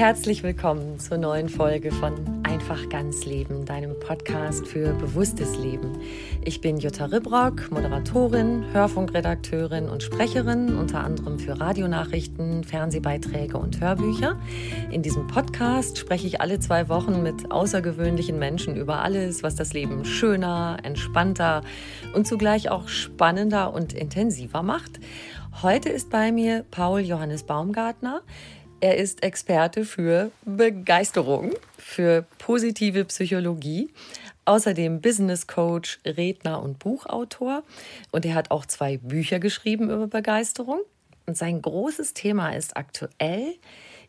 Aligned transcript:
Herzlich 0.00 0.42
willkommen 0.42 0.98
zur 0.98 1.18
neuen 1.18 1.50
Folge 1.50 1.92
von 1.92 2.42
Einfach 2.42 2.88
ganz 2.88 3.26
Leben, 3.26 3.66
deinem 3.66 4.00
Podcast 4.00 4.66
für 4.66 4.94
bewusstes 4.94 5.58
Leben. 5.58 6.00
Ich 6.42 6.62
bin 6.62 6.78
Jutta 6.78 7.04
Ribrock, 7.04 7.70
Moderatorin, 7.70 8.64
Hörfunkredakteurin 8.72 9.90
und 9.90 10.02
Sprecherin, 10.02 10.78
unter 10.78 11.04
anderem 11.04 11.38
für 11.38 11.60
Radionachrichten, 11.60 12.64
Fernsehbeiträge 12.64 13.58
und 13.58 13.78
Hörbücher. 13.78 14.40
In 14.90 15.02
diesem 15.02 15.26
Podcast 15.26 15.98
spreche 15.98 16.26
ich 16.26 16.40
alle 16.40 16.60
zwei 16.60 16.88
Wochen 16.88 17.22
mit 17.22 17.52
außergewöhnlichen 17.52 18.38
Menschen 18.38 18.76
über 18.76 19.02
alles, 19.02 19.42
was 19.42 19.54
das 19.54 19.74
Leben 19.74 20.06
schöner, 20.06 20.78
entspannter 20.82 21.60
und 22.14 22.26
zugleich 22.26 22.70
auch 22.70 22.88
spannender 22.88 23.74
und 23.74 23.92
intensiver 23.92 24.62
macht. 24.62 24.98
Heute 25.62 25.90
ist 25.90 26.08
bei 26.08 26.32
mir 26.32 26.64
Paul 26.70 27.00
Johannes 27.00 27.42
Baumgartner. 27.42 28.22
Er 28.80 28.96
ist 28.96 29.22
Experte 29.22 29.84
für 29.84 30.30
Begeisterung, 30.46 31.52
für 31.76 32.24
positive 32.38 33.04
Psychologie, 33.04 33.90
außerdem 34.46 35.02
Business 35.02 35.46
Coach, 35.46 36.00
Redner 36.06 36.62
und 36.62 36.78
Buchautor. 36.78 37.62
Und 38.10 38.24
er 38.24 38.34
hat 38.34 38.50
auch 38.50 38.64
zwei 38.64 38.96
Bücher 38.96 39.38
geschrieben 39.38 39.90
über 39.90 40.06
Begeisterung. 40.06 40.80
Und 41.26 41.36
sein 41.36 41.60
großes 41.60 42.14
Thema 42.14 42.50
ist 42.56 42.78
aktuell, 42.78 43.54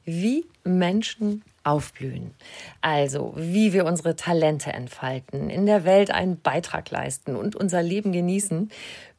wie 0.06 0.46
Menschen 0.64 1.44
aufblühen. 1.64 2.34
Also, 2.80 3.34
wie 3.36 3.74
wir 3.74 3.86
unsere 3.86 4.16
Talente 4.16 4.72
entfalten, 4.72 5.50
in 5.50 5.66
der 5.66 5.84
Welt 5.84 6.12
einen 6.12 6.40
Beitrag 6.40 6.90
leisten 6.90 7.36
und 7.36 7.56
unser 7.56 7.84
Leben 7.84 8.12
genießen. 8.12 8.72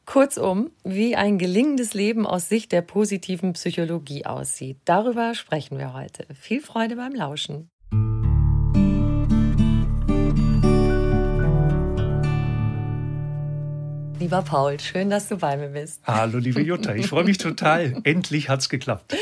Kurzum, 0.05 0.71
wie 0.83 1.15
ein 1.15 1.37
gelingendes 1.37 1.93
Leben 1.93 2.27
aus 2.27 2.49
Sicht 2.49 2.71
der 2.71 2.81
positiven 2.81 3.53
Psychologie 3.53 4.25
aussieht. 4.25 4.77
Darüber 4.85 5.33
sprechen 5.33 5.77
wir 5.77 5.93
heute. 5.93 6.25
Viel 6.35 6.61
Freude 6.61 6.97
beim 6.97 7.15
Lauschen. 7.15 7.69
Lieber 14.23 14.41
Paul, 14.41 14.79
schön, 14.79 15.09
dass 15.09 15.27
du 15.27 15.35
bei 15.35 15.57
mir 15.57 15.67
bist. 15.67 15.99
Hallo, 16.05 16.37
liebe 16.37 16.61
Jutta, 16.61 16.95
ich 16.95 17.07
freue 17.07 17.25
mich 17.25 17.39
total. 17.39 17.99
Endlich 18.05 18.47
hat 18.47 18.61
es 18.61 18.69
geklappt. 18.69 19.13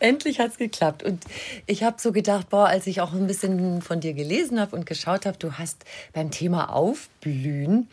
Endlich 0.00 0.40
hat 0.40 0.50
es 0.50 0.58
geklappt. 0.58 1.04
Und 1.04 1.22
ich 1.66 1.84
habe 1.84 2.00
so 2.00 2.10
gedacht, 2.10 2.50
boah, 2.50 2.66
als 2.66 2.88
ich 2.88 3.00
auch 3.00 3.12
ein 3.12 3.28
bisschen 3.28 3.82
von 3.82 4.00
dir 4.00 4.14
gelesen 4.14 4.58
habe 4.58 4.74
und 4.74 4.84
geschaut 4.84 5.26
habe, 5.26 5.38
du 5.38 5.52
hast 5.52 5.84
beim 6.12 6.32
Thema 6.32 6.72
Aufblühen, 6.72 7.86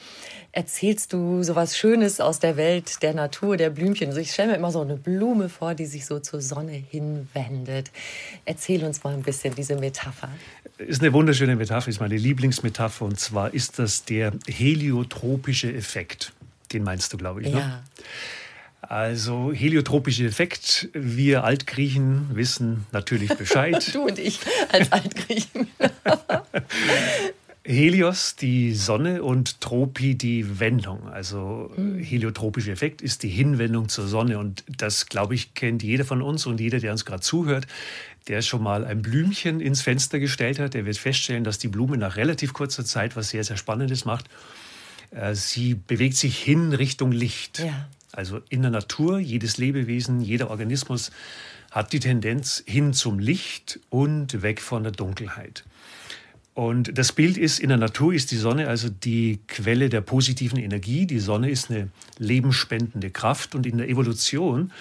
erzählst 0.53 1.13
du 1.13 1.43
so 1.43 1.55
was 1.55 1.77
Schönes 1.77 2.19
aus 2.19 2.39
der 2.39 2.57
Welt 2.57 3.03
der 3.03 3.13
Natur, 3.13 3.57
der 3.57 3.69
Blümchen. 3.69 4.07
Also 4.07 4.19
ich 4.19 4.31
stelle 4.31 4.53
mir 4.53 4.57
immer 4.57 4.71
so 4.71 4.81
eine 4.81 4.95
Blume 4.95 5.49
vor, 5.49 5.75
die 5.75 5.85
sich 5.85 6.07
so 6.07 6.17
zur 6.17 6.41
Sonne 6.41 6.71
hinwendet. 6.71 7.91
Erzähl 8.45 8.83
uns 8.85 9.03
mal 9.03 9.13
ein 9.13 9.21
bisschen 9.21 9.53
diese 9.53 9.75
Metapher. 9.75 10.29
Ist 10.79 11.03
eine 11.03 11.13
wunderschöne 11.13 11.55
Metapher, 11.55 11.89
ist 11.89 11.99
meine 11.99 12.17
Lieblingsmetapher. 12.17 13.05
Und 13.05 13.19
zwar 13.19 13.53
ist 13.53 13.77
das 13.77 14.03
der 14.03 14.33
heliotropische 14.47 15.71
Effekt. 15.71 16.33
Den 16.73 16.83
meinst 16.83 17.13
du, 17.13 17.17
glaube 17.17 17.41
ich. 17.41 17.53
Ne? 17.53 17.59
Ja. 17.59 17.83
Also 18.81 19.51
heliotropischer 19.51 20.25
Effekt. 20.25 20.89
Wir 20.93 21.43
Altgriechen 21.43 22.29
wissen 22.33 22.85
natürlich 22.91 23.33
Bescheid. 23.35 23.89
du 23.93 24.03
und 24.03 24.19
ich 24.19 24.39
als 24.71 24.91
Altgriechen. 24.91 25.67
Helios, 27.67 28.35
die 28.35 28.75
Sonne 28.75 29.23
und 29.23 29.59
Tropi, 29.59 30.13
die 30.13 30.59
Wendung. 30.59 31.09
Also 31.09 31.71
mhm. 31.75 31.97
heliotropischer 31.97 32.71
Effekt 32.71 33.01
ist 33.01 33.23
die 33.23 33.29
Hinwendung 33.29 33.89
zur 33.89 34.07
Sonne. 34.07 34.37
Und 34.37 34.63
das, 34.67 35.07
glaube 35.07 35.33
ich, 35.33 35.55
kennt 35.55 35.81
jeder 35.81 36.05
von 36.05 36.21
uns 36.21 36.45
und 36.45 36.59
jeder, 36.59 36.79
der 36.79 36.91
uns 36.91 37.05
gerade 37.05 37.21
zuhört, 37.21 37.65
der 38.27 38.43
schon 38.43 38.61
mal 38.61 38.85
ein 38.85 39.01
Blümchen 39.01 39.61
ins 39.61 39.81
Fenster 39.81 40.19
gestellt 40.19 40.59
hat, 40.59 40.75
der 40.75 40.85
wird 40.85 40.97
feststellen, 40.97 41.43
dass 41.43 41.57
die 41.57 41.67
Blume 41.67 41.97
nach 41.97 42.17
relativ 42.17 42.53
kurzer 42.53 42.85
Zeit 42.85 43.15
was 43.15 43.29
sehr, 43.29 43.43
sehr 43.43 43.57
Spannendes 43.57 44.05
macht. 44.05 44.25
Äh, 45.15 45.35
sie 45.35 45.75
bewegt 45.75 46.17
sich 46.17 46.37
hin 46.37 46.73
Richtung 46.73 47.11
Licht. 47.11 47.59
Ja. 47.59 47.87
Also 48.11 48.41
in 48.49 48.61
der 48.61 48.71
Natur, 48.71 49.19
jedes 49.19 49.57
Lebewesen, 49.57 50.21
jeder 50.21 50.49
Organismus 50.49 51.11
hat 51.71 51.91
die 51.91 51.99
Tendenz 51.99 52.63
hin 52.65 52.93
zum 52.93 53.19
Licht 53.19 53.79
und 53.89 54.41
weg 54.41 54.61
von 54.61 54.83
der 54.83 54.93
Dunkelheit. 54.93 55.65
Und 56.53 56.97
das 56.97 57.11
Bild 57.11 57.37
ist, 57.37 57.59
in 57.59 57.67
der 57.67 57.77
Natur 57.77 58.13
ist 58.13 58.31
die 58.31 58.37
Sonne 58.37 58.69
also 58.69 58.87
die 58.87 59.39
Quelle 59.47 59.89
der 59.89 59.99
positiven 59.99 60.57
Energie. 60.57 61.05
Die 61.05 61.19
Sonne 61.19 61.49
ist 61.49 61.69
eine 61.69 61.89
lebensspendende 62.17 63.09
Kraft. 63.09 63.55
Und 63.55 63.65
in 63.65 63.77
der 63.77 63.89
Evolution, 63.89 64.71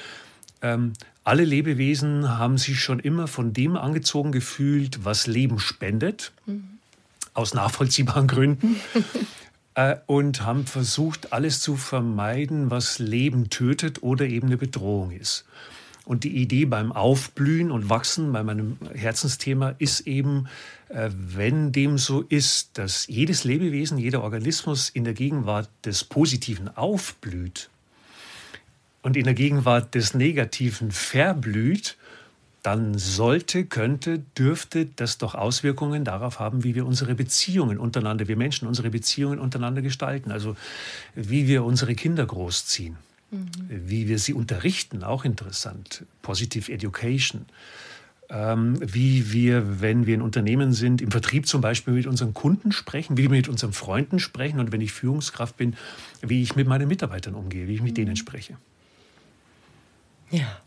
ähm, 0.63 0.93
alle 1.25 1.45
Lebewesen 1.45 2.39
haben 2.39 2.59
sich 2.59 2.79
schon 2.79 3.01
immer 3.01 3.27
von 3.27 3.53
dem 3.53 3.77
angezogen 3.77 4.31
gefühlt, 4.31 5.05
was 5.05 5.27
Leben 5.27 5.59
spendet, 5.59 6.31
mhm. 6.47 6.79
aus 7.33 7.55
nachvollziehbaren 7.55 8.29
Gründen. 8.29 8.77
äh, 9.75 9.97
und 10.07 10.43
haben 10.43 10.67
versucht, 10.67 11.33
alles 11.33 11.61
zu 11.61 11.77
vermeiden, 11.77 12.71
was 12.71 12.99
Leben 12.99 13.51
tötet 13.51 14.03
oder 14.03 14.27
eben 14.27 14.49
eine 14.49 14.57
Bedrohung 14.57 15.11
ist. 15.11 15.45
Und 16.05 16.25
die 16.25 16.37
Idee 16.37 16.67
beim 16.67 16.93
Aufblühen 16.93 17.71
und 17.71 17.89
Wachsen, 17.89 18.33
bei 18.33 18.43
meinem 18.43 18.77
Herzensthema, 18.95 19.75
ist 19.79 20.01
eben, 20.01 20.49
äh, 20.91 21.11
wenn 21.13 21.73
dem 21.73 21.97
so 21.97 22.21
ist, 22.23 22.77
dass 22.77 23.07
jedes 23.07 23.45
Lebewesen, 23.45 23.97
jeder 23.97 24.23
Organismus 24.23 24.91
in 24.91 25.05
der 25.05 25.15
Gegenwart 25.15 25.71
des 25.85 26.05
Positiven 26.05 26.69
aufblüht 26.77 27.71
und 29.03 29.17
in 29.17 29.25
der 29.25 29.35
Gegenwart 29.35 29.95
des 29.95 30.15
Negativen 30.15 30.91
verblüht, 30.93 31.97
dann 32.65 32.97
sollte, 32.97 33.67
könnte, 33.67 34.21
dürfte 34.39 34.87
das 34.87 35.19
doch 35.19 35.35
Auswirkungen 35.35 36.03
darauf 36.03 36.41
haben, 36.41 36.65
wie 36.65 36.75
wir 36.75 36.87
unsere 36.87 37.15
Beziehungen 37.15 37.79
untereinander, 37.79 38.27
wir 38.27 38.39
Menschen 38.39 38.67
unsere 38.67 38.89
Beziehungen 38.89 39.39
untereinander 39.39 39.83
gestalten, 39.83 40.33
also 40.33 40.57
wie 41.15 41.47
wir 41.47 41.63
unsere 41.63 41.95
Kinder 41.95 42.25
großziehen. 42.25 42.97
Mhm. 43.31 43.51
Wie 43.69 44.09
wir 44.09 44.19
sie 44.19 44.33
unterrichten, 44.33 45.05
auch 45.05 45.27
interessant. 45.27 46.07
Positive 46.23 46.73
Education. 46.73 47.45
Ähm, 48.31 48.79
wie 48.81 49.31
wir, 49.31 49.83
wenn 49.83 50.07
wir 50.07 50.15
in 50.15 50.23
Unternehmen 50.23 50.73
sind, 50.73 51.03
im 51.03 51.11
Vertrieb 51.11 51.47
zum 51.47 51.61
Beispiel 51.61 51.93
mit 51.93 52.07
unseren 52.07 52.33
Kunden 52.33 52.73
sprechen, 52.73 53.19
wie 53.19 53.25
wir 53.25 53.29
mit 53.29 53.49
unseren 53.51 53.75
Freunden 53.75 54.19
sprechen 54.19 54.59
und 54.59 54.73
wenn 54.73 54.81
ich 54.81 54.93
Führungskraft 54.93 55.59
bin, 55.59 55.77
wie 56.23 56.43
ich 56.43 56.57
mit 56.57 56.67
meinen 56.67 56.89
Mitarbeitern 56.89 57.35
umgehe, 57.35 57.69
wie 57.69 57.75
ich 57.75 57.83
mit 57.83 57.93
mhm. 57.93 57.97
denen 57.97 58.17
spreche. 58.17 58.57
Ja. 60.31 60.64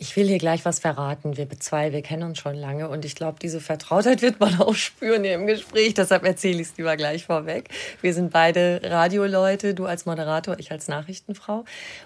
Ich 0.00 0.14
will 0.14 0.28
hier 0.28 0.38
gleich 0.38 0.64
was 0.64 0.78
verraten. 0.78 1.36
Wir 1.36 1.48
zwei, 1.58 1.92
wir 1.92 2.02
kennen 2.02 2.22
uns 2.22 2.38
schon 2.38 2.54
lange 2.54 2.88
und 2.88 3.04
ich 3.04 3.16
glaube, 3.16 3.38
diese 3.42 3.60
Vertrautheit 3.60 4.22
wird 4.22 4.38
man 4.38 4.60
auch 4.60 4.76
spüren 4.76 5.24
hier 5.24 5.34
im 5.34 5.48
Gespräch. 5.48 5.94
Deshalb 5.94 6.24
erzähle 6.24 6.62
ich 6.62 6.68
es 6.68 6.76
lieber 6.76 6.96
gleich 6.96 7.26
vorweg. 7.26 7.68
Wir 8.00 8.14
sind 8.14 8.30
beide 8.32 8.80
Radioleute, 8.84 9.74
du 9.74 9.86
als 9.86 10.06
Moderator, 10.06 10.60
ich 10.60 10.70
als 10.70 10.86
Nachrichtenfrau. 10.86 11.64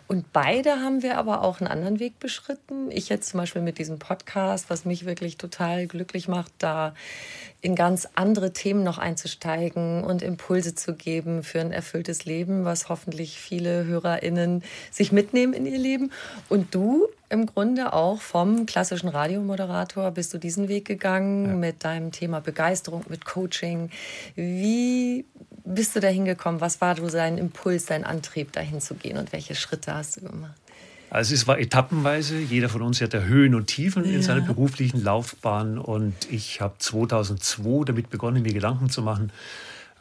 Und 0.08 0.32
beide 0.32 0.76
haben 0.76 1.02
wir 1.02 1.18
aber 1.18 1.42
auch 1.42 1.60
einen 1.60 1.68
anderen 1.68 2.00
Weg 2.00 2.18
beschritten. 2.18 2.90
Ich 2.90 3.10
jetzt 3.10 3.28
zum 3.28 3.40
Beispiel 3.40 3.60
mit 3.60 3.76
diesem 3.76 3.98
Podcast, 3.98 4.70
was 4.70 4.86
mich 4.86 5.04
wirklich 5.04 5.36
total 5.36 5.86
glücklich 5.86 6.28
macht, 6.28 6.52
da 6.58 6.94
in 7.62 7.76
ganz 7.76 8.08
andere 8.16 8.52
Themen 8.52 8.82
noch 8.82 8.98
einzusteigen 8.98 10.02
und 10.02 10.20
Impulse 10.20 10.74
zu 10.74 10.94
geben 10.94 11.44
für 11.44 11.60
ein 11.60 11.70
erfülltes 11.70 12.24
Leben, 12.24 12.64
was 12.64 12.88
hoffentlich 12.88 13.38
viele 13.38 13.84
HörerInnen 13.84 14.64
sich 14.90 15.12
mitnehmen 15.12 15.52
in 15.52 15.64
ihr 15.64 15.78
Leben. 15.78 16.10
Und 16.48 16.74
du 16.74 17.06
im 17.28 17.46
Grunde 17.46 17.92
auch 17.92 18.20
vom 18.20 18.66
klassischen 18.66 19.08
Radiomoderator 19.08 20.10
bist 20.10 20.34
du 20.34 20.38
diesen 20.38 20.68
Weg 20.68 20.86
gegangen 20.86 21.46
ja. 21.46 21.54
mit 21.54 21.84
deinem 21.84 22.10
Thema 22.10 22.40
Begeisterung, 22.40 23.04
mit 23.08 23.24
Coaching. 23.24 23.90
Wie 24.34 25.24
bist 25.64 25.94
du 25.94 26.00
da 26.00 26.08
hingekommen? 26.08 26.60
Was 26.60 26.80
war 26.80 26.96
so 26.96 27.08
dein 27.08 27.38
Impuls, 27.38 27.86
dein 27.86 28.04
Antrieb, 28.04 28.52
dahin 28.52 28.80
zu 28.80 28.96
gehen 28.96 29.16
und 29.16 29.32
welche 29.32 29.54
Schritte 29.54 29.94
hast 29.94 30.16
du 30.16 30.22
gemacht? 30.22 30.61
Also 31.12 31.34
es 31.34 31.46
war 31.46 31.58
etappenweise. 31.58 32.38
Jeder 32.38 32.70
von 32.70 32.80
uns 32.80 33.02
hat 33.02 33.12
Höhen 33.12 33.54
und 33.54 33.66
Tiefen 33.66 34.06
ja. 34.06 34.12
in 34.12 34.22
seiner 34.22 34.40
beruflichen 34.40 35.04
Laufbahn. 35.04 35.76
Und 35.76 36.14
ich 36.30 36.62
habe 36.62 36.76
2002 36.78 37.84
damit 37.84 38.08
begonnen, 38.08 38.42
mir 38.42 38.54
Gedanken 38.54 38.88
zu 38.88 39.02
machen, 39.02 39.30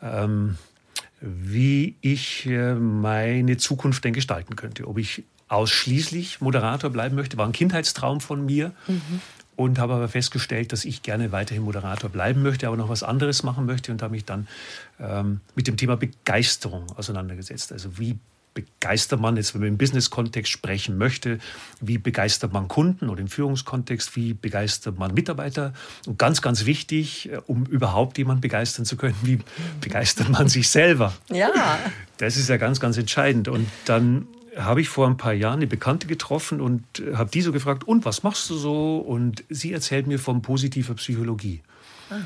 ähm, 0.02 0.56
wie 1.20 1.96
ich 2.00 2.46
äh, 2.46 2.76
meine 2.76 3.58
Zukunft 3.58 4.06
denn 4.06 4.14
gestalten 4.14 4.56
könnte. 4.56 4.88
Ob 4.88 4.98
ich 4.98 5.24
ausschließlich 5.50 6.40
Moderator 6.40 6.90
bleiben 6.90 7.18
möchte, 7.18 7.38
war 7.38 7.46
ein 7.46 7.52
Kindheitstraum 7.52 8.22
von 8.22 8.46
mir. 8.46 8.72
Mhm. 8.88 9.22
Und 9.58 9.80
habe 9.80 9.94
aber 9.94 10.08
festgestellt, 10.08 10.72
dass 10.72 10.86
ich 10.86 11.04
gerne 11.04 11.34
weiterhin 11.34 11.64
Moderator 11.64 12.10
bleiben 12.10 12.42
möchte, 12.42 12.68
aber 12.68 12.78
noch 12.78 12.88
was 12.88 13.04
anderes 13.04 13.44
machen 13.44 13.66
möchte 13.66 13.92
und 13.92 14.02
habe 14.02 14.14
mich 14.14 14.24
dann 14.24 14.48
ähm, 14.98 15.42
mit 15.56 15.68
dem 15.68 15.76
Thema 15.76 15.98
Begeisterung 15.98 16.90
auseinandergesetzt. 16.96 17.74
Also 17.74 18.00
wie 18.00 18.18
begeistert 18.54 19.20
man 19.20 19.38
jetzt, 19.38 19.54
wenn 19.54 19.62
man 19.62 19.70
im 19.70 19.78
Business-Kontext 19.78 20.52
sprechen 20.52 20.98
möchte, 20.98 21.40
wie 21.80 21.98
begeistert 21.98 22.52
man 22.52 22.68
Kunden 22.68 23.10
oder 23.10 23.22
im 23.22 23.28
Führungskontext, 23.28 24.16
wie 24.16 24.34
begeistert 24.34 25.00
man 25.00 25.14
Mitarbeiter 25.14 25.74
und 26.06 26.20
ganz, 26.20 26.42
ganz 26.42 26.66
wichtig, 26.66 27.32
äh, 27.32 27.38
um 27.48 27.66
überhaupt 27.66 28.18
jemanden 28.18 28.42
begeistern 28.42 28.86
zu 28.86 28.98
können, 28.98 29.16
wie 29.24 29.40
begeistert 29.80 30.30
man 30.30 30.48
sich 30.48 30.70
selber. 30.70 31.14
Ja. 31.30 31.80
Das 32.18 32.38
ist 32.38 32.50
ja 32.50 32.58
ganz, 32.58 32.80
ganz 32.80 32.98
entscheidend. 32.98 33.48
Und 33.48 33.68
dann 33.86 34.28
habe 34.58 34.82
ich 34.82 34.90
vor 34.90 35.08
ein 35.08 35.18
paar 35.18 35.34
Jahren 35.34 35.60
eine 35.60 35.68
Bekannte 35.68 36.08
getroffen 36.08 36.60
und 36.60 36.84
äh, 37.00 37.16
habe 37.16 37.30
die 37.32 37.42
so 37.42 37.52
gefragt, 37.52 37.86
und 37.86 38.06
was 38.06 38.24
machst 38.24 38.50
du 38.50 38.56
so? 38.56 38.98
Und 38.98 39.44
sie 39.50 39.72
erzählt 39.72 40.08
mir 40.08 40.20
von 40.20 40.42
positiver 40.42 40.96
Psychologie. 40.96 41.62
Ah. 42.10 42.20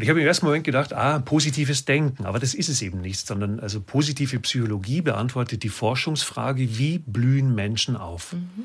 Und 0.00 0.04
ich 0.04 0.08
habe 0.08 0.22
im 0.22 0.26
ersten 0.26 0.46
Moment 0.46 0.64
gedacht, 0.64 0.94
ah, 0.94 1.18
positives 1.18 1.84
Denken, 1.84 2.24
aber 2.24 2.38
das 2.38 2.54
ist 2.54 2.70
es 2.70 2.80
eben 2.80 3.02
nicht, 3.02 3.26
sondern 3.26 3.60
also 3.60 3.82
positive 3.82 4.40
Psychologie 4.40 5.02
beantwortet 5.02 5.62
die 5.62 5.68
Forschungsfrage, 5.68 6.78
wie 6.78 6.96
blühen 6.96 7.54
Menschen 7.54 7.96
auf? 7.96 8.32
Mhm. 8.32 8.64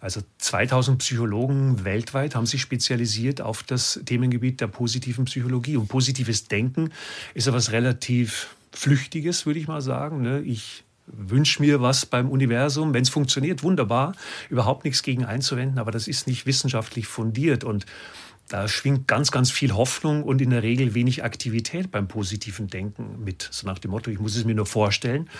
Also 0.00 0.20
2000 0.38 0.98
Psychologen 0.98 1.84
weltweit 1.84 2.36
haben 2.36 2.46
sich 2.46 2.62
spezialisiert 2.62 3.40
auf 3.40 3.64
das 3.64 4.02
Themengebiet 4.06 4.60
der 4.60 4.68
positiven 4.68 5.24
Psychologie. 5.24 5.76
Und 5.76 5.88
positives 5.88 6.46
Denken 6.46 6.90
ist 7.34 7.48
ja 7.48 7.52
was 7.52 7.72
relativ 7.72 8.54
Flüchtiges, 8.70 9.46
würde 9.46 9.58
ich 9.58 9.66
mal 9.66 9.82
sagen. 9.82 10.22
Ne? 10.22 10.42
Ich 10.42 10.84
wünsche 11.08 11.60
mir 11.60 11.80
was 11.80 12.06
beim 12.06 12.30
Universum. 12.30 12.94
Wenn 12.94 13.02
es 13.02 13.08
funktioniert, 13.08 13.64
wunderbar. 13.64 14.14
Überhaupt 14.48 14.84
nichts 14.84 15.02
gegen 15.02 15.24
einzuwenden, 15.24 15.80
aber 15.80 15.90
das 15.90 16.06
ist 16.06 16.28
nicht 16.28 16.46
wissenschaftlich 16.46 17.08
fundiert. 17.08 17.64
Und 17.64 17.84
da 18.52 18.68
schwingt 18.68 19.08
ganz, 19.08 19.30
ganz 19.30 19.50
viel 19.50 19.72
Hoffnung 19.72 20.24
und 20.24 20.42
in 20.42 20.50
der 20.50 20.62
Regel 20.62 20.92
wenig 20.92 21.24
Aktivität 21.24 21.90
beim 21.90 22.06
positiven 22.06 22.68
Denken 22.68 23.24
mit. 23.24 23.48
So 23.50 23.66
nach 23.66 23.78
dem 23.78 23.92
Motto, 23.92 24.10
ich 24.10 24.20
muss 24.20 24.36
es 24.36 24.44
mir 24.44 24.54
nur 24.54 24.66
vorstellen, 24.66 25.30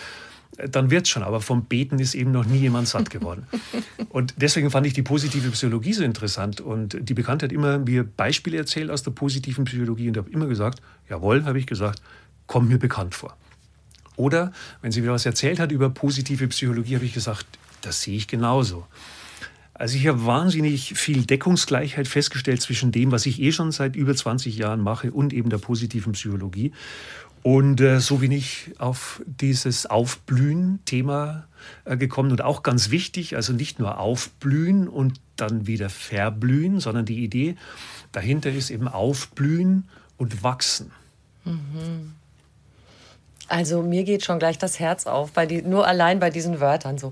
dann 0.57 0.89
wird 0.89 1.03
es 1.03 1.09
schon. 1.09 1.21
Aber 1.21 1.39
vom 1.39 1.65
Beten 1.65 1.99
ist 1.99 2.15
eben 2.15 2.31
noch 2.31 2.45
nie 2.45 2.57
jemand 2.57 2.87
satt 2.87 3.11
geworden. 3.11 3.45
und 4.09 4.33
deswegen 4.37 4.71
fand 4.71 4.87
ich 4.87 4.93
die 4.93 5.03
positive 5.03 5.51
Psychologie 5.51 5.93
so 5.93 6.03
interessant. 6.03 6.59
Und 6.59 6.97
die 6.99 7.13
Bekannte 7.13 7.45
hat 7.45 7.51
immer 7.51 7.77
mir 7.77 8.03
Beispiele 8.03 8.57
erzählt 8.57 8.89
aus 8.89 9.03
der 9.03 9.11
positiven 9.11 9.65
Psychologie 9.65 10.07
und 10.07 10.17
habe 10.17 10.31
immer 10.31 10.47
gesagt, 10.47 10.81
jawohl, 11.07 11.45
habe 11.45 11.59
ich 11.59 11.67
gesagt, 11.67 12.01
kommt 12.47 12.67
mir 12.67 12.79
bekannt 12.79 13.13
vor. 13.13 13.37
Oder 14.15 14.51
wenn 14.81 14.91
sie 14.91 15.03
wieder 15.03 15.13
was 15.13 15.27
erzählt 15.27 15.59
hat 15.59 15.71
über 15.71 15.91
positive 15.91 16.47
Psychologie, 16.47 16.95
habe 16.95 17.05
ich 17.05 17.13
gesagt, 17.13 17.45
das 17.81 18.01
sehe 18.01 18.15
ich 18.15 18.27
genauso. 18.27 18.87
Also 19.73 19.97
ich 19.97 20.07
habe 20.07 20.25
wahnsinnig 20.25 20.93
viel 20.93 21.25
Deckungsgleichheit 21.25 22.07
festgestellt 22.07 22.61
zwischen 22.61 22.91
dem, 22.91 23.11
was 23.11 23.25
ich 23.25 23.41
eh 23.41 23.51
schon 23.51 23.71
seit 23.71 23.95
über 23.95 24.15
20 24.15 24.55
Jahren 24.55 24.81
mache 24.81 25.11
und 25.11 25.33
eben 25.33 25.49
der 25.49 25.57
positiven 25.57 26.13
Psychologie. 26.13 26.73
Und 27.41 27.81
äh, 27.81 27.99
so 27.99 28.17
bin 28.17 28.31
ich 28.31 28.71
auf 28.77 29.21
dieses 29.25 29.85
Aufblühen-Thema 29.85 31.45
äh, 31.83 31.97
gekommen 31.97 32.31
und 32.31 32.41
auch 32.41 32.63
ganz 32.63 32.89
wichtig, 32.89 33.35
also 33.35 33.51
nicht 33.51 33.79
nur 33.79 33.99
aufblühen 33.99 34.87
und 34.87 35.19
dann 35.35 35.67
wieder 35.67 35.89
verblühen, 35.89 36.79
sondern 36.79 37.05
die 37.05 37.21
Idee 37.23 37.57
dahinter 38.13 38.49
ist 38.51 38.69
eben 38.69 38.87
aufblühen 38.87 39.89
und 40.17 40.43
wachsen. 40.43 40.91
Mhm. 41.43 42.13
Also 43.49 43.81
mir 43.81 44.05
geht 44.05 44.23
schon 44.23 44.39
gleich 44.39 44.57
das 44.57 44.79
Herz 44.79 45.05
auf, 45.05 45.31
bei 45.31 45.45
die, 45.45 45.61
nur 45.61 45.85
allein 45.85 46.19
bei 46.19 46.29
diesen 46.29 46.61
Wörtern 46.61 46.97
so 46.97 47.11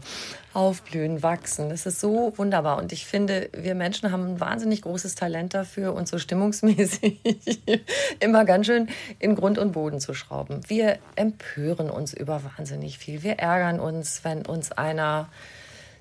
aufblühen, 0.53 1.23
wachsen. 1.23 1.69
Das 1.69 1.85
ist 1.85 1.99
so 1.99 2.33
wunderbar. 2.35 2.77
Und 2.77 2.91
ich 2.91 3.05
finde, 3.05 3.49
wir 3.53 3.75
Menschen 3.75 4.11
haben 4.11 4.33
ein 4.33 4.39
wahnsinnig 4.39 4.81
großes 4.81 5.15
Talent 5.15 5.53
dafür, 5.53 5.93
uns 5.93 6.09
so 6.09 6.17
stimmungsmäßig 6.17 7.19
immer 8.19 8.45
ganz 8.45 8.65
schön 8.65 8.89
in 9.19 9.35
Grund 9.35 9.57
und 9.57 9.71
Boden 9.71 9.99
zu 9.99 10.13
schrauben. 10.13 10.61
Wir 10.67 10.99
empören 11.15 11.89
uns 11.89 12.13
über 12.13 12.41
wahnsinnig 12.57 12.97
viel. 12.97 13.23
Wir 13.23 13.39
ärgern 13.39 13.79
uns, 13.79 14.23
wenn 14.23 14.45
uns 14.45 14.71
einer 14.71 15.29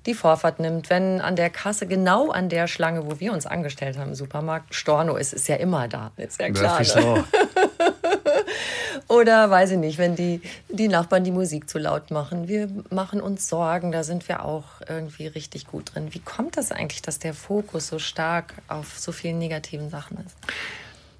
die 0.05 0.13
Vorfahrt 0.15 0.59
nimmt, 0.59 0.89
wenn 0.89 1.21
an 1.21 1.35
der 1.35 1.49
Kasse, 1.49 1.85
genau 1.85 2.31
an 2.31 2.49
der 2.49 2.67
Schlange, 2.67 3.05
wo 3.05 3.19
wir 3.19 3.33
uns 3.33 3.45
angestellt 3.45 3.97
haben 3.97 4.09
im 4.09 4.15
Supermarkt, 4.15 4.73
Storno 4.73 5.15
ist, 5.15 5.31
ist 5.31 5.47
ja 5.47 5.57
immer 5.57 5.87
da, 5.87 6.11
ist 6.17 6.41
ja 6.41 6.49
klar. 6.49 6.81
Ne? 6.81 7.23
Oder 9.07 9.49
weiß 9.49 9.71
ich 9.71 9.77
nicht, 9.77 9.97
wenn 9.97 10.15
die, 10.15 10.41
die 10.69 10.87
Nachbarn 10.87 11.23
die 11.23 11.31
Musik 11.31 11.69
zu 11.69 11.79
laut 11.79 12.11
machen. 12.11 12.47
Wir 12.47 12.69
machen 12.89 13.21
uns 13.21 13.47
Sorgen, 13.47 13.91
da 13.91 14.03
sind 14.03 14.27
wir 14.27 14.45
auch 14.45 14.65
irgendwie 14.87 15.27
richtig 15.27 15.67
gut 15.67 15.93
drin. 15.93 16.07
Wie 16.11 16.19
kommt 16.19 16.57
das 16.57 16.71
eigentlich, 16.71 17.01
dass 17.01 17.19
der 17.19 17.33
Fokus 17.33 17.87
so 17.87 17.99
stark 17.99 18.53
auf 18.67 18.99
so 18.99 19.11
vielen 19.11 19.39
negativen 19.39 19.89
Sachen 19.89 20.17
ist? 20.17 20.35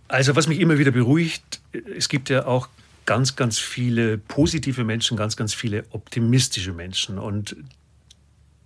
Also 0.07 0.35
was 0.35 0.47
mich 0.47 0.59
immer 0.59 0.77
wieder 0.77 0.91
beruhigt, 0.91 1.61
es 1.97 2.09
gibt 2.09 2.29
ja 2.29 2.45
auch 2.45 2.67
ganz, 3.05 3.35
ganz 3.35 3.59
viele 3.59 4.17
positive 4.17 4.83
Menschen, 4.83 5.17
ganz, 5.17 5.37
ganz 5.37 5.53
viele 5.53 5.85
optimistische 5.91 6.73
Menschen. 6.73 7.17
Und 7.17 7.55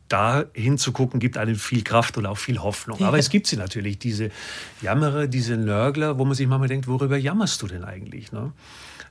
da 0.08 0.46
hinzugucken, 0.54 1.20
gibt 1.20 1.38
einem 1.38 1.56
viel 1.56 1.84
Kraft 1.84 2.18
und 2.18 2.26
auch 2.26 2.38
viel 2.38 2.60
Hoffnung. 2.60 3.04
Aber 3.04 3.18
es 3.18 3.30
gibt 3.30 3.48
sie 3.48 3.58
natürlich, 3.58 3.98
diese 3.98 4.30
Jammerer, 4.82 5.28
diese 5.28 5.58
Nörgler, 5.58 6.20
wo 6.20 6.26
man 6.26 6.36
sich 6.36 6.48
manchmal 6.48 6.68
denkt, 6.68 6.88
worüber 6.88 7.18
jammerst 7.18 7.62
du 7.62 7.68
denn 7.68 7.84
eigentlich? 7.84 8.32
Ne? 8.32 8.52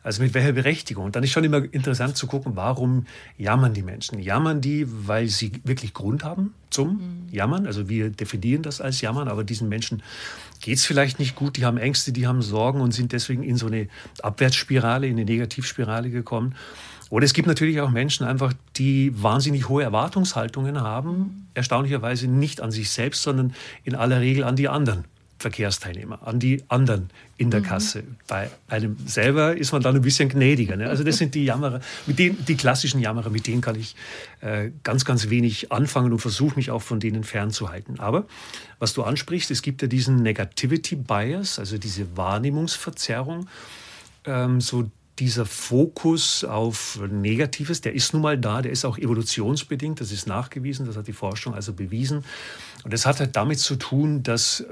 Also 0.04 0.22
mit 0.22 0.34
welcher 0.34 0.52
Berechtigung? 0.52 1.06
Und 1.06 1.16
dann 1.16 1.24
ist 1.24 1.30
schon 1.30 1.44
immer 1.44 1.64
interessant 1.72 2.16
zu 2.16 2.26
gucken, 2.26 2.52
warum 2.54 3.06
jammern 3.38 3.72
die 3.72 3.82
Menschen? 3.82 4.20
Jammern 4.20 4.60
die, 4.60 4.86
weil 4.86 5.28
sie 5.28 5.52
wirklich 5.64 5.94
Grund 5.94 6.22
haben 6.22 6.54
zum 6.70 6.88
mhm. 6.88 7.28
Jammern? 7.32 7.66
Also 7.66 7.88
wir 7.88 8.10
definieren 8.10 8.62
das 8.62 8.80
als 8.80 9.00
Jammern, 9.00 9.28
aber 9.28 9.44
diesen 9.44 9.68
Menschen 9.68 10.02
geht 10.60 10.76
es 10.76 10.84
vielleicht 10.84 11.18
nicht 11.18 11.34
gut, 11.34 11.56
die 11.56 11.64
haben 11.64 11.78
Ängste, 11.78 12.12
die 12.12 12.26
haben 12.26 12.42
Sorgen 12.42 12.80
und 12.82 12.92
sind 12.92 13.12
deswegen 13.12 13.42
in 13.42 13.56
so 13.56 13.66
eine 13.66 13.88
Abwärtsspirale, 14.22 15.06
in 15.06 15.14
eine 15.14 15.24
Negativspirale 15.24 16.10
gekommen. 16.10 16.54
Oder 17.10 17.24
es 17.24 17.32
gibt 17.32 17.46
natürlich 17.46 17.80
auch 17.80 17.90
Menschen 17.90 18.26
einfach, 18.26 18.52
die 18.76 19.12
wahnsinnig 19.22 19.68
hohe 19.68 19.82
Erwartungshaltungen 19.82 20.80
haben, 20.80 21.48
erstaunlicherweise 21.54 22.28
nicht 22.28 22.60
an 22.60 22.70
sich 22.70 22.90
selbst, 22.90 23.22
sondern 23.22 23.54
in 23.84 23.94
aller 23.94 24.20
Regel 24.20 24.44
an 24.44 24.56
die 24.56 24.68
anderen. 24.68 25.04
Verkehrsteilnehmer, 25.44 26.26
an 26.26 26.38
die 26.38 26.62
anderen 26.68 27.10
in 27.36 27.50
der 27.50 27.60
mhm. 27.60 27.64
Kasse. 27.64 28.04
Bei 28.28 28.50
einem 28.68 28.96
selber 29.04 29.54
ist 29.54 29.72
man 29.72 29.82
dann 29.82 29.94
ein 29.94 30.00
bisschen 30.00 30.30
gnädiger. 30.30 30.76
Ne? 30.76 30.88
Also 30.88 31.04
das 31.04 31.18
sind 31.18 31.34
die 31.34 31.44
Jammerer, 31.44 31.80
mit 32.06 32.18
denen, 32.18 32.42
die 32.46 32.56
klassischen 32.56 33.00
Jammerer, 33.00 33.28
mit 33.28 33.46
denen 33.46 33.60
kann 33.60 33.78
ich 33.78 33.94
äh, 34.40 34.70
ganz, 34.84 35.04
ganz 35.04 35.28
wenig 35.28 35.70
anfangen 35.70 36.12
und 36.12 36.20
versuche 36.20 36.56
mich 36.56 36.70
auch 36.70 36.80
von 36.80 36.98
denen 36.98 37.24
fernzuhalten. 37.24 38.00
Aber 38.00 38.26
was 38.78 38.94
du 38.94 39.02
ansprichst, 39.02 39.50
es 39.50 39.60
gibt 39.60 39.82
ja 39.82 39.88
diesen 39.88 40.22
Negativity 40.22 40.96
Bias, 40.96 41.58
also 41.58 41.76
diese 41.76 42.16
Wahrnehmungsverzerrung, 42.16 43.46
ähm, 44.24 44.62
so 44.62 44.90
dieser 45.18 45.46
Fokus 45.46 46.42
auf 46.44 47.00
Negatives, 47.08 47.80
der 47.80 47.94
ist 47.94 48.12
nun 48.12 48.22
mal 48.22 48.36
da, 48.36 48.62
der 48.62 48.72
ist 48.72 48.84
auch 48.84 48.98
evolutionsbedingt, 48.98 50.00
das 50.00 50.10
ist 50.10 50.26
nachgewiesen, 50.26 50.86
das 50.86 50.96
hat 50.96 51.06
die 51.06 51.12
Forschung 51.12 51.54
also 51.54 51.72
bewiesen. 51.72 52.24
Und 52.82 52.92
das 52.92 53.06
hat 53.06 53.20
halt 53.20 53.36
damit 53.36 53.60
zu 53.60 53.76
tun, 53.76 54.22
dass 54.22 54.64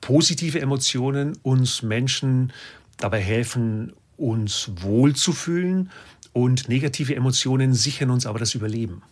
positive 0.00 0.60
Emotionen 0.60 1.36
uns 1.42 1.82
Menschen 1.82 2.52
dabei 2.98 3.20
helfen, 3.20 3.92
uns 4.16 4.70
wohlzufühlen 4.80 5.90
und 6.32 6.68
negative 6.68 7.14
Emotionen 7.14 7.72
sichern 7.72 8.10
uns 8.10 8.26
aber 8.26 8.38
das 8.38 8.54
Überleben. 8.54 9.02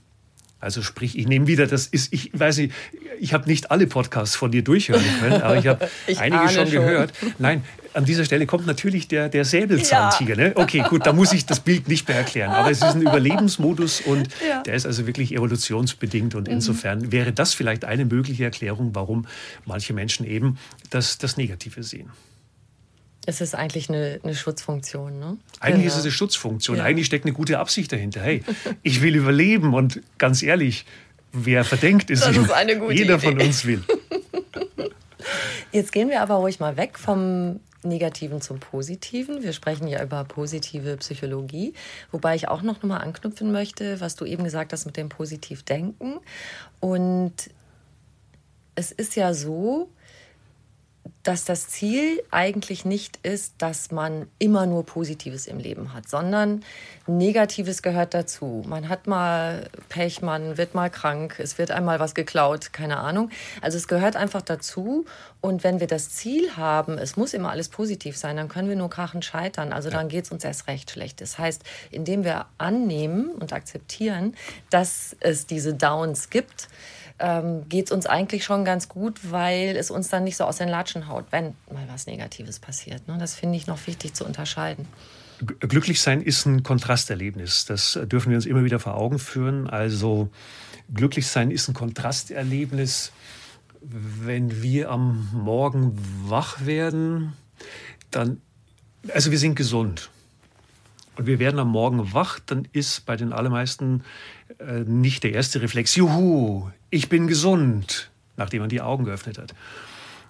Also 0.59 0.83
sprich, 0.83 1.19
ich 1.19 1.29
nehme 1.29 1.47
wieder, 1.47 1.67
das 1.67 1.87
ist, 1.87 2.13
ich 2.13 2.31
weiß 2.39 2.59
nicht, 2.59 2.75
ich 3.21 3.35
habe 3.35 3.47
nicht 3.47 3.71
alle 3.71 3.87
Podcasts 3.87 4.37
von 4.37 4.51
dir 4.51 4.65
durchhören 4.65 5.05
können, 5.21 5.43
aber 5.43 5.57
ich 5.59 5.67
habe 5.67 5.89
einige 6.17 6.49
schon, 6.49 6.67
schon, 6.67 6.71
gehört. 6.71 7.13
Nein, 7.39 7.63
an 7.97 8.05
dieser 8.05 8.25
Stelle 8.27 8.47
kommt 8.47 8.67
natürlich 8.67 9.09
der, 9.09 9.29
der 9.29 9.45
Säbelzahntiger. 9.45 10.37
Ja. 10.37 10.49
Ne? 10.49 10.53
Okay, 10.55 10.85
gut, 10.89 11.07
da 11.07 11.13
muss 11.15 11.33
ich 11.33 11.47
das 11.47 11.61
Bild 11.61 11.89
nicht 11.89 12.07
mehr 12.07 12.19
erklären. 12.19 12.53
Aber 12.53 12.71
es 12.71 12.79
ist 12.79 12.85
ein 12.85 13.01
Überlebensmodus 13.01 14.03
und 14.03 14.29
ja. 14.49 14.63
der 14.63 14.75
ist 14.75 14.85
also 14.85 15.07
wirklich 15.07 15.33
evolutionsbedingt. 15.35 16.35
Und 16.35 16.47
mhm. 16.47 16.55
insofern 16.55 17.11
wäre 17.11 17.33
das 17.33 17.55
vielleicht 17.55 17.87
eine 17.87 18.05
mögliche 18.05 18.45
Erklärung, 18.45 18.95
warum 18.95 19.27
manche 19.65 19.95
Menschen 19.95 20.27
eben 20.27 20.59
das, 20.91 21.17
das 21.17 21.39
Negative 21.39 21.83
sehen. 21.83 22.11
Es 23.25 23.41
ist 23.41 23.55
eigentlich 23.55 23.89
eine, 23.89 24.21
eine 24.23 24.35
Schutzfunktion, 24.35 25.19
ne? 25.19 25.39
Eigentlich 25.59 25.77
genau. 25.77 25.87
ist 25.89 25.97
es 25.97 26.03
eine 26.03 26.13
Schutzfunktion. 26.13 26.77
Ja. 26.77 26.85
Eigentlich 26.85 27.07
steckt 27.07 27.25
eine 27.25 27.33
gute 27.33 27.59
Absicht 27.59 27.91
dahinter. 27.91 28.21
Hey, 28.21 28.45
ich 28.83 29.01
will 29.01 29.17
überleben 29.17 29.75
und 29.75 30.03
ganz 30.19 30.43
ehrlich, 30.43 30.85
wer 31.33 31.65
verdenkt 31.65 32.11
ist, 32.11 32.25
das 32.25 32.37
ist 32.37 32.53
eine 32.53 32.79
gute 32.79 32.95
jeder 32.95 33.15
Idee. 33.17 33.27
von 33.27 33.41
uns 33.41 33.65
will. 33.65 33.83
Jetzt 35.73 35.93
gehen 35.93 36.09
wir 36.09 36.23
aber 36.23 36.37
ruhig 36.37 36.61
mal 36.61 36.77
weg 36.77 36.99
vom 36.99 37.61
Negativen 37.89 38.41
zum 38.41 38.61
Positiven. 38.61 39.43
Wir 39.43 39.53
sprechen 39.53 39.89
ja 39.89 40.03
über 40.03 40.25
positive 40.25 40.97
Psychologie, 40.97 41.75
wobei 42.11 42.35
ich 42.35 42.49
auch 42.49 42.63
noch 42.63 42.83
mal 42.83 42.99
anknüpfen 42.99 43.53
möchte, 43.53 44.01
was 44.01 44.17
du 44.17 44.25
eben 44.25 44.45
gesagt 44.45 44.73
hast 44.73 44.87
mit 44.87 44.97
dem 44.97 45.09
Positivdenken. 45.09 46.19
Und 46.81 47.35
es 48.75 48.93
ist 48.93 49.17
ja 49.17 49.35
so, 49.35 49.89
dass 51.27 51.45
das 51.45 51.69
Ziel 51.69 52.23
eigentlich 52.31 52.85
nicht 52.85 53.19
ist, 53.25 53.55
dass 53.59 53.91
man 53.91 54.29
immer 54.39 54.65
nur 54.65 54.87
Positives 54.87 55.49
im 55.49 55.59
Leben 55.59 55.93
hat, 55.93 56.09
sondern 56.09 56.63
Negatives 57.09 57.83
gehört 57.83 58.15
dazu. 58.15 58.63
Man 58.67 58.89
hat 58.89 59.09
mal 59.09 59.69
Pech, 59.89 60.23
man 60.23 60.57
wird 60.57 60.77
mal 60.77 60.89
krank, 60.89 61.41
es 61.41 61.59
wird 61.59 61.73
einmal 61.73 61.99
was 61.99 62.15
geklaut, 62.15 62.73
keine 62.73 62.99
Ahnung. 62.99 63.31
Also 63.61 63.77
es 63.77 63.89
gehört 63.89 64.15
einfach 64.15 64.43
dazu. 64.43 65.05
Und 65.41 65.65
wenn 65.65 65.81
wir 65.81 65.89
das 65.89 66.11
Ziel 66.11 66.57
haben, 66.57 66.97
es 66.97 67.17
muss 67.17 67.35
immer 67.35 67.51
alles 67.51 67.71
positiv 67.71 68.17
sein, 68.17 68.37
dann 68.37 68.49
können 68.49 68.69
wir 68.69 68.77
nur 68.77 68.91
krachend 68.91 69.25
scheitern. 69.25 69.73
Also 69.73 69.91
dann 69.91 70.09
geht 70.09 70.27
es 70.27 70.31
uns 70.31 70.45
erst 70.45 70.69
recht 70.69 70.93
schlecht. 70.93 71.21
Das 71.21 71.39
heißt, 71.39 71.63
indem 71.91 72.23
wir 72.23 72.47
annehmen 72.59 73.31
und 73.31 73.53
akzeptieren, 73.53 74.37
dass 74.71 75.17
es 75.19 75.47
diese 75.47 75.75
Downs 75.75 76.31
gibt, 76.31 76.69
ähm, 77.19 77.69
geht 77.69 77.87
es 77.87 77.93
uns 77.93 78.07
eigentlich 78.07 78.45
schon 78.45 78.65
ganz 78.65 78.89
gut, 78.89 79.31
weil 79.31 79.77
es 79.77 79.91
uns 79.91 80.09
dann 80.09 80.25
nicht 80.25 80.37
so 80.37 80.45
aus 80.45 80.57
den 80.57 80.69
Latschen 80.69 81.09
haut, 81.09 81.25
wenn 81.31 81.55
mal 81.73 81.87
was 81.89 82.07
Negatives 82.07 82.59
passiert. 82.59 83.09
Ne? 83.09 83.17
Das 83.19 83.35
finde 83.35 83.57
ich 83.57 83.67
noch 83.67 83.87
wichtig 83.87 84.15
zu 84.15 84.25
unterscheiden. 84.25 84.87
Glücklich 85.61 86.01
sein 86.01 86.23
ist 86.23 86.47
ein 86.47 86.63
Kontrasterlebnis. 86.63 87.67
Das 87.67 87.99
dürfen 88.05 88.31
wir 88.31 88.37
uns 88.37 88.47
immer 88.47 88.65
wieder 88.65 88.79
vor 88.79 88.95
Augen 88.95 89.19
führen. 89.19 89.69
Also 89.69 90.31
glücklich 90.93 91.27
sein 91.27 91.51
ist 91.51 91.69
ein 91.69 91.75
Kontrasterlebnis, 91.75 93.13
wenn 93.81 94.63
wir 94.63 94.91
am 94.91 95.29
Morgen 95.33 95.99
wach 96.25 96.65
werden, 96.65 97.35
dann, 98.11 98.41
also 99.13 99.31
wir 99.31 99.39
sind 99.39 99.55
gesund. 99.55 100.11
Und 101.17 101.27
wir 101.27 101.39
werden 101.39 101.59
am 101.59 101.69
Morgen 101.69 102.13
wach, 102.13 102.41
dann 102.41 102.69
ist 102.73 103.07
bei 103.07 103.17
den 103.17 103.33
allermeisten 103.33 104.05
äh, 104.59 104.81
nicht 104.81 105.23
der 105.23 105.33
erste 105.33 105.63
Reflex, 105.63 105.95
juhu, 105.97 106.71
ich 106.91 107.09
bin 107.09 107.27
gesund, 107.27 108.11
nachdem 108.37 108.61
man 108.61 108.69
die 108.69 108.81
Augen 108.81 109.05
geöffnet 109.05 109.39
hat. 109.39 109.55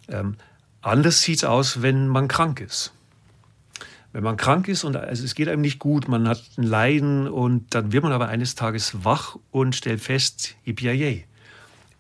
Ähm, 0.09 0.37
anders 0.83 1.23
sieht 1.23 1.39
es 1.39 1.45
aus, 1.45 1.83
wenn 1.83 2.09
man 2.09 2.29
krank 2.29 2.61
ist. 2.61 2.93
Wenn 4.13 4.23
man 4.23 4.37
krank 4.37 4.69
ist 4.69 4.85
und 4.85 4.97
also 4.97 5.25
es 5.25 5.35
geht 5.35 5.49
einem 5.49 5.61
nicht 5.61 5.79
gut, 5.79 6.09
man 6.09 6.27
hat 6.29 6.43
ein 6.57 6.63
Leiden 6.63 7.29
und 7.29 7.75
dann 7.75 7.93
wird 7.93 8.03
man 8.03 8.13
aber 8.13 8.29
eines 8.29 8.55
Tages 8.55 9.05
wach 9.05 9.37
und 9.51 9.75
stellt 9.75 10.01
fest, 10.01 10.57
yippie 10.65 11.25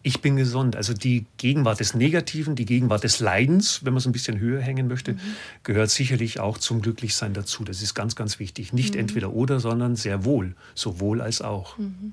ich 0.06 0.20
bin 0.20 0.36
gesund. 0.36 0.76
Also 0.76 0.94
die 0.94 1.26
Gegenwart 1.36 1.80
des 1.80 1.94
Negativen, 1.94 2.54
die 2.54 2.64
Gegenwart 2.64 3.02
des 3.02 3.18
Leidens, 3.18 3.84
wenn 3.84 3.92
man 3.92 3.98
es 3.98 4.06
ein 4.06 4.12
bisschen 4.12 4.38
höher 4.38 4.60
hängen 4.60 4.86
möchte, 4.86 5.14
mhm. 5.14 5.18
gehört 5.64 5.90
sicherlich 5.90 6.38
auch 6.38 6.58
zum 6.58 6.80
Glücklichsein 6.80 7.34
dazu. 7.34 7.64
Das 7.64 7.82
ist 7.82 7.94
ganz, 7.94 8.14
ganz 8.14 8.38
wichtig. 8.38 8.72
Nicht 8.72 8.94
mhm. 8.94 9.00
entweder 9.00 9.32
oder, 9.32 9.58
sondern 9.58 9.96
sehr 9.96 10.24
wohl, 10.24 10.54
sowohl 10.76 11.20
als 11.20 11.42
auch. 11.42 11.76
Mhm. 11.76 12.12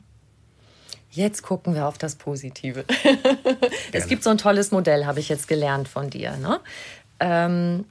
Jetzt 1.13 1.43
gucken 1.43 1.75
wir 1.75 1.87
auf 1.87 1.99
das 1.99 2.15
Positive. 2.15 2.85
es 3.91 4.07
gibt 4.07 4.23
so 4.23 4.31
ein 4.31 4.39
tolles 4.39 4.71
Modell, 4.71 5.05
habe 5.05 5.19
ich 5.19 5.29
jetzt 5.29 5.47
gelernt 5.47 5.87
von 5.87 6.09
dir. 6.09 6.37
Ne? 6.37 6.59
Ähm, 7.19 7.85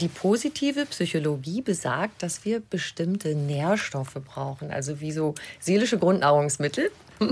die 0.00 0.08
positive 0.08 0.86
Psychologie 0.86 1.60
besagt, 1.60 2.22
dass 2.22 2.46
wir 2.46 2.60
bestimmte 2.60 3.34
Nährstoffe 3.34 4.16
brauchen, 4.24 4.70
also 4.70 5.00
wie 5.00 5.12
so 5.12 5.34
seelische 5.60 5.98
Grundnahrungsmittel, 5.98 6.90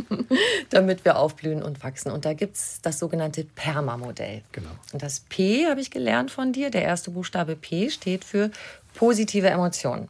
damit 0.70 1.06
wir 1.06 1.16
aufblühen 1.16 1.62
und 1.62 1.82
wachsen. 1.82 2.12
Und 2.12 2.26
da 2.26 2.34
gibt 2.34 2.56
es 2.56 2.80
das 2.82 2.98
sogenannte 2.98 3.44
PERMA-Modell. 3.44 4.42
Genau. 4.52 4.68
Und 4.92 5.02
das 5.02 5.20
P 5.20 5.66
habe 5.66 5.80
ich 5.80 5.90
gelernt 5.90 6.30
von 6.30 6.52
dir. 6.52 6.68
Der 6.68 6.82
erste 6.82 7.10
Buchstabe 7.10 7.56
P 7.56 7.88
steht 7.88 8.22
für 8.22 8.50
positive 8.92 9.48
Emotionen. 9.48 10.08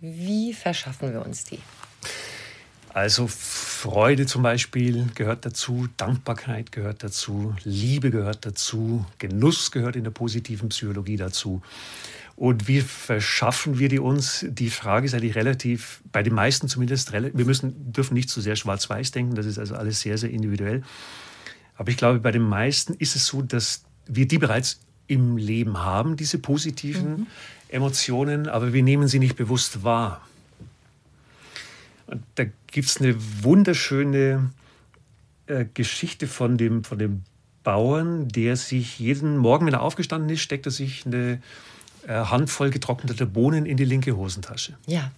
Wie 0.00 0.52
verschaffen 0.52 1.14
wir 1.14 1.24
uns 1.24 1.44
die? 1.44 1.60
Also 2.94 3.26
Freude 3.26 4.26
zum 4.26 4.42
Beispiel 4.42 5.06
gehört 5.14 5.46
dazu, 5.46 5.88
Dankbarkeit 5.96 6.72
gehört 6.72 7.02
dazu, 7.02 7.54
Liebe 7.64 8.10
gehört 8.10 8.44
dazu, 8.44 9.06
Genuss 9.18 9.70
gehört 9.70 9.96
in 9.96 10.04
der 10.04 10.10
positiven 10.10 10.68
Psychologie 10.68 11.16
dazu. 11.16 11.62
Und 12.36 12.68
wie 12.68 12.80
verschaffen 12.80 13.78
wir 13.78 13.88
die 13.88 13.98
uns? 13.98 14.44
Die 14.48 14.70
Frage 14.70 15.06
ist 15.06 15.14
eigentlich 15.14 15.36
relativ, 15.36 16.02
bei 16.12 16.22
den 16.22 16.34
meisten 16.34 16.68
zumindest, 16.68 17.12
wir 17.12 17.44
müssen, 17.44 17.92
dürfen 17.92 18.14
nicht 18.14 18.28
zu 18.28 18.40
so 18.40 18.44
sehr 18.44 18.56
schwarz-weiß 18.56 19.10
denken, 19.12 19.34
das 19.34 19.46
ist 19.46 19.58
also 19.58 19.74
alles 19.74 20.00
sehr, 20.00 20.18
sehr 20.18 20.30
individuell. 20.30 20.82
Aber 21.76 21.90
ich 21.90 21.96
glaube, 21.96 22.20
bei 22.20 22.30
den 22.30 22.42
meisten 22.42 22.94
ist 22.94 23.16
es 23.16 23.26
so, 23.26 23.42
dass 23.42 23.84
wir 24.06 24.26
die 24.26 24.38
bereits 24.38 24.80
im 25.06 25.36
Leben 25.36 25.78
haben, 25.78 26.16
diese 26.16 26.38
positiven 26.38 27.10
mhm. 27.10 27.26
Emotionen, 27.68 28.48
aber 28.48 28.72
wir 28.72 28.82
nehmen 28.82 29.08
sie 29.08 29.18
nicht 29.18 29.36
bewusst 29.36 29.82
wahr. 29.82 30.26
Und 32.12 32.22
da 32.34 32.44
gibt 32.66 32.88
es 32.88 33.00
eine 33.00 33.16
wunderschöne 33.42 34.50
äh, 35.46 35.64
Geschichte 35.72 36.26
von 36.26 36.58
dem, 36.58 36.84
von 36.84 36.98
dem 36.98 37.22
Bauern, 37.64 38.28
der 38.28 38.56
sich 38.56 38.98
jeden 38.98 39.38
Morgen, 39.38 39.66
wenn 39.66 39.72
er 39.72 39.80
aufgestanden 39.80 40.28
ist, 40.28 40.42
steckt 40.42 40.66
er 40.66 40.72
sich 40.72 41.06
eine 41.06 41.40
äh, 42.06 42.12
Handvoll 42.12 42.68
getrockneter 42.68 43.24
Bohnen 43.24 43.64
in 43.64 43.78
die 43.78 43.86
linke 43.86 44.14
Hosentasche. 44.14 44.76
Ja. 44.86 45.10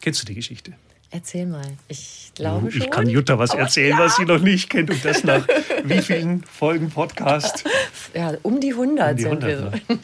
Kennst 0.00 0.22
du 0.22 0.26
die 0.26 0.34
Geschichte? 0.34 0.72
Erzähl 1.10 1.44
mal. 1.44 1.66
Ich 1.88 2.32
glaube 2.34 2.72
schon. 2.72 2.80
Ich 2.80 2.90
kann 2.90 3.08
Jutta 3.08 3.38
was 3.38 3.52
erzählen, 3.52 3.98
ja. 3.98 4.04
was 4.04 4.16
sie 4.16 4.24
noch 4.24 4.40
nicht 4.40 4.70
kennt. 4.70 4.88
Und 4.88 5.04
das 5.04 5.22
nach 5.22 5.46
wie 5.84 6.00
vielen 6.00 6.42
Folgen 6.44 6.90
Podcast? 6.90 7.64
Ja, 8.14 8.32
um 8.42 8.60
die 8.60 8.70
100, 8.70 9.10
um 9.10 9.16
die 9.16 9.24
100 9.26 9.50
sind 9.50 9.82
wir. 9.82 9.96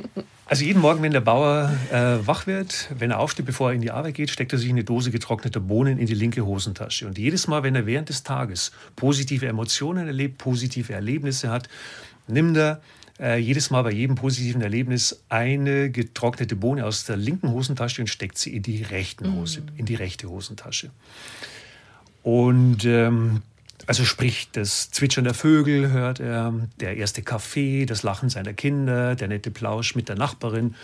Ne? 0.00 0.24
Also 0.48 0.64
jeden 0.64 0.80
Morgen, 0.80 1.02
wenn 1.02 1.10
der 1.10 1.20
Bauer 1.20 1.76
äh, 1.90 2.24
wach 2.24 2.46
wird, 2.46 2.88
wenn 2.96 3.10
er 3.10 3.18
aufsteht, 3.18 3.46
bevor 3.46 3.70
er 3.70 3.74
in 3.74 3.80
die 3.80 3.90
Arbeit 3.90 4.14
geht, 4.14 4.30
steckt 4.30 4.52
er 4.52 4.60
sich 4.60 4.70
eine 4.70 4.84
Dose 4.84 5.10
getrockneter 5.10 5.58
Bohnen 5.58 5.98
in 5.98 6.06
die 6.06 6.14
linke 6.14 6.46
Hosentasche. 6.46 7.08
Und 7.08 7.18
jedes 7.18 7.48
Mal, 7.48 7.64
wenn 7.64 7.74
er 7.74 7.84
während 7.84 8.10
des 8.10 8.22
Tages 8.22 8.70
positive 8.94 9.46
Emotionen 9.46 10.06
erlebt, 10.06 10.38
positive 10.38 10.92
Erlebnisse 10.92 11.50
hat, 11.50 11.68
nimmt 12.28 12.56
er 12.56 12.80
äh, 13.18 13.38
jedes 13.38 13.70
Mal 13.70 13.82
bei 13.82 13.90
jedem 13.90 14.14
positiven 14.14 14.62
Erlebnis 14.62 15.20
eine 15.28 15.90
getrocknete 15.90 16.54
Bohne 16.54 16.86
aus 16.86 17.04
der 17.04 17.16
linken 17.16 17.50
Hosentasche 17.50 18.02
und 18.02 18.06
steckt 18.06 18.38
sie 18.38 18.54
in 18.54 18.62
die, 18.62 18.82
rechten 18.82 19.34
Hose, 19.34 19.62
mm. 19.62 19.78
in 19.78 19.86
die 19.86 19.96
rechte 19.96 20.28
Hosentasche. 20.28 20.90
Und 22.22 22.84
ähm, 22.84 23.42
also 23.86 24.04
sprich, 24.04 24.48
das 24.52 24.90
Zwitschern 24.90 25.24
der 25.24 25.34
Vögel 25.34 25.90
hört 25.90 26.20
er, 26.20 26.52
der 26.80 26.96
erste 26.96 27.22
Kaffee, 27.22 27.86
das 27.86 28.02
Lachen 28.02 28.28
seiner 28.28 28.52
Kinder, 28.52 29.14
der 29.14 29.28
nette 29.28 29.50
Plausch 29.50 29.94
mit 29.94 30.08
der 30.08 30.16
Nachbarin. 30.16 30.74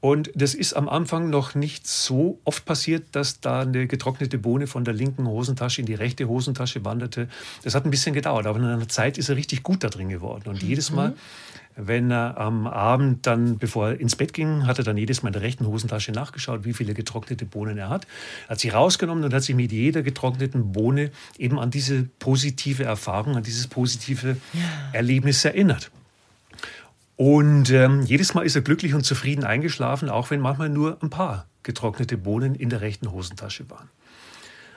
Und 0.00 0.30
das 0.34 0.54
ist 0.54 0.74
am 0.74 0.88
Anfang 0.88 1.28
noch 1.28 1.56
nicht 1.56 1.86
so 1.88 2.38
oft 2.44 2.64
passiert, 2.64 3.06
dass 3.12 3.40
da 3.40 3.62
eine 3.62 3.88
getrocknete 3.88 4.38
Bohne 4.38 4.68
von 4.68 4.84
der 4.84 4.94
linken 4.94 5.26
Hosentasche 5.26 5.80
in 5.80 5.86
die 5.86 5.94
rechte 5.94 6.28
Hosentasche 6.28 6.84
wanderte. 6.84 7.28
Das 7.64 7.74
hat 7.74 7.84
ein 7.84 7.90
bisschen 7.90 8.14
gedauert, 8.14 8.46
aber 8.46 8.60
in 8.60 8.64
einer 8.64 8.88
Zeit 8.88 9.18
ist 9.18 9.28
er 9.28 9.36
richtig 9.36 9.64
gut 9.64 9.82
da 9.82 9.88
drin 9.88 10.08
geworden. 10.08 10.48
Und 10.48 10.62
jedes 10.62 10.92
Mal, 10.92 11.10
mhm 11.10 11.14
wenn 11.80 12.10
er 12.10 12.36
am 12.38 12.66
Abend 12.66 13.24
dann, 13.26 13.56
bevor 13.56 13.90
er 13.90 14.00
ins 14.00 14.16
Bett 14.16 14.32
ging, 14.32 14.66
hat 14.66 14.78
er 14.78 14.84
dann 14.84 14.96
jedes 14.96 15.22
Mal 15.22 15.28
in 15.28 15.34
der 15.34 15.42
rechten 15.42 15.64
Hosentasche 15.64 16.10
nachgeschaut, 16.10 16.64
wie 16.64 16.72
viele 16.72 16.92
getrocknete 16.92 17.44
Bohnen 17.44 17.78
er 17.78 17.88
hat, 17.88 18.06
hat 18.48 18.58
sie 18.58 18.70
rausgenommen 18.70 19.22
und 19.22 19.32
hat 19.32 19.44
sich 19.44 19.54
mit 19.54 19.70
jeder 19.70 20.02
getrockneten 20.02 20.72
Bohne 20.72 21.12
eben 21.38 21.58
an 21.58 21.70
diese 21.70 22.02
positive 22.18 22.82
Erfahrung, 22.82 23.36
an 23.36 23.44
dieses 23.44 23.68
positive 23.68 24.36
ja. 24.52 24.60
Erlebnis 24.92 25.44
erinnert. 25.44 25.92
Und 27.14 27.70
ähm, 27.70 28.02
jedes 28.02 28.34
Mal 28.34 28.42
ist 28.42 28.56
er 28.56 28.62
glücklich 28.62 28.94
und 28.94 29.04
zufrieden 29.04 29.44
eingeschlafen, 29.44 30.08
auch 30.08 30.30
wenn 30.30 30.40
manchmal 30.40 30.68
nur 30.68 30.98
ein 31.00 31.10
paar 31.10 31.46
getrocknete 31.62 32.16
Bohnen 32.16 32.56
in 32.56 32.70
der 32.70 32.80
rechten 32.80 33.12
Hosentasche 33.12 33.70
waren. 33.70 33.88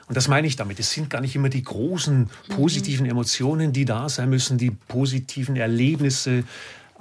Und 0.08 0.16
das 0.16 0.28
meine 0.28 0.46
ich 0.46 0.56
damit. 0.56 0.78
Es 0.78 0.90
sind 0.90 1.10
gar 1.10 1.20
nicht 1.20 1.34
immer 1.34 1.48
die 1.48 1.62
großen 1.62 2.28
positiven 2.48 3.06
Emotionen, 3.06 3.72
die 3.72 3.84
da 3.84 4.08
sein 4.08 4.28
müssen, 4.28 4.58
die 4.58 4.70
positiven 4.70 5.56
Erlebnisse, 5.56 6.44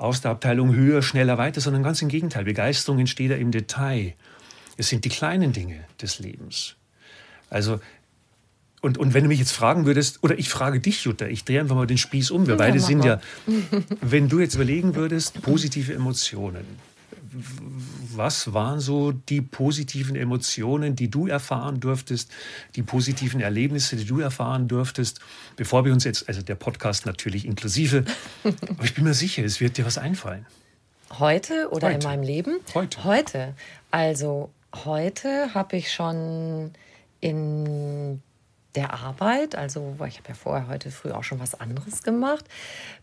aus 0.01 0.21
der 0.21 0.31
Abteilung 0.31 0.73
höher, 0.73 1.01
schneller, 1.03 1.37
weiter, 1.37 1.61
sondern 1.61 1.83
ganz 1.83 2.01
im 2.01 2.07
Gegenteil. 2.07 2.43
Begeisterung 2.43 2.99
entsteht 2.99 3.29
ja 3.29 3.37
im 3.37 3.51
Detail. 3.51 4.13
Es 4.77 4.89
sind 4.89 5.05
die 5.05 5.09
kleinen 5.09 5.53
Dinge 5.53 5.85
des 6.01 6.19
Lebens. 6.19 6.75
Also 7.49 7.79
und, 8.81 8.97
und 8.97 9.13
wenn 9.13 9.23
du 9.23 9.27
mich 9.27 9.37
jetzt 9.37 9.51
fragen 9.51 9.85
würdest, 9.85 10.23
oder 10.23 10.39
ich 10.39 10.49
frage 10.49 10.79
dich, 10.79 11.03
Jutta, 11.03 11.27
ich 11.27 11.45
drehe 11.45 11.59
einfach 11.59 11.75
mal 11.75 11.85
den 11.85 11.99
Spieß 11.99 12.31
um. 12.31 12.47
Wir 12.47 12.55
ja, 12.55 12.57
beide 12.57 12.79
sind 12.79 12.99
mal. 12.99 13.21
ja, 13.45 13.81
wenn 14.01 14.27
du 14.27 14.39
jetzt 14.39 14.55
überlegen 14.55 14.95
würdest, 14.95 15.39
positive 15.43 15.93
Emotionen. 15.93 16.65
Was 18.15 18.53
waren 18.53 18.79
so 18.79 19.11
die 19.11 19.41
positiven 19.41 20.15
Emotionen, 20.15 20.95
die 20.95 21.09
du 21.09 21.27
erfahren 21.27 21.79
durftest, 21.79 22.31
die 22.75 22.83
positiven 22.83 23.41
Erlebnisse, 23.41 23.95
die 23.95 24.05
du 24.05 24.19
erfahren 24.19 24.67
durftest, 24.67 25.19
bevor 25.55 25.85
wir 25.85 25.93
uns 25.93 26.03
jetzt, 26.03 26.27
also 26.27 26.41
der 26.41 26.55
Podcast 26.55 27.05
natürlich 27.05 27.45
inklusive, 27.45 28.05
aber 28.43 28.83
ich 28.83 28.93
bin 28.93 29.03
mir 29.03 29.13
sicher, 29.13 29.43
es 29.43 29.59
wird 29.59 29.77
dir 29.77 29.85
was 29.85 29.97
einfallen. 29.97 30.45
Heute 31.19 31.69
oder 31.71 31.87
heute. 31.87 31.97
in 31.99 32.03
meinem 32.03 32.23
Leben? 32.23 32.59
Heute. 32.73 33.03
Heute. 33.03 33.53
Also 33.91 34.49
heute 34.85 35.53
habe 35.53 35.77
ich 35.77 35.91
schon 35.91 36.71
in 37.19 38.21
der 38.75 38.93
Arbeit, 38.93 39.55
also 39.55 39.95
ich 40.07 40.17
habe 40.17 40.29
ja 40.29 40.33
vorher 40.33 40.67
heute 40.67 40.91
früh 40.91 41.11
auch 41.11 41.23
schon 41.23 41.39
was 41.39 41.59
anderes 41.59 42.03
gemacht, 42.03 42.45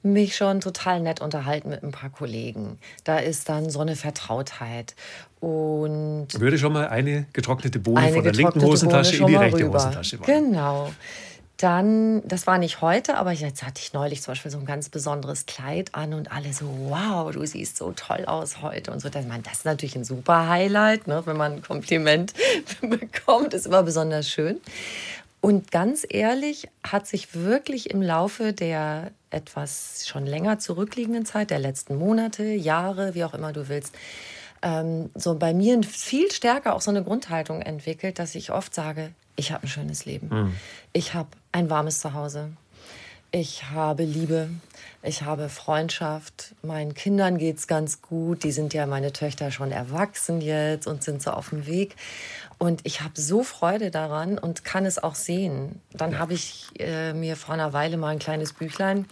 mich 0.02 0.36
schon 0.36 0.60
total 0.60 1.00
nett 1.00 1.20
unterhalten 1.20 1.68
mit 1.68 1.82
ein 1.82 1.92
paar 1.92 2.10
Kollegen. 2.10 2.78
Da 3.04 3.18
ist 3.18 3.48
dann 3.48 3.70
so 3.70 3.80
eine 3.80 3.96
Vertrautheit. 3.96 4.94
Und 5.40 6.28
würde 6.38 6.58
schon 6.58 6.72
mal 6.72 6.88
eine 6.88 7.26
getrocknete 7.32 7.78
Bohne 7.78 8.00
eine 8.00 8.12
von 8.14 8.24
der 8.24 8.32
linken 8.32 8.62
Hosentasche 8.62 9.16
in 9.18 9.26
die 9.26 9.36
rechte 9.36 9.64
rüber. 9.64 9.78
Hosentasche 9.78 10.18
machen. 10.18 10.26
Genau. 10.26 10.90
Dann, 11.58 12.22
das 12.24 12.46
war 12.46 12.58
nicht 12.58 12.82
heute, 12.82 13.16
aber 13.16 13.32
jetzt 13.32 13.64
hatte 13.64 13.80
ich 13.82 13.92
neulich 13.92 14.22
zum 14.22 14.30
Beispiel 14.30 14.52
so 14.52 14.58
ein 14.58 14.64
ganz 14.64 14.90
besonderes 14.90 15.44
Kleid 15.46 15.92
an 15.92 16.14
und 16.14 16.30
alle 16.30 16.52
so, 16.52 16.66
wow, 16.88 17.32
du 17.32 17.44
siehst 17.44 17.78
so 17.78 17.90
toll 17.90 18.26
aus 18.26 18.62
heute 18.62 18.92
und 18.92 19.00
so. 19.00 19.08
Das, 19.08 19.26
man, 19.26 19.42
das 19.42 19.54
ist 19.54 19.64
natürlich 19.64 19.96
ein 19.96 20.04
super 20.04 20.48
Highlight, 20.48 21.08
ne? 21.08 21.22
wenn 21.24 21.36
man 21.36 21.54
ein 21.54 21.62
Kompliment 21.62 22.32
bekommt, 22.80 23.54
ist 23.54 23.66
immer 23.66 23.82
besonders 23.82 24.30
schön. 24.30 24.60
Und 25.40 25.70
ganz 25.70 26.04
ehrlich, 26.08 26.68
hat 26.82 27.06
sich 27.06 27.34
wirklich 27.34 27.90
im 27.90 28.02
Laufe 28.02 28.52
der 28.52 29.12
etwas 29.30 30.06
schon 30.08 30.26
länger 30.26 30.58
zurückliegenden 30.58 31.26
Zeit, 31.26 31.50
der 31.50 31.58
letzten 31.58 31.96
Monate, 31.96 32.44
Jahre, 32.44 33.14
wie 33.14 33.24
auch 33.24 33.34
immer 33.34 33.52
du 33.52 33.68
willst, 33.68 33.94
ähm, 34.62 35.10
so 35.14 35.36
bei 35.36 35.54
mir 35.54 35.82
viel 35.84 36.30
stärker 36.32 36.74
auch 36.74 36.80
so 36.80 36.90
eine 36.90 37.04
Grundhaltung 37.04 37.62
entwickelt, 37.62 38.18
dass 38.18 38.34
ich 38.34 38.50
oft 38.50 38.74
sage, 38.74 39.12
ich 39.36 39.52
habe 39.52 39.64
ein 39.64 39.68
schönes 39.68 40.04
Leben. 40.04 40.28
Mhm. 40.28 40.56
Ich 40.92 41.14
habe 41.14 41.28
ein 41.52 41.70
warmes 41.70 42.00
Zuhause. 42.00 42.50
Ich 43.30 43.70
habe 43.70 44.04
Liebe. 44.04 44.48
Ich 45.02 45.22
habe 45.22 45.48
Freundschaft. 45.48 46.54
Meinen 46.62 46.94
Kindern 46.94 47.38
geht 47.38 47.58
es 47.58 47.66
ganz 47.68 48.02
gut. 48.02 48.42
Die 48.42 48.50
sind 48.50 48.74
ja 48.74 48.86
meine 48.86 49.12
Töchter 49.12 49.50
schon 49.52 49.70
erwachsen 49.70 50.40
jetzt 50.40 50.86
und 50.86 51.04
sind 51.04 51.22
so 51.22 51.30
auf 51.30 51.50
dem 51.50 51.66
Weg. 51.66 51.94
Und 52.58 52.80
ich 52.84 53.02
habe 53.02 53.20
so 53.20 53.44
Freude 53.44 53.90
daran 53.90 54.36
und 54.36 54.64
kann 54.64 54.84
es 54.84 54.98
auch 55.02 55.14
sehen. 55.14 55.80
Dann 55.92 56.18
habe 56.18 56.34
ich 56.34 56.66
äh, 56.78 57.12
mir 57.12 57.36
vor 57.36 57.54
einer 57.54 57.72
Weile 57.72 57.96
mal 57.96 58.08
ein 58.08 58.18
kleines 58.18 58.52
Büchlein 58.52 59.06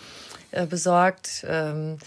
äh, 0.50 0.66
besorgt. 0.66 1.44
Ähm, 1.48 1.98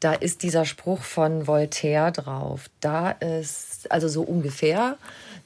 da 0.00 0.12
ist 0.12 0.42
dieser 0.42 0.64
Spruch 0.64 1.02
von 1.02 1.46
Voltaire 1.46 2.12
drauf. 2.12 2.68
Da 2.80 3.10
ist, 3.10 3.90
also 3.90 4.08
so 4.08 4.22
ungefähr, 4.22 4.96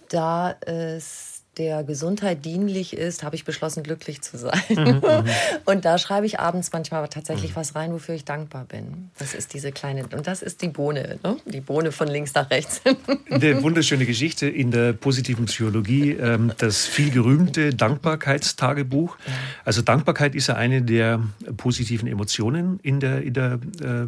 da 0.09 0.51
ist 0.51 1.32
der 1.59 1.85
Gesundheit 1.85 2.47
dienlich 2.47 2.97
ist, 2.97 3.23
habe 3.23 3.37
ich 3.37 3.45
beschlossen, 3.45 3.83
glücklich 3.83 4.23
zu 4.23 4.39
sein. 4.39 4.63
Mhm, 4.71 4.77
mhm. 4.77 5.25
und 5.67 5.85
da 5.85 5.99
schreibe 5.99 6.25
ich 6.25 6.41
abends 6.41 6.73
manchmal 6.73 7.07
tatsächlich 7.09 7.51
mhm. 7.51 7.57
was 7.57 7.75
rein, 7.75 7.93
wofür 7.93 8.15
ich 8.15 8.25
dankbar 8.25 8.65
bin. 8.65 9.11
Das 9.19 9.35
ist 9.35 9.53
diese 9.53 9.71
kleine, 9.71 10.07
und 10.07 10.27
das 10.27 10.41
ist 10.41 10.63
die 10.63 10.69
Bohne, 10.69 11.19
ne? 11.23 11.37
die 11.45 11.61
Bohne 11.61 11.93
von 11.93 12.09
links 12.09 12.33
nach 12.35 12.51
rechts. 12.51 12.81
Eine 13.31 13.63
wunderschöne 13.63 14.07
Geschichte 14.07 14.49
in 14.49 14.71
der 14.71 14.95
positiven 14.95 15.45
Psychologie, 15.45 16.13
ähm, 16.13 16.53
das 16.57 16.87
viel 16.87 17.11
gerühmte 17.11 17.75
Dankbarkeitstagebuch. 17.75 19.19
Also 19.65 19.83
Dankbarkeit 19.83 20.35
ist 20.35 20.47
ja 20.47 20.55
eine 20.55 20.83
der 20.83 21.21
positiven 21.57 22.09
Emotionen 22.09 22.81
in 22.83 23.01
der, 23.01 23.23
in 23.23 23.35
der 23.35 23.59
äh, 23.81 24.07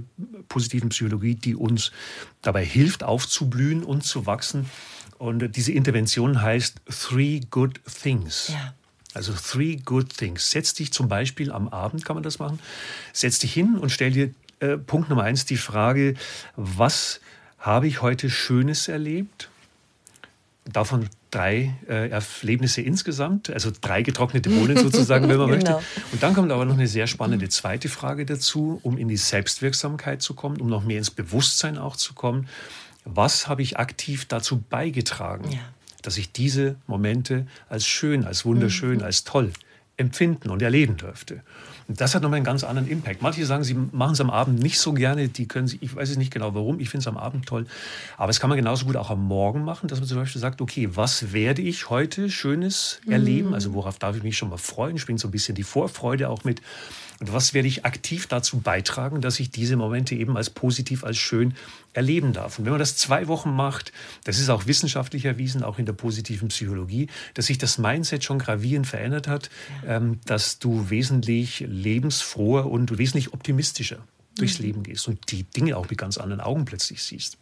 positiven 0.48 0.88
Psychologie, 0.88 1.34
die 1.34 1.54
uns 1.54 1.92
dabei 2.42 2.64
hilft, 2.64 3.02
aufzublühen 3.02 3.82
und 3.82 4.04
zu 4.04 4.26
wachsen. 4.26 4.70
Und 5.18 5.56
diese 5.56 5.72
Intervention 5.72 6.42
heißt 6.42 6.80
Three 6.88 7.40
Good 7.50 7.80
Things. 8.02 8.48
Ja. 8.52 8.74
Also 9.14 9.32
Three 9.32 9.76
Good 9.76 10.16
Things. 10.16 10.50
Setz 10.50 10.74
dich 10.74 10.92
zum 10.92 11.08
Beispiel 11.08 11.52
am 11.52 11.68
Abend, 11.68 12.04
kann 12.04 12.16
man 12.16 12.22
das 12.22 12.38
machen, 12.38 12.58
setz 13.12 13.38
dich 13.38 13.52
hin 13.52 13.76
und 13.78 13.90
stell 13.90 14.10
dir 14.10 14.30
äh, 14.60 14.76
Punkt 14.76 15.08
Nummer 15.08 15.22
eins 15.22 15.44
die 15.44 15.56
Frage, 15.56 16.14
was 16.56 17.20
habe 17.58 17.86
ich 17.86 18.02
heute 18.02 18.28
Schönes 18.28 18.88
erlebt? 18.88 19.48
Davon 20.64 21.08
drei 21.30 21.74
äh, 21.88 22.08
Erlebnisse 22.08 22.80
insgesamt, 22.80 23.50
also 23.50 23.70
drei 23.80 24.02
getrocknete 24.02 24.50
Bohnen 24.50 24.76
sozusagen, 24.76 25.28
wenn 25.28 25.36
man 25.36 25.50
genau. 25.58 25.72
möchte. 25.72 25.84
Und 26.12 26.22
dann 26.22 26.34
kommt 26.34 26.50
aber 26.50 26.64
noch 26.64 26.74
eine 26.74 26.86
sehr 26.86 27.06
spannende 27.06 27.48
zweite 27.48 27.88
Frage 27.88 28.24
dazu, 28.24 28.80
um 28.82 28.96
in 28.96 29.08
die 29.08 29.16
Selbstwirksamkeit 29.16 30.22
zu 30.22 30.34
kommen, 30.34 30.60
um 30.60 30.68
noch 30.68 30.84
mehr 30.84 30.98
ins 30.98 31.10
Bewusstsein 31.10 31.76
auch 31.76 31.96
zu 31.96 32.14
kommen 32.14 32.48
was 33.04 33.48
habe 33.48 33.62
ich 33.62 33.78
aktiv 33.78 34.26
dazu 34.26 34.60
beigetragen, 34.60 35.50
ja. 35.52 35.60
dass 36.02 36.16
ich 36.16 36.32
diese 36.32 36.76
Momente 36.86 37.46
als 37.68 37.86
schön, 37.86 38.24
als 38.24 38.44
wunderschön, 38.44 38.98
mhm. 38.98 39.04
als 39.04 39.24
toll 39.24 39.52
empfinden 39.96 40.50
und 40.50 40.62
erleben 40.62 40.96
dürfte. 40.96 41.42
Das 41.88 42.14
hat 42.14 42.22
nochmal 42.22 42.38
einen 42.38 42.44
ganz 42.44 42.64
anderen 42.64 42.88
Impact. 42.88 43.22
Manche 43.22 43.44
sagen, 43.44 43.64
sie 43.64 43.74
machen 43.74 44.12
es 44.12 44.20
am 44.20 44.30
Abend 44.30 44.60
nicht 44.62 44.78
so 44.78 44.92
gerne, 44.92 45.28
die 45.28 45.46
können 45.46 45.68
sie, 45.68 45.78
ich 45.80 45.94
weiß 45.94 46.10
es 46.10 46.16
nicht 46.16 46.32
genau 46.32 46.54
warum, 46.54 46.80
ich 46.80 46.88
finde 46.88 47.02
es 47.02 47.06
am 47.08 47.16
Abend 47.16 47.46
toll. 47.46 47.66
Aber 48.16 48.30
es 48.30 48.40
kann 48.40 48.48
man 48.48 48.56
genauso 48.56 48.86
gut 48.86 48.96
auch 48.96 49.10
am 49.10 49.24
Morgen 49.24 49.64
machen, 49.64 49.88
dass 49.88 49.98
man 49.98 50.08
zum 50.08 50.18
Beispiel 50.18 50.40
sagt, 50.40 50.60
okay, 50.60 50.88
was 50.94 51.32
werde 51.32 51.62
ich 51.62 51.90
heute 51.90 52.30
Schönes 52.30 53.00
erleben? 53.08 53.48
Mhm. 53.48 53.54
Also 53.54 53.74
worauf 53.74 53.98
darf 53.98 54.16
ich 54.16 54.22
mich 54.22 54.36
schon 54.36 54.48
mal 54.48 54.56
freuen? 54.56 54.98
Schwingt 54.98 55.20
so 55.20 55.28
ein 55.28 55.32
bisschen 55.32 55.54
die 55.54 55.62
Vorfreude 55.62 56.28
auch 56.30 56.44
mit. 56.44 56.62
Und 57.20 57.32
was 57.32 57.54
werde 57.54 57.68
ich 57.68 57.84
aktiv 57.84 58.26
dazu 58.26 58.58
beitragen, 58.58 59.20
dass 59.20 59.38
ich 59.38 59.50
diese 59.50 59.76
Momente 59.76 60.14
eben 60.14 60.36
als 60.36 60.50
positiv, 60.50 61.04
als 61.04 61.16
schön 61.16 61.54
erleben 61.92 62.32
darf? 62.32 62.58
Und 62.58 62.64
wenn 62.64 62.72
man 62.72 62.80
das 62.80 62.96
zwei 62.96 63.28
Wochen 63.28 63.54
macht, 63.54 63.92
das 64.24 64.38
ist 64.38 64.48
auch 64.48 64.66
wissenschaftlich 64.66 65.24
erwiesen, 65.24 65.62
auch 65.62 65.78
in 65.78 65.86
der 65.86 65.92
positiven 65.92 66.48
Psychologie, 66.48 67.08
dass 67.34 67.46
sich 67.46 67.58
das 67.58 67.78
Mindset 67.78 68.24
schon 68.24 68.38
gravierend 68.38 68.86
verändert 68.86 69.28
hat, 69.28 69.48
ja. 69.86 69.96
ähm, 69.96 70.20
dass 70.26 70.58
du 70.58 70.90
wesentlich 70.90 71.64
lebensfroher 71.74 72.70
und 72.70 72.98
wesentlich 72.98 73.32
optimistischer 73.32 73.98
durchs 74.36 74.58
mhm. 74.58 74.64
Leben 74.64 74.82
gehst 74.82 75.08
und 75.08 75.30
die 75.30 75.44
Dinge 75.44 75.76
auch 75.76 75.88
mit 75.88 75.98
ganz 75.98 76.18
anderen 76.18 76.40
Augen 76.40 76.64
plötzlich 76.64 77.02
siehst. 77.02 77.36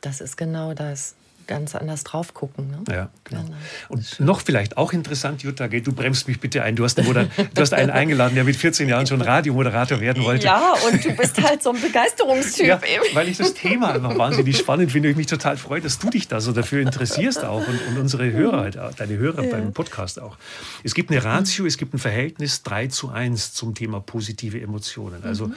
Das 0.00 0.20
ist 0.20 0.36
genau 0.36 0.74
das 0.74 1.14
ganz 1.48 1.74
anders 1.74 2.04
drauf 2.04 2.34
gucken. 2.34 2.70
Ne? 2.70 2.84
Ja, 2.88 3.10
genau. 3.24 3.42
genau. 3.42 3.56
Und 3.88 4.20
noch 4.20 4.42
vielleicht 4.42 4.76
auch 4.76 4.92
interessant, 4.92 5.42
Jutta, 5.42 5.66
du 5.66 5.92
bremst 5.92 6.28
mich 6.28 6.38
bitte 6.38 6.62
ein. 6.62 6.76
Du 6.76 6.84
hast, 6.84 6.98
einen, 6.98 7.30
du 7.54 7.60
hast 7.60 7.74
einen 7.74 7.90
eingeladen, 7.90 8.36
der 8.36 8.44
mit 8.44 8.54
14 8.54 8.88
Jahren 8.88 9.06
schon 9.06 9.20
Radiomoderator 9.20 10.00
werden 10.00 10.22
wollte. 10.22 10.46
Ja, 10.46 10.74
und 10.86 11.04
du 11.04 11.10
bist 11.12 11.42
halt 11.42 11.62
so 11.62 11.70
ein 11.70 11.80
Begeisterungstyp. 11.80 12.66
Ja, 12.66 12.80
weil 13.14 13.28
ich 13.28 13.38
das 13.38 13.54
Thema 13.54 13.94
einfach 13.94 14.16
wahnsinnig 14.16 14.56
spannend 14.56 14.92
finde. 14.92 15.08
Ich 15.08 15.16
mich 15.16 15.26
total 15.26 15.56
freue, 15.56 15.80
dass 15.80 15.98
du 15.98 16.10
dich 16.10 16.28
da 16.28 16.40
so 16.40 16.52
dafür 16.52 16.82
interessierst 16.82 17.44
auch 17.44 17.66
und, 17.66 17.80
und 17.88 17.98
unsere 17.98 18.30
Hörer, 18.30 18.60
halt, 18.60 18.78
deine 18.98 19.16
Hörer 19.16 19.42
ja. 19.42 19.50
beim 19.50 19.72
Podcast 19.72 20.20
auch. 20.20 20.36
Es 20.84 20.94
gibt 20.94 21.10
eine 21.10 21.24
Ratio, 21.24 21.66
es 21.66 21.78
gibt 21.78 21.94
ein 21.94 21.98
Verhältnis 21.98 22.62
3 22.62 22.88
zu 22.88 23.08
1 23.08 23.54
zum 23.54 23.74
Thema 23.74 24.00
positive 24.00 24.60
Emotionen. 24.60 25.24
Also 25.24 25.46
mhm 25.46 25.54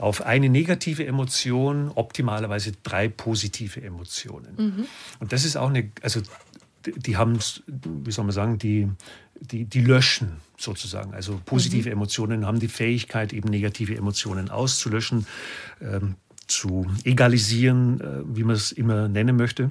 auf 0.00 0.22
eine 0.22 0.48
negative 0.48 1.06
Emotion 1.06 1.90
optimalerweise 1.94 2.72
drei 2.82 3.08
positive 3.08 3.82
Emotionen. 3.82 4.54
Mhm. 4.56 4.86
Und 5.18 5.32
das 5.32 5.44
ist 5.44 5.56
auch 5.56 5.68
eine, 5.68 5.90
also 6.02 6.20
die 6.84 7.16
haben, 7.16 7.38
wie 7.66 8.10
soll 8.10 8.24
man 8.24 8.32
sagen, 8.32 8.58
die, 8.58 8.88
die, 9.40 9.64
die 9.64 9.82
löschen 9.82 10.38
sozusagen. 10.56 11.14
Also 11.14 11.40
positive 11.44 11.88
mhm. 11.88 11.94
Emotionen 11.94 12.46
haben 12.46 12.60
die 12.60 12.68
Fähigkeit, 12.68 13.32
eben 13.32 13.48
negative 13.48 13.96
Emotionen 13.96 14.50
auszulöschen, 14.50 15.26
ähm, 15.80 16.16
zu 16.46 16.86
egalisieren, 17.04 18.00
äh, 18.00 18.36
wie 18.36 18.44
man 18.44 18.56
es 18.56 18.72
immer 18.72 19.08
nennen 19.08 19.36
möchte. 19.36 19.70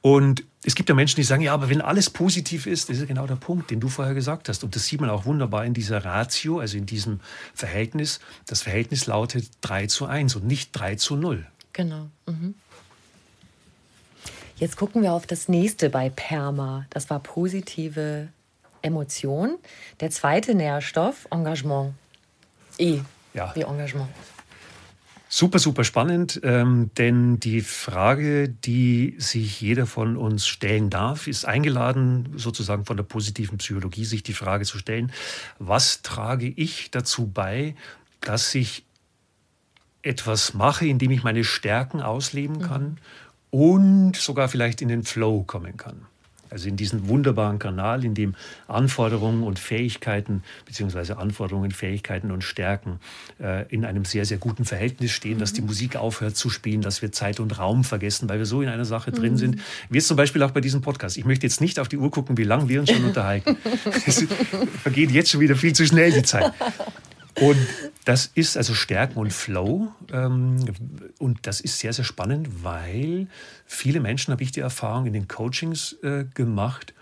Und 0.00 0.44
es 0.62 0.74
gibt 0.74 0.88
ja 0.90 0.94
Menschen, 0.94 1.16
die 1.16 1.22
sagen, 1.22 1.42
ja, 1.42 1.54
aber 1.54 1.70
wenn 1.70 1.80
alles 1.80 2.10
positiv 2.10 2.66
ist, 2.66 2.90
das 2.90 2.98
ist 2.98 3.08
genau 3.08 3.26
der 3.26 3.36
Punkt, 3.36 3.70
den 3.70 3.80
du 3.80 3.88
vorher 3.88 4.14
gesagt 4.14 4.48
hast. 4.48 4.62
Und 4.62 4.76
das 4.76 4.86
sieht 4.86 5.00
man 5.00 5.08
auch 5.08 5.24
wunderbar 5.24 5.64
in 5.64 5.72
dieser 5.72 6.04
Ratio, 6.04 6.58
also 6.58 6.76
in 6.76 6.84
diesem 6.84 7.20
Verhältnis. 7.54 8.20
Das 8.46 8.60
Verhältnis 8.62 9.06
lautet 9.06 9.48
3 9.62 9.86
zu 9.86 10.04
1 10.04 10.36
und 10.36 10.46
nicht 10.46 10.72
3 10.72 10.96
zu 10.96 11.16
0. 11.16 11.46
Genau. 11.72 12.08
Mhm. 12.26 12.54
Jetzt 14.56 14.76
gucken 14.76 15.02
wir 15.02 15.14
auf 15.14 15.26
das 15.26 15.48
nächste 15.48 15.88
bei 15.88 16.10
Perma. 16.10 16.84
Das 16.90 17.08
war 17.08 17.20
positive 17.20 18.28
Emotion. 18.82 19.56
Der 20.00 20.10
zweite 20.10 20.54
Nährstoff, 20.54 21.26
Engagement. 21.30 21.94
E. 22.76 23.00
Ja. 23.32 23.54
Wie 23.54 23.62
Engagement. 23.62 24.10
Super, 25.32 25.60
super 25.60 25.84
spannend, 25.84 26.40
ähm, 26.42 26.90
denn 26.98 27.38
die 27.38 27.60
Frage, 27.60 28.48
die 28.48 29.14
sich 29.18 29.60
jeder 29.60 29.86
von 29.86 30.16
uns 30.16 30.48
stellen 30.48 30.90
darf, 30.90 31.28
ist 31.28 31.44
eingeladen, 31.44 32.30
sozusagen 32.34 32.84
von 32.84 32.96
der 32.96 33.04
positiven 33.04 33.58
Psychologie, 33.58 34.04
sich 34.04 34.24
die 34.24 34.32
Frage 34.32 34.64
zu 34.64 34.76
stellen, 34.76 35.12
was 35.60 36.02
trage 36.02 36.48
ich 36.48 36.90
dazu 36.90 37.28
bei, 37.28 37.76
dass 38.20 38.52
ich 38.56 38.84
etwas 40.02 40.52
mache, 40.52 40.88
indem 40.88 41.12
ich 41.12 41.22
meine 41.22 41.44
Stärken 41.44 42.00
ausleben 42.00 42.58
kann 42.58 42.98
mhm. 43.52 43.60
und 43.60 44.16
sogar 44.16 44.48
vielleicht 44.48 44.82
in 44.82 44.88
den 44.88 45.04
Flow 45.04 45.44
kommen 45.44 45.76
kann. 45.76 46.06
Also 46.50 46.68
in 46.68 46.76
diesem 46.76 47.08
wunderbaren 47.08 47.58
Kanal, 47.58 48.04
in 48.04 48.14
dem 48.14 48.34
Anforderungen 48.68 49.42
und 49.42 49.58
Fähigkeiten, 49.58 50.42
beziehungsweise 50.66 51.18
Anforderungen, 51.18 51.70
Fähigkeiten 51.70 52.30
und 52.30 52.44
Stärken 52.44 53.00
äh, 53.40 53.66
in 53.68 53.84
einem 53.84 54.04
sehr, 54.04 54.24
sehr 54.24 54.38
guten 54.38 54.64
Verhältnis 54.64 55.12
stehen, 55.12 55.34
mhm. 55.34 55.40
dass 55.40 55.52
die 55.52 55.60
mhm. 55.60 55.68
Musik 55.68 55.96
aufhört 55.96 56.36
zu 56.36 56.50
spielen, 56.50 56.80
dass 56.80 57.02
wir 57.02 57.12
Zeit 57.12 57.40
und 57.40 57.58
Raum 57.58 57.84
vergessen, 57.84 58.28
weil 58.28 58.38
wir 58.38 58.46
so 58.46 58.62
in 58.62 58.68
einer 58.68 58.84
Sache 58.84 59.10
mhm. 59.10 59.16
drin 59.16 59.36
sind. 59.36 59.56
Wie 59.88 59.98
jetzt 59.98 60.08
zum 60.08 60.16
Beispiel 60.16 60.42
auch 60.42 60.50
bei 60.50 60.60
diesem 60.60 60.80
Podcast. 60.80 61.16
Ich 61.16 61.24
möchte 61.24 61.46
jetzt 61.46 61.60
nicht 61.60 61.78
auf 61.78 61.88
die 61.88 61.96
Uhr 61.96 62.10
gucken, 62.10 62.36
wie 62.36 62.44
lange 62.44 62.68
wir 62.68 62.80
uns 62.80 62.90
schon 62.90 63.04
unterhalten. 63.10 63.56
es 64.06 64.26
vergeht 64.82 65.10
jetzt 65.10 65.30
schon 65.30 65.40
wieder 65.40 65.56
viel 65.56 65.72
zu 65.72 65.86
schnell 65.86 66.12
die 66.12 66.22
Zeit. 66.22 66.52
Und 67.36 67.66
das 68.04 68.30
ist 68.34 68.56
also 68.56 68.74
Stärken 68.74 69.18
und 69.18 69.32
Flow. 69.32 69.92
Ähm, 70.12 70.64
und 71.18 71.46
das 71.46 71.60
ist 71.60 71.78
sehr, 71.78 71.92
sehr 71.92 72.04
spannend, 72.04 72.64
weil 72.64 73.28
viele 73.66 74.00
Menschen, 74.00 74.32
habe 74.32 74.42
ich 74.42 74.52
die 74.52 74.60
Erfahrung 74.60 75.06
in 75.06 75.12
den 75.12 75.28
Coachings 75.28 75.96
äh, 76.02 76.24
gemacht, 76.34 76.92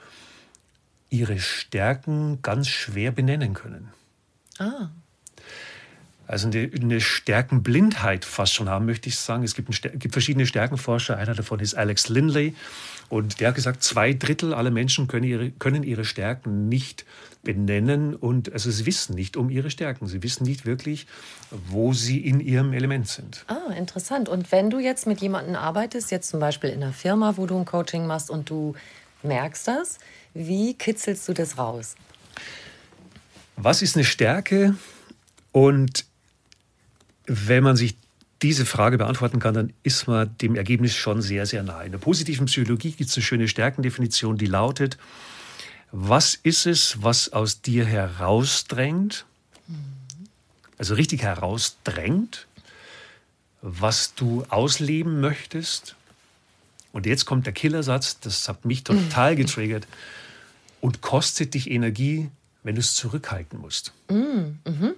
ihre 1.11 1.39
Stärken 1.39 2.43
ganz 2.43 2.69
schwer 2.69 3.13
benennen 3.13 3.55
können. 3.55 3.89
Ah. 4.59 4.91
Also 6.27 6.49
eine, 6.49 6.71
eine 6.79 7.01
Stärkenblindheit 7.01 8.27
fast 8.27 8.53
schon 8.53 8.69
haben, 8.69 8.85
möchte 8.85 9.09
ich 9.09 9.17
sagen. 9.17 9.45
Es 9.45 9.55
gibt, 9.55 9.71
ein, 9.71 9.99
gibt 9.99 10.13
verschiedene 10.13 10.47
Stärkenforscher. 10.47 11.17
Einer 11.17 11.35
davon 11.35 11.59
ist 11.61 11.75
Alex 11.75 12.11
Lindley. 12.11 12.55
Und 13.09 13.41
der 13.41 13.49
hat 13.49 13.55
gesagt, 13.55 13.83
zwei 13.83 14.13
Drittel 14.13 14.53
aller 14.53 14.71
Menschen 14.71 15.09
können 15.09 15.25
ihre, 15.25 15.51
können 15.53 15.83
ihre 15.85 16.05
Stärken 16.05 16.69
nicht 16.69 17.07
benennen 17.43 18.15
und 18.15 18.53
also 18.53 18.71
sie 18.71 18.85
wissen 18.87 19.15
nicht 19.15 19.37
um 19.37 19.51
ihre 19.51 19.71
Stärken. 19.71 20.07
Sie 20.07 20.23
wissen 20.23 20.45
nicht 20.45 20.67
wirklich, 20.67 21.07
wo 21.51 21.93
sie 21.93 22.19
in 22.19 22.41
ihrem 22.41 22.73
Element 22.73 23.09
sind. 23.09 23.45
Ah, 23.47 23.73
interessant. 23.73 24.29
Und 24.29 24.51
wenn 24.53 24.71
du 24.71 24.79
jetzt 24.79 25.07
mit 25.07 25.21
jemandem 25.21 25.55
arbeitest, 25.55 26.11
jetzt 26.11 26.29
zum 26.29 26.41
Beispiel 26.41 26.71
in 26.71 26.83
einer 26.83 26.93
Firma, 26.93 27.37
wo 27.37 27.47
du 27.47 27.57
ein 27.57 27.65
Coaching 27.65 28.07
machst 28.07 28.31
und 28.31 28.51
du 28.51 28.75
merkst 29.23 29.69
das, 29.69 29.99
wie 30.35 30.75
kitzelst 30.75 31.29
du 31.29 31.33
das 31.33 31.59
raus? 31.59 31.95
Was 33.57 33.83
ist 33.83 33.97
eine 33.97 34.05
Stärke? 34.05 34.77
Und 35.53 36.05
wenn 37.27 37.63
man 37.63 37.77
sich 37.77 37.97
diese 38.43 38.65
Frage 38.65 38.99
beantworten 38.99 39.41
kann, 39.41 39.55
dann 39.55 39.73
ist 39.83 40.07
man 40.07 40.37
dem 40.39 40.55
Ergebnis 40.55 40.95
schon 40.95 41.23
sehr, 41.23 41.47
sehr 41.47 41.63
nahe. 41.63 41.87
In 41.87 41.93
der 41.93 41.99
positiven 41.99 42.47
Psychologie 42.47 42.93
gibt 42.93 43.11
es 43.11 43.17
eine 43.17 43.25
schöne 43.25 43.49
Stärkendefinition, 43.49 44.39
die 44.39 44.47
lautet, 44.47 44.97
was 45.93 46.35
ist 46.35 46.67
es, 46.67 47.03
was 47.03 47.33
aus 47.33 47.63
dir 47.63 47.85
herausdrängt, 47.85 49.25
also 50.77 50.95
richtig 50.95 51.23
herausdrängt, 51.23 52.47
was 53.63 54.15
du 54.15 54.45
ausleben 54.49 55.21
möchtest. 55.21 55.97
Und 56.93 57.07
jetzt 57.07 57.25
kommt 57.25 57.47
der 57.47 57.53
Killersatz, 57.53 58.21
das 58.21 58.49
hat 58.49 58.65
mich 58.65 58.85
total 58.85 59.37
getriggert, 59.37 59.87
und 60.81 61.01
kostet 61.01 61.55
dich 61.55 61.71
Energie, 61.71 62.31
wenn 62.63 62.77
du 62.77 62.81
es 62.81 62.95
zurückhalten 62.95 63.61
musst. 63.61 63.93
Mhm. 64.09 64.95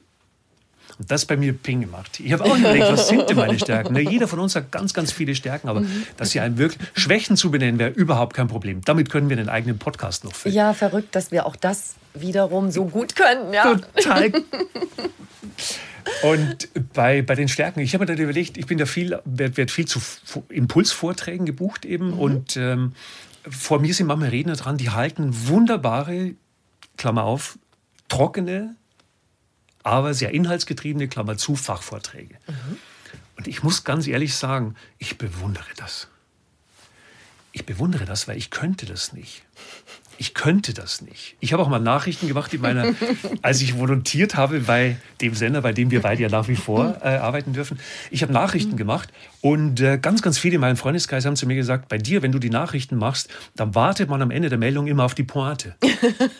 Und 0.98 1.10
das 1.10 1.26
bei 1.26 1.36
mir 1.36 1.52
Ping 1.52 1.80
gemacht. 1.80 2.20
Ich 2.20 2.32
habe 2.32 2.44
auch 2.44 2.56
überlegt, 2.56 2.86
was 2.86 3.08
sind 3.08 3.28
denn 3.28 3.36
meine 3.36 3.58
Stärken? 3.58 3.92
Ne, 3.94 4.00
jeder 4.00 4.28
von 4.28 4.38
uns 4.38 4.56
hat 4.56 4.70
ganz, 4.70 4.94
ganz 4.94 5.12
viele 5.12 5.34
Stärken, 5.34 5.68
aber 5.68 5.80
mhm. 5.80 6.04
dass 6.16 6.30
sie 6.30 6.40
einem 6.40 6.58
wirklich 6.58 6.80
Schwächen 6.94 7.36
zu 7.36 7.50
benennen, 7.50 7.78
wäre 7.78 7.90
überhaupt 7.90 8.34
kein 8.34 8.48
Problem. 8.48 8.82
Damit 8.84 9.10
können 9.10 9.28
wir 9.28 9.38
einen 9.38 9.48
eigenen 9.48 9.78
Podcast 9.78 10.24
noch 10.24 10.34
füllen. 10.34 10.54
Ja, 10.54 10.74
verrückt, 10.74 11.14
dass 11.14 11.32
wir 11.32 11.46
auch 11.46 11.56
das 11.56 11.94
wiederum 12.14 12.70
so 12.70 12.86
gut 12.86 13.16
können. 13.16 13.52
Ja. 13.52 13.74
Total. 13.74 14.32
Und 16.22 16.68
bei, 16.92 17.22
bei 17.22 17.34
den 17.34 17.48
Stärken, 17.48 17.80
ich 17.80 17.94
habe 17.94 18.02
mir 18.02 18.06
dann 18.06 18.18
überlegt, 18.18 18.56
ich 18.58 18.66
bin 18.66 18.78
da 18.78 18.86
viel, 18.86 19.18
werde 19.24 19.56
werd 19.56 19.70
viel 19.70 19.86
zu 19.86 20.00
Impulsvorträgen 20.48 21.46
gebucht 21.46 21.84
eben 21.84 22.12
mhm. 22.12 22.18
und 22.18 22.56
ähm, 22.56 22.92
vor 23.48 23.80
mir 23.80 23.94
sind 23.94 24.06
manchmal 24.06 24.30
Redner 24.30 24.56
dran, 24.56 24.76
die 24.76 24.90
halten 24.90 25.48
wunderbare, 25.48 26.32
Klammer 26.96 27.24
auf, 27.24 27.58
trockene 28.08 28.76
aber 29.82 30.14
sehr 30.14 30.32
inhaltsgetriebene, 30.32 31.08
Klammer 31.08 31.36
zu, 31.36 31.56
Fachvorträge. 31.56 32.36
Mhm. 32.46 32.78
Und 33.36 33.48
ich 33.48 33.62
muss 33.62 33.84
ganz 33.84 34.06
ehrlich 34.06 34.34
sagen, 34.34 34.74
ich 34.98 35.18
bewundere 35.18 35.72
das. 35.76 36.08
Ich 37.52 37.66
bewundere 37.66 38.04
das, 38.04 38.28
weil 38.28 38.36
ich 38.36 38.50
könnte 38.50 38.86
das 38.86 39.12
nicht 39.12 39.42
ich 40.20 40.34
könnte 40.34 40.74
das 40.74 41.00
nicht. 41.00 41.34
Ich 41.40 41.54
habe 41.54 41.62
auch 41.62 41.68
mal 41.70 41.78
Nachrichten 41.78 42.28
gemacht 42.28 42.52
in 42.52 42.60
meiner, 42.60 42.92
als 43.42 43.62
ich 43.62 43.78
volontiert 43.78 44.36
habe 44.36 44.60
bei 44.60 44.98
dem 45.22 45.34
Sender, 45.34 45.62
bei 45.62 45.72
dem 45.72 45.90
wir 45.90 46.02
beide 46.02 46.22
ja 46.22 46.28
nach 46.28 46.46
wie 46.46 46.56
vor 46.56 46.98
äh, 47.02 47.16
arbeiten 47.16 47.54
dürfen. 47.54 47.80
Ich 48.10 48.22
habe 48.22 48.30
Nachrichten 48.30 48.76
gemacht 48.76 49.08
und 49.40 49.80
äh, 49.80 49.96
ganz, 49.96 50.20
ganz 50.20 50.38
viele 50.38 50.56
in 50.56 50.60
meinem 50.60 50.76
Freundeskreis 50.76 51.24
haben 51.24 51.36
zu 51.36 51.46
mir 51.46 51.54
gesagt, 51.54 51.88
bei 51.88 51.96
dir, 51.96 52.20
wenn 52.20 52.32
du 52.32 52.38
die 52.38 52.50
Nachrichten 52.50 52.96
machst, 52.96 53.30
dann 53.56 53.74
wartet 53.74 54.10
man 54.10 54.20
am 54.20 54.30
Ende 54.30 54.50
der 54.50 54.58
Meldung 54.58 54.86
immer 54.86 55.06
auf 55.06 55.14
die 55.14 55.22
Pointe. 55.22 55.74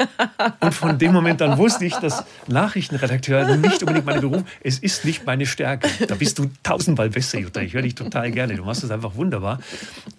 und 0.61 0.75
von 0.75 0.99
dem 0.99 1.15
Moment 1.15 1.41
an 1.41 1.57
wusste 1.57 1.87
ich, 1.87 1.95
dass 1.95 2.25
Nachrichtenredakteur 2.49 3.57
nicht 3.57 3.83
unbedingt 3.83 4.05
meine 4.05 4.21
Beruf, 4.21 4.43
es 4.63 4.79
ist 4.79 5.07
nicht 5.07 5.25
meine 5.25 5.47
Stärke. 5.47 5.89
Da 6.07 6.17
bist 6.17 6.39
du 6.39 6.51
tausendmal 6.63 7.09
besser, 7.09 7.39
Jutta. 7.39 7.63
Ich 7.63 7.73
höre 7.73 7.83
dich 7.83 7.95
total 7.95 8.31
gerne. 8.31 8.57
Du 8.57 8.65
machst 8.65 8.83
das 8.83 8.91
einfach 8.91 9.15
wunderbar. 9.15 9.61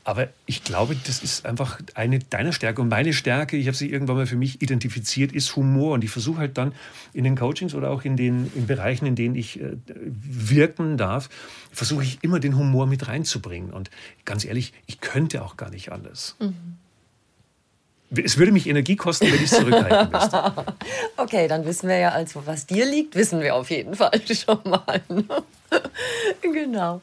Aber 0.03 0.29
ich 0.47 0.63
glaube, 0.63 0.95
das 1.05 1.21
ist 1.21 1.45
einfach 1.45 1.79
eine 1.93 2.17
deiner 2.17 2.53
Stärke 2.53 2.81
und 2.81 2.89
meine 2.89 3.13
Stärke 3.13 3.50
Stärke, 3.51 3.57
ich 3.57 3.67
habe 3.67 3.77
sie 3.77 3.91
irgendwann 3.91 4.15
mal 4.15 4.25
für 4.25 4.35
mich 4.35 4.61
identifiziert, 4.61 5.31
ist 5.33 5.55
Humor. 5.55 5.93
Und 5.93 6.03
ich 6.03 6.09
versuche 6.09 6.39
halt 6.39 6.57
dann 6.57 6.73
in 7.13 7.23
den 7.23 7.35
Coachings 7.35 7.75
oder 7.75 7.91
auch 7.91 8.03
in 8.03 8.15
den 8.15 8.51
in 8.55 8.67
Bereichen, 8.67 9.05
in 9.05 9.15
denen 9.15 9.35
ich 9.35 9.59
äh, 9.59 9.75
wirken 9.85 10.97
darf, 10.97 11.29
versuche 11.71 12.03
ich 12.03 12.19
immer 12.21 12.39
den 12.39 12.57
Humor 12.57 12.87
mit 12.87 13.07
reinzubringen. 13.07 13.71
Und 13.71 13.89
ganz 14.25 14.45
ehrlich, 14.45 14.73
ich 14.87 15.01
könnte 15.01 15.43
auch 15.43 15.57
gar 15.57 15.69
nicht 15.69 15.91
alles. 15.91 16.35
Mhm. 16.39 16.77
Es 18.23 18.37
würde 18.37 18.51
mich 18.51 18.67
Energie 18.67 18.97
kosten, 18.97 19.27
wenn 19.27 19.35
ich 19.35 19.51
es 19.51 19.51
zurückhalten 19.51 20.11
müsste. 20.11 20.53
okay, 21.17 21.47
dann 21.47 21.65
wissen 21.65 21.87
wir 21.87 21.97
ja 21.97 22.09
also, 22.09 22.45
was 22.45 22.65
dir 22.65 22.85
liegt, 22.85 23.15
wissen 23.15 23.39
wir 23.39 23.55
auf 23.55 23.69
jeden 23.69 23.95
Fall 23.95 24.21
schon 24.33 24.59
mal. 24.65 25.01
Genau. 26.41 27.01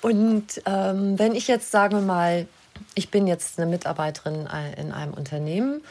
Und 0.00 0.62
ähm, 0.64 1.18
wenn 1.18 1.34
ich 1.34 1.48
jetzt, 1.48 1.72
sagen 1.72 1.96
wir 1.96 2.02
mal, 2.02 2.46
ich 2.94 3.10
bin 3.10 3.26
jetzt 3.26 3.58
eine 3.58 3.70
Mitarbeiterin 3.70 4.48
in 4.76 4.92
einem 4.92 5.14
Unternehmen 5.14 5.82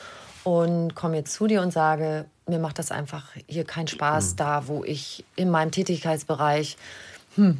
und 0.44 0.96
komme 0.96 1.18
jetzt 1.18 1.34
zu 1.34 1.48
dir 1.48 1.62
und 1.62 1.72
sage, 1.72 2.26
mir 2.48 2.60
macht 2.60 2.80
das 2.80 2.92
einfach 2.92 3.28
hier 3.48 3.64
keinen 3.64 3.88
Spaß, 3.88 4.32
mhm. 4.32 4.38
da 4.38 4.68
wo 4.68 4.84
ich 4.84 5.24
in 5.36 5.50
meinem 5.50 5.72
Tätigkeitsbereich, 5.72 6.78
hm, 7.36 7.60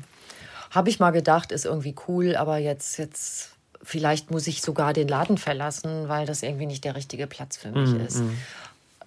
habe 0.72 0.90
ich 0.90 1.00
mal 1.00 1.12
gedacht, 1.12 1.52
ist 1.52 1.66
irgendwie 1.66 1.96
cool, 2.08 2.36
aber 2.36 2.58
jetzt, 2.58 2.98
jetzt 2.98 3.52
vielleicht 3.82 4.32
muss 4.32 4.48
ich 4.48 4.62
sogar 4.62 4.94
den 4.94 5.08
Laden 5.08 5.38
verlassen, 5.38 6.10
weil 6.10 6.26
das 6.26 6.44
irgendwie 6.44 6.66
nicht 6.66 6.84
der 6.84 6.96
richtige 6.96 7.28
Platz 7.28 7.58
für 7.58 7.72
mich 7.72 7.90
mhm. 7.90 8.02
ist. 8.02 8.24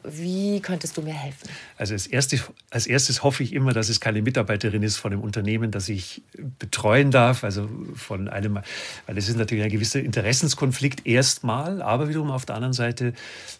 Wie 0.04 0.60
könntest 0.60 0.96
du 0.96 1.02
mir 1.02 1.12
helfen? 1.12 1.48
Also 1.76 1.94
als 1.94 2.06
erstes, 2.06 2.42
als 2.70 2.86
erstes 2.86 3.22
hoffe 3.22 3.42
ich 3.42 3.52
immer, 3.52 3.72
dass 3.72 3.88
es 3.88 4.00
keine 4.00 4.20
Mitarbeiterin 4.22 4.82
ist 4.82 4.96
von 4.96 5.12
dem 5.12 5.20
Unternehmen, 5.20 5.70
das 5.70 5.88
ich 5.88 6.22
betreuen 6.58 7.10
darf. 7.10 7.44
Also 7.44 7.68
von 7.94 8.28
einem, 8.28 8.58
weil 9.06 9.18
es 9.18 9.28
ist 9.28 9.36
natürlich 9.36 9.64
ein 9.64 9.70
gewisser 9.70 10.00
Interessenskonflikt 10.00 11.06
erstmal, 11.06 11.82
aber 11.82 12.08
wiederum 12.08 12.30
auf 12.30 12.44
der 12.44 12.56
anderen 12.56 12.72
Seite, 12.72 13.12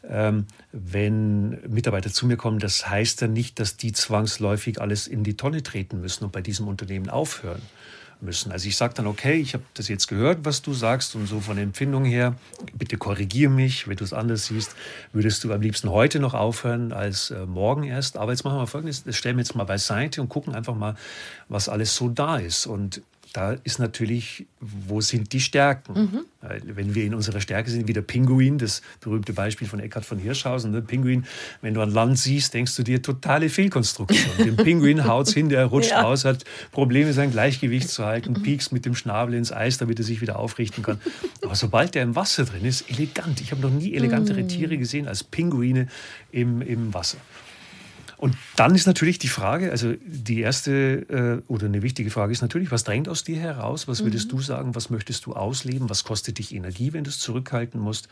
ähm, 0.09 0.47
wenn 0.73 1.61
Mitarbeiter 1.69 2.13
zu 2.13 2.27
mir 2.27 2.37
kommen, 2.37 2.59
das 2.59 2.89
heißt 2.89 3.23
dann 3.23 3.33
nicht, 3.33 3.61
dass 3.61 3.77
die 3.77 3.93
zwangsläufig 3.93 4.81
alles 4.81 5.07
in 5.07 5.23
die 5.23 5.37
Tonne 5.37 5.63
treten 5.63 6.01
müssen 6.01 6.25
und 6.25 6.33
bei 6.33 6.41
diesem 6.41 6.67
Unternehmen 6.67 7.09
aufhören 7.09 7.63
müssen. 8.23 8.53
Also 8.53 8.69
ich 8.69 8.77
sage 8.77 8.95
dann, 8.95 9.07
okay, 9.07 9.35
ich 9.35 9.55
habe 9.55 9.65
das 9.75 9.89
jetzt 9.89 10.07
gehört, 10.07 10.45
was 10.45 10.63
du 10.63 10.73
sagst 10.73 11.15
und 11.15 11.27
so 11.27 11.41
von 11.41 11.57
der 11.57 11.65
Empfindung 11.65 12.05
her, 12.05 12.37
bitte 12.75 12.97
korrigiere 12.97 13.51
mich, 13.51 13.89
wenn 13.89 13.97
du 13.97 14.05
es 14.05 14.13
anders 14.13 14.47
siehst, 14.47 14.75
würdest 15.13 15.45
du 15.45 15.53
am 15.53 15.61
liebsten 15.61 15.91
heute 15.91 16.21
noch 16.21 16.35
aufhören 16.35 16.93
als 16.93 17.31
äh, 17.31 17.47
morgen 17.47 17.85
erst. 17.85 18.17
Aber 18.17 18.33
jetzt 18.33 18.45
machen 18.45 18.59
wir 18.59 18.67
folgendes, 18.67 19.05
das 19.05 19.17
stellen 19.17 19.37
wir 19.37 19.43
jetzt 19.43 19.55
mal 19.55 19.65
beiseite 19.65 20.21
und 20.21 20.29
gucken 20.29 20.55
einfach 20.55 20.75
mal, 20.75 20.97
was 21.49 21.69
alles 21.69 21.95
so 21.97 22.09
da 22.09 22.37
ist. 22.37 22.67
Und 22.67 23.03
da 23.33 23.53
ist 23.65 23.79
natürlich, 23.79 24.47
wo 24.61 25.01
sind 25.01 25.33
die 25.33 25.41
Stärken? 25.41 25.93
Mhm. 25.95 26.21
Wenn 26.75 26.95
wir 26.95 27.05
in 27.05 27.15
unserer 27.15 27.41
Stärke 27.41 27.71
sind, 27.71 27.89
wie 27.89 27.93
der 27.93 28.03
Pinguin, 28.03 28.59
das 28.59 28.83
berühmte 29.01 29.33
Beispiel 29.33 29.69
von 29.69 29.81
Eckhard 29.81 30.05
von 30.05 30.19
Hirschhausen, 30.19 30.73
der 30.73 30.83
ne? 30.83 30.87
Pinguin, 30.87 31.25
wenn 31.61 31.75
du 31.75 31.81
an 31.81 31.91
Land 31.91 32.19
siehst, 32.19 32.53
denkst 32.55 32.75
du 32.77 32.83
dir, 32.83 33.01
totale 33.01 33.49
Fehlkonstruktion. 33.49 34.37
Den 34.39 34.57
Pinguin 34.57 35.05
haut's 35.09 35.33
hin, 35.33 35.49
der 35.49 35.67
rutscht 35.67 35.91
ja. 35.91 36.03
aus, 36.03 36.25
hat 36.25 36.45
Probleme, 36.73 37.13
sein 37.13 37.31
Gleichgewicht 37.31 37.89
zu 37.89 38.05
halten, 38.05 38.33
mhm. 38.33 38.43
piekst 38.43 38.73
mit 38.73 38.85
dem 38.85 38.95
Schnabel 38.95 39.35
ins 39.35 39.53
Eis, 39.53 39.79
damit 39.79 39.99
er 39.99 40.05
sich 40.05 40.21
wieder 40.21 40.39
aufrichten 40.39 40.83
kann. 40.83 41.01
Aber 41.43 41.55
sobald 41.55 41.95
der 41.95 42.03
im 42.03 42.17
Wasser 42.17 42.45
drin 42.45 42.65
ist, 42.65 42.91
elegant. 42.91 43.41
Ich 43.41 43.53
habe 43.53 43.63
noch 43.63 43.71
nie 43.71 43.95
elegantere 43.95 44.43
mhm. 44.43 44.49
Tiere 44.49 44.79
gesehen 44.79 45.09
als 45.09 45.25
Pinguine 45.25 45.89
im, 46.31 46.61
im 46.63 46.93
Wasser. 46.93 47.19
Und 48.23 48.37
dann 48.55 48.73
ist 48.77 48.87
natürlich 48.87 49.19
die 49.19 49.27
Frage, 49.27 49.73
also 49.73 49.95
die 50.01 50.43
erste 50.43 51.43
äh, 51.49 51.53
oder 51.53 51.67
eine 51.67 51.83
wichtige 51.83 52.09
Frage 52.09 52.31
ist 52.31 52.41
natürlich, 52.41 52.71
was 52.71 52.85
drängt 52.85 53.09
aus 53.09 53.25
dir 53.25 53.37
heraus? 53.41 53.89
Was 53.89 54.05
würdest 54.05 54.27
mhm. 54.27 54.37
du 54.37 54.43
sagen? 54.43 54.75
Was 54.77 54.91
möchtest 54.91 55.27
du 55.27 55.33
ausleben? 55.33 55.91
Was 55.91 56.05
kostet 56.05 56.39
dich 56.39 56.55
Energie, 56.55 56.93
wenn 56.93 57.03
du 57.03 57.11
es 57.11 57.19
zurückhalten 57.19 57.81
musst? 57.81 58.07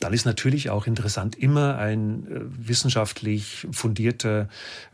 Dann 0.00 0.12
ist 0.12 0.24
natürlich 0.24 0.70
auch 0.70 0.88
interessant 0.88 1.36
immer 1.36 1.78
ein 1.78 2.26
äh, 2.26 2.40
wissenschaftlich 2.66 3.68
fundierter 3.70 4.48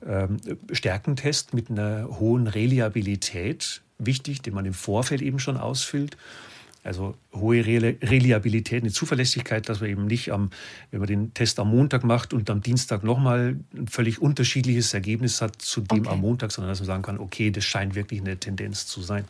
äh, 0.06 0.28
Stärkentest 0.70 1.54
mit 1.54 1.70
einer 1.70 2.06
hohen 2.20 2.46
Reliabilität 2.46 3.80
wichtig, 3.96 4.42
den 4.42 4.52
man 4.52 4.66
im 4.66 4.74
Vorfeld 4.74 5.22
eben 5.22 5.38
schon 5.38 5.56
ausfüllt. 5.56 6.18
Also 6.88 7.16
hohe 7.34 7.66
Reliabilität, 7.66 8.82
eine 8.82 8.90
Zuverlässigkeit, 8.90 9.68
dass 9.68 9.80
man 9.80 9.90
eben 9.90 10.06
nicht, 10.06 10.32
am, 10.32 10.48
wenn 10.90 11.00
man 11.00 11.06
den 11.06 11.34
Test 11.34 11.60
am 11.60 11.68
Montag 11.68 12.02
macht 12.02 12.32
und 12.32 12.48
am 12.48 12.62
Dienstag 12.62 13.04
nochmal 13.04 13.56
ein 13.74 13.88
völlig 13.88 14.22
unterschiedliches 14.22 14.94
Ergebnis 14.94 15.42
hat 15.42 15.60
zu 15.60 15.82
dem 15.82 16.00
okay. 16.00 16.08
am 16.08 16.20
Montag, 16.20 16.50
sondern 16.50 16.70
dass 16.70 16.80
man 16.80 16.86
sagen 16.86 17.02
kann, 17.02 17.18
okay, 17.18 17.50
das 17.50 17.64
scheint 17.64 17.94
wirklich 17.94 18.22
eine 18.22 18.38
Tendenz 18.38 18.86
zu 18.86 19.02
sein. 19.02 19.26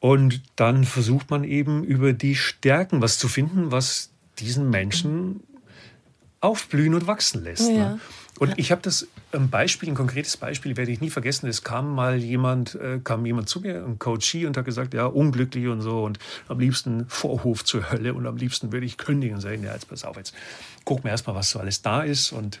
Und 0.00 0.42
dann 0.56 0.82
versucht 0.82 1.30
man 1.30 1.44
eben 1.44 1.84
über 1.84 2.12
die 2.12 2.34
Stärken 2.34 3.00
was 3.00 3.16
zu 3.16 3.28
finden, 3.28 3.70
was 3.70 4.10
diesen 4.40 4.68
Menschen 4.70 5.40
aufblühen 6.40 6.94
und 6.94 7.06
wachsen 7.06 7.44
lässt. 7.44 7.70
Ja. 7.70 7.90
Ne? 7.90 8.00
Und 8.40 8.58
ich 8.58 8.72
habe 8.72 8.82
das 8.82 9.06
ein 9.34 9.50
Beispiel, 9.50 9.88
ein 9.88 9.94
konkretes 9.94 10.36
Beispiel, 10.36 10.76
werde 10.76 10.92
ich 10.92 11.00
nie 11.00 11.10
vergessen. 11.10 11.48
Es 11.48 11.62
kam 11.62 11.94
mal 11.94 12.16
jemand, 12.16 12.74
äh, 12.76 13.00
kam 13.02 13.26
jemand 13.26 13.48
zu 13.48 13.60
mir, 13.60 13.84
ein 13.84 13.98
Coachie, 13.98 14.46
und 14.46 14.56
hat 14.56 14.64
gesagt, 14.64 14.94
ja, 14.94 15.06
unglücklich 15.06 15.68
und 15.68 15.80
so 15.80 16.04
und 16.04 16.18
am 16.48 16.58
liebsten 16.58 17.06
Vorhof 17.08 17.64
zur 17.64 17.90
Hölle 17.90 18.14
und 18.14 18.26
am 18.26 18.36
liebsten 18.36 18.72
würde 18.72 18.86
ich 18.86 18.96
kündigen 18.96 19.36
und 19.36 19.40
sagen, 19.40 19.62
ja, 19.62 19.72
jetzt 19.72 19.88
pass 19.88 20.04
auf, 20.04 20.16
jetzt 20.16 20.34
guck 20.84 21.04
mir 21.04 21.10
erstmal, 21.10 21.36
was 21.36 21.50
so 21.50 21.58
alles 21.58 21.82
da 21.82 22.02
ist 22.02 22.32
und 22.32 22.60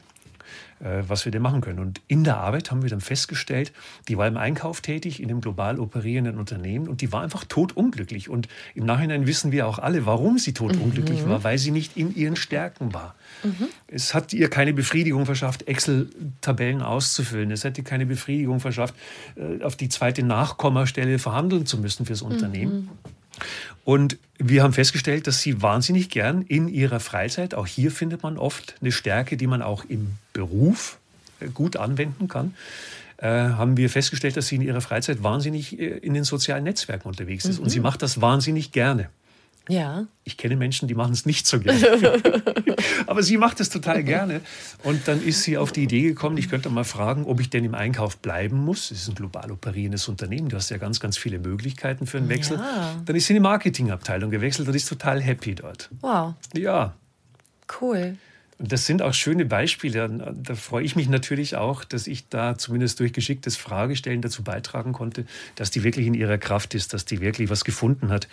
was 0.80 1.24
wir 1.24 1.32
denn 1.32 1.42
machen 1.42 1.60
können. 1.60 1.78
Und 1.78 2.00
in 2.08 2.24
der 2.24 2.38
Arbeit 2.38 2.70
haben 2.70 2.82
wir 2.82 2.90
dann 2.90 3.00
festgestellt, 3.00 3.72
die 4.08 4.18
war 4.18 4.26
im 4.26 4.36
Einkauf 4.36 4.80
tätig, 4.80 5.20
in 5.20 5.30
einem 5.30 5.40
global 5.40 5.78
operierenden 5.78 6.38
Unternehmen 6.38 6.88
und 6.88 7.00
die 7.00 7.12
war 7.12 7.22
einfach 7.22 7.44
totunglücklich. 7.44 8.28
Und 8.28 8.48
im 8.74 8.84
Nachhinein 8.84 9.26
wissen 9.26 9.52
wir 9.52 9.66
auch 9.66 9.78
alle, 9.78 10.06
warum 10.06 10.38
sie 10.38 10.52
totunglücklich 10.52 11.24
mhm. 11.24 11.30
war, 11.30 11.44
weil 11.44 11.58
sie 11.58 11.70
nicht 11.70 11.96
in 11.96 12.14
ihren 12.14 12.36
Stärken 12.36 12.92
war. 12.92 13.14
Mhm. 13.42 13.68
Es 13.88 14.14
hat 14.14 14.32
ihr 14.32 14.50
keine 14.50 14.72
Befriedigung 14.72 15.26
verschafft, 15.26 15.68
Excel-Tabellen 15.68 16.82
auszufüllen. 16.82 17.50
Es 17.50 17.64
hat 17.64 17.78
ihr 17.78 17.84
keine 17.84 18.06
Befriedigung 18.06 18.60
verschafft, 18.60 18.94
äh, 19.36 19.62
auf 19.62 19.76
die 19.76 19.88
zweite 19.88 20.22
Nachkommastelle 20.22 21.18
verhandeln 21.18 21.66
zu 21.66 21.78
müssen 21.78 22.06
fürs 22.06 22.22
Unternehmen. 22.22 22.74
Mhm. 22.74 22.88
Und 23.84 24.18
wir 24.38 24.62
haben 24.62 24.72
festgestellt, 24.72 25.26
dass 25.26 25.40
sie 25.40 25.60
wahnsinnig 25.60 26.08
gern 26.08 26.42
in 26.42 26.68
ihrer 26.68 27.00
Freizeit, 27.00 27.54
auch 27.54 27.66
hier 27.66 27.90
findet 27.90 28.22
man 28.22 28.38
oft 28.38 28.76
eine 28.80 28.92
Stärke, 28.92 29.36
die 29.36 29.46
man 29.46 29.62
auch 29.62 29.84
im 29.84 30.12
Beruf 30.34 30.98
äh, 31.40 31.48
gut 31.48 31.78
anwenden 31.78 32.28
kann, 32.28 32.54
äh, 33.16 33.28
haben 33.28 33.78
wir 33.78 33.88
festgestellt, 33.88 34.36
dass 34.36 34.48
sie 34.48 34.56
in 34.56 34.62
ihrer 34.62 34.82
Freizeit 34.82 35.22
wahnsinnig 35.22 35.78
äh, 35.80 35.98
in 35.98 36.12
den 36.12 36.24
sozialen 36.24 36.64
Netzwerken 36.64 37.08
unterwegs 37.08 37.46
ist. 37.46 37.58
Mhm. 37.58 37.64
Und 37.64 37.70
sie 37.70 37.80
macht 37.80 38.02
das 38.02 38.20
wahnsinnig 38.20 38.72
gerne. 38.72 39.08
Ja. 39.68 40.06
Ich 40.24 40.36
kenne 40.36 40.56
Menschen, 40.56 40.88
die 40.88 40.94
machen 40.94 41.12
es 41.12 41.24
nicht 41.24 41.46
so 41.46 41.58
gerne. 41.58 42.20
Aber 43.06 43.22
sie 43.22 43.38
macht 43.38 43.60
es 43.60 43.70
total 43.70 44.02
gerne. 44.02 44.42
Und 44.82 45.08
dann 45.08 45.22
ist 45.22 45.42
sie 45.42 45.56
auf 45.56 45.72
die 45.72 45.84
Idee 45.84 46.02
gekommen, 46.02 46.36
ich 46.36 46.50
könnte 46.50 46.68
mal 46.68 46.84
fragen, 46.84 47.24
ob 47.24 47.40
ich 47.40 47.48
denn 47.48 47.64
im 47.64 47.74
Einkauf 47.74 48.18
bleiben 48.18 48.62
muss. 48.62 48.90
Es 48.90 49.02
ist 49.02 49.08
ein 49.08 49.14
global 49.14 49.50
operierendes 49.50 50.06
Unternehmen. 50.08 50.50
Du 50.50 50.56
hast 50.56 50.70
ja 50.70 50.76
ganz, 50.76 51.00
ganz 51.00 51.16
viele 51.16 51.38
Möglichkeiten 51.38 52.06
für 52.06 52.18
einen 52.18 52.28
Wechsel. 52.28 52.58
Ja. 52.58 52.94
Dann 53.04 53.16
ist 53.16 53.26
sie 53.26 53.32
in 53.32 53.36
die 53.36 53.48
Marketingabteilung 53.48 54.30
gewechselt 54.30 54.68
und 54.68 54.74
ist 54.74 54.88
total 54.88 55.22
happy 55.22 55.54
dort. 55.54 55.88
Wow. 56.00 56.34
Ja. 56.54 56.94
Cool. 57.80 58.18
Und 58.58 58.72
das 58.72 58.86
sind 58.86 59.02
auch 59.02 59.14
schöne 59.14 59.44
Beispiele. 59.44 60.34
Da 60.34 60.54
freue 60.54 60.84
ich 60.84 60.96
mich 60.96 61.08
natürlich 61.08 61.56
auch, 61.56 61.84
dass 61.84 62.06
ich 62.06 62.28
da 62.28 62.56
zumindest 62.56 63.00
durch 63.00 63.12
geschicktes 63.12 63.56
Fragestellen 63.56 64.22
dazu 64.22 64.42
beitragen 64.42 64.92
konnte, 64.92 65.26
dass 65.56 65.70
die 65.70 65.82
wirklich 65.82 66.06
in 66.06 66.14
ihrer 66.14 66.38
Kraft 66.38 66.74
ist, 66.74 66.94
dass 66.94 67.04
die 67.04 67.20
wirklich 67.20 67.50
was 67.50 67.64
gefunden 67.64 68.10
hat, 68.10 68.28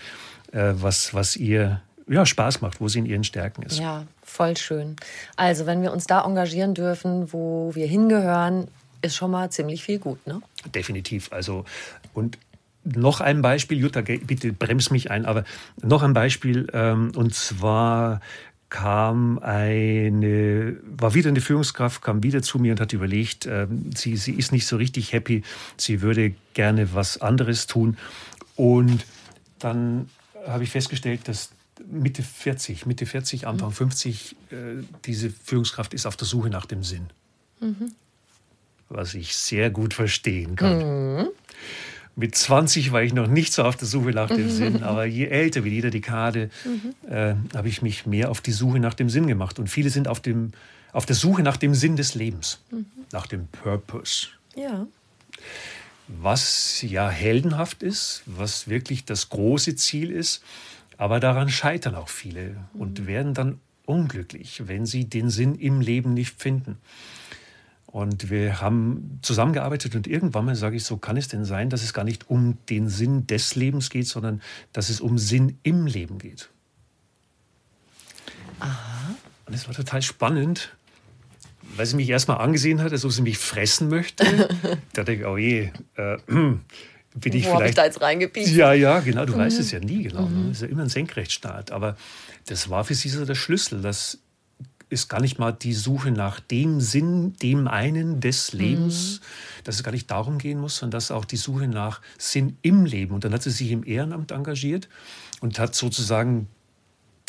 äh, 0.51 0.73
was, 0.75 1.13
was 1.13 1.35
ihr 1.35 1.81
ja, 2.07 2.25
Spaß 2.25 2.61
macht, 2.61 2.81
wo 2.81 2.87
sie 2.87 2.99
in 2.99 3.05
ihren 3.05 3.23
Stärken 3.23 3.63
ist. 3.63 3.79
Ja, 3.79 4.05
voll 4.23 4.57
schön. 4.57 4.95
Also, 5.37 5.65
wenn 5.65 5.81
wir 5.81 5.91
uns 5.91 6.05
da 6.05 6.23
engagieren 6.25 6.73
dürfen, 6.73 7.31
wo 7.31 7.71
wir 7.73 7.87
hingehören, 7.87 8.67
ist 9.01 9.15
schon 9.15 9.31
mal 9.31 9.49
ziemlich 9.49 9.83
viel 9.83 9.99
gut, 9.99 10.25
ne? 10.27 10.41
Definitiv. 10.73 11.31
Also, 11.31 11.65
und 12.13 12.37
noch 12.83 13.21
ein 13.21 13.41
Beispiel, 13.41 13.77
Jutta, 13.77 14.01
bitte 14.01 14.53
bremst 14.53 14.91
mich 14.91 15.11
ein, 15.11 15.25
aber 15.25 15.43
noch 15.81 16.03
ein 16.03 16.13
Beispiel, 16.13 16.67
ähm, 16.73 17.11
und 17.15 17.33
zwar 17.33 18.21
kam 18.71 19.37
eine, 19.39 20.77
war 20.85 21.13
wieder 21.13 21.29
eine 21.29 21.41
Führungskraft, 21.41 22.01
kam 22.01 22.23
wieder 22.23 22.41
zu 22.41 22.57
mir 22.57 22.71
und 22.71 22.79
hat 22.79 22.93
überlegt, 22.93 23.45
äh, 23.45 23.67
sie, 23.93 24.15
sie 24.15 24.31
ist 24.31 24.53
nicht 24.53 24.65
so 24.65 24.77
richtig 24.77 25.11
happy, 25.11 25.43
sie 25.77 26.01
würde 26.01 26.33
gerne 26.53 26.95
was 26.95 27.21
anderes 27.21 27.67
tun. 27.67 27.97
Und 28.55 29.05
dann 29.59 30.09
habe 30.47 30.63
ich 30.63 30.69
festgestellt, 30.69 31.27
dass 31.27 31.51
Mitte 31.85 32.23
40, 32.23 32.85
Mitte 32.85 33.05
40, 33.05 33.45
Anfang 33.45 33.71
50, 33.71 34.37
äh, 34.51 34.55
diese 35.05 35.29
Führungskraft 35.29 35.93
ist 35.93 36.05
auf 36.05 36.15
der 36.15 36.27
Suche 36.27 36.49
nach 36.49 36.65
dem 36.65 36.83
Sinn. 36.83 37.09
Mhm. 37.59 37.91
Was 38.87 39.15
ich 39.15 39.35
sehr 39.35 39.69
gut 39.69 39.93
verstehen 39.93 40.55
kann. 40.55 41.17
Mhm. 41.17 41.27
Mit 42.15 42.35
20 42.35 42.91
war 42.91 43.01
ich 43.01 43.13
noch 43.13 43.27
nicht 43.27 43.53
so 43.53 43.63
auf 43.63 43.77
der 43.77 43.87
Suche 43.87 44.11
nach 44.11 44.27
dem 44.27 44.45
mhm. 44.45 44.49
Sinn, 44.49 44.83
aber 44.83 45.05
je 45.05 45.27
älter, 45.27 45.63
wie 45.63 45.69
jeder 45.69 45.89
Dekade, 45.89 46.49
mhm. 46.65 47.09
äh, 47.09 47.35
habe 47.55 47.69
ich 47.69 47.81
mich 47.81 48.05
mehr 48.05 48.29
auf 48.29 48.41
die 48.41 48.51
Suche 48.51 48.79
nach 48.79 48.93
dem 48.93 49.09
Sinn 49.09 49.27
gemacht. 49.27 49.59
Und 49.59 49.67
viele 49.67 49.89
sind 49.89 50.07
auf, 50.07 50.19
dem, 50.19 50.51
auf 50.91 51.05
der 51.05 51.15
Suche 51.15 51.41
nach 51.41 51.57
dem 51.57 51.73
Sinn 51.73 51.95
des 51.95 52.15
Lebens, 52.15 52.59
mhm. 52.69 52.85
nach 53.11 53.27
dem 53.27 53.47
Purpose. 53.47 54.27
Ja. 54.55 54.87
Was 56.07 56.81
ja 56.81 57.09
heldenhaft 57.09 57.83
ist, 57.83 58.23
was 58.25 58.67
wirklich 58.67 59.05
das 59.05 59.29
große 59.29 59.75
Ziel 59.75 60.11
ist, 60.11 60.43
aber 60.97 61.19
daran 61.21 61.49
scheitern 61.49 61.95
auch 61.95 62.09
viele 62.09 62.57
und 62.73 62.99
mhm. 62.99 63.07
werden 63.07 63.33
dann 63.33 63.59
unglücklich, 63.85 64.63
wenn 64.67 64.85
sie 64.85 65.05
den 65.05 65.29
Sinn 65.29 65.55
im 65.55 65.81
Leben 65.81 66.13
nicht 66.13 66.39
finden. 66.39 66.77
Und 67.91 68.29
wir 68.29 68.61
haben 68.61 69.19
zusammengearbeitet 69.21 69.95
und 69.95 70.07
irgendwann 70.07 70.45
mal 70.45 70.55
sage 70.55 70.77
ich, 70.77 70.85
so 70.85 70.95
kann 70.95 71.17
es 71.17 71.27
denn 71.27 71.43
sein, 71.43 71.69
dass 71.69 71.83
es 71.83 71.93
gar 71.93 72.05
nicht 72.05 72.29
um 72.29 72.57
den 72.69 72.87
Sinn 72.87 73.27
des 73.27 73.55
Lebens 73.55 73.89
geht, 73.89 74.07
sondern 74.07 74.41
dass 74.71 74.89
es 74.89 75.01
um 75.01 75.17
Sinn 75.17 75.57
im 75.63 75.85
Leben 75.87 76.17
geht. 76.17 76.49
Aha. 78.59 79.15
Und 79.45 79.53
es 79.53 79.67
war 79.67 79.75
total 79.75 80.01
spannend, 80.01 80.73
weil 81.75 81.85
sie 81.85 81.97
mich 81.97 82.09
erstmal 82.09 82.37
angesehen 82.37 82.81
hat, 82.81 82.93
als 82.93 83.03
ob 83.03 83.11
sie 83.11 83.21
mich 83.21 83.37
fressen 83.37 83.89
möchte. 83.89 84.23
da 84.93 85.03
dachte 85.03 85.13
ich, 85.13 85.25
oh 85.25 85.37
je, 85.37 85.71
äh, 85.95 86.17
bin 87.13 87.33
ich 87.33 87.45
Wo 87.45 87.57
vielleicht. 87.57 87.71
ich 87.71 87.75
da 87.75 87.85
jetzt 87.85 87.99
reingepiekt? 87.99 88.49
Ja, 88.49 88.71
ja, 88.71 89.01
genau, 89.01 89.25
du 89.25 89.33
mhm. 89.33 89.39
weißt 89.39 89.59
es 89.59 89.71
ja 89.71 89.79
nie 89.79 90.03
genau. 90.03 90.27
Mhm. 90.27 90.47
Das 90.47 90.57
ist 90.57 90.61
ja 90.61 90.67
immer 90.69 90.83
ein 90.83 90.89
Senkrechtstart. 90.89 91.71
Aber 91.71 91.97
das 92.45 92.69
war 92.69 92.85
für 92.85 92.95
sie 92.95 93.09
so 93.09 93.25
der 93.25 93.35
Schlüssel, 93.35 93.81
dass 93.81 94.19
ist 94.91 95.07
gar 95.07 95.21
nicht 95.21 95.39
mal 95.39 95.53
die 95.53 95.73
Suche 95.73 96.11
nach 96.11 96.41
dem 96.41 96.81
Sinn, 96.81 97.33
dem 97.41 97.67
einen 97.67 98.19
des 98.19 98.51
Lebens, 98.51 99.21
mhm. 99.21 99.63
dass 99.63 99.75
es 99.75 99.83
gar 99.83 99.93
nicht 99.93 100.11
darum 100.11 100.37
gehen 100.37 100.59
muss, 100.59 100.77
sondern 100.77 100.97
dass 100.97 101.11
auch 101.11 101.23
die 101.23 101.37
Suche 101.37 101.67
nach 101.67 102.01
Sinn 102.17 102.57
im 102.61 102.85
Leben. 102.85 103.15
Und 103.15 103.23
dann 103.23 103.33
hat 103.33 103.41
sie 103.41 103.51
sich 103.51 103.71
im 103.71 103.85
Ehrenamt 103.85 104.31
engagiert 104.31 104.89
und 105.39 105.59
hat 105.59 105.75
sozusagen 105.75 106.47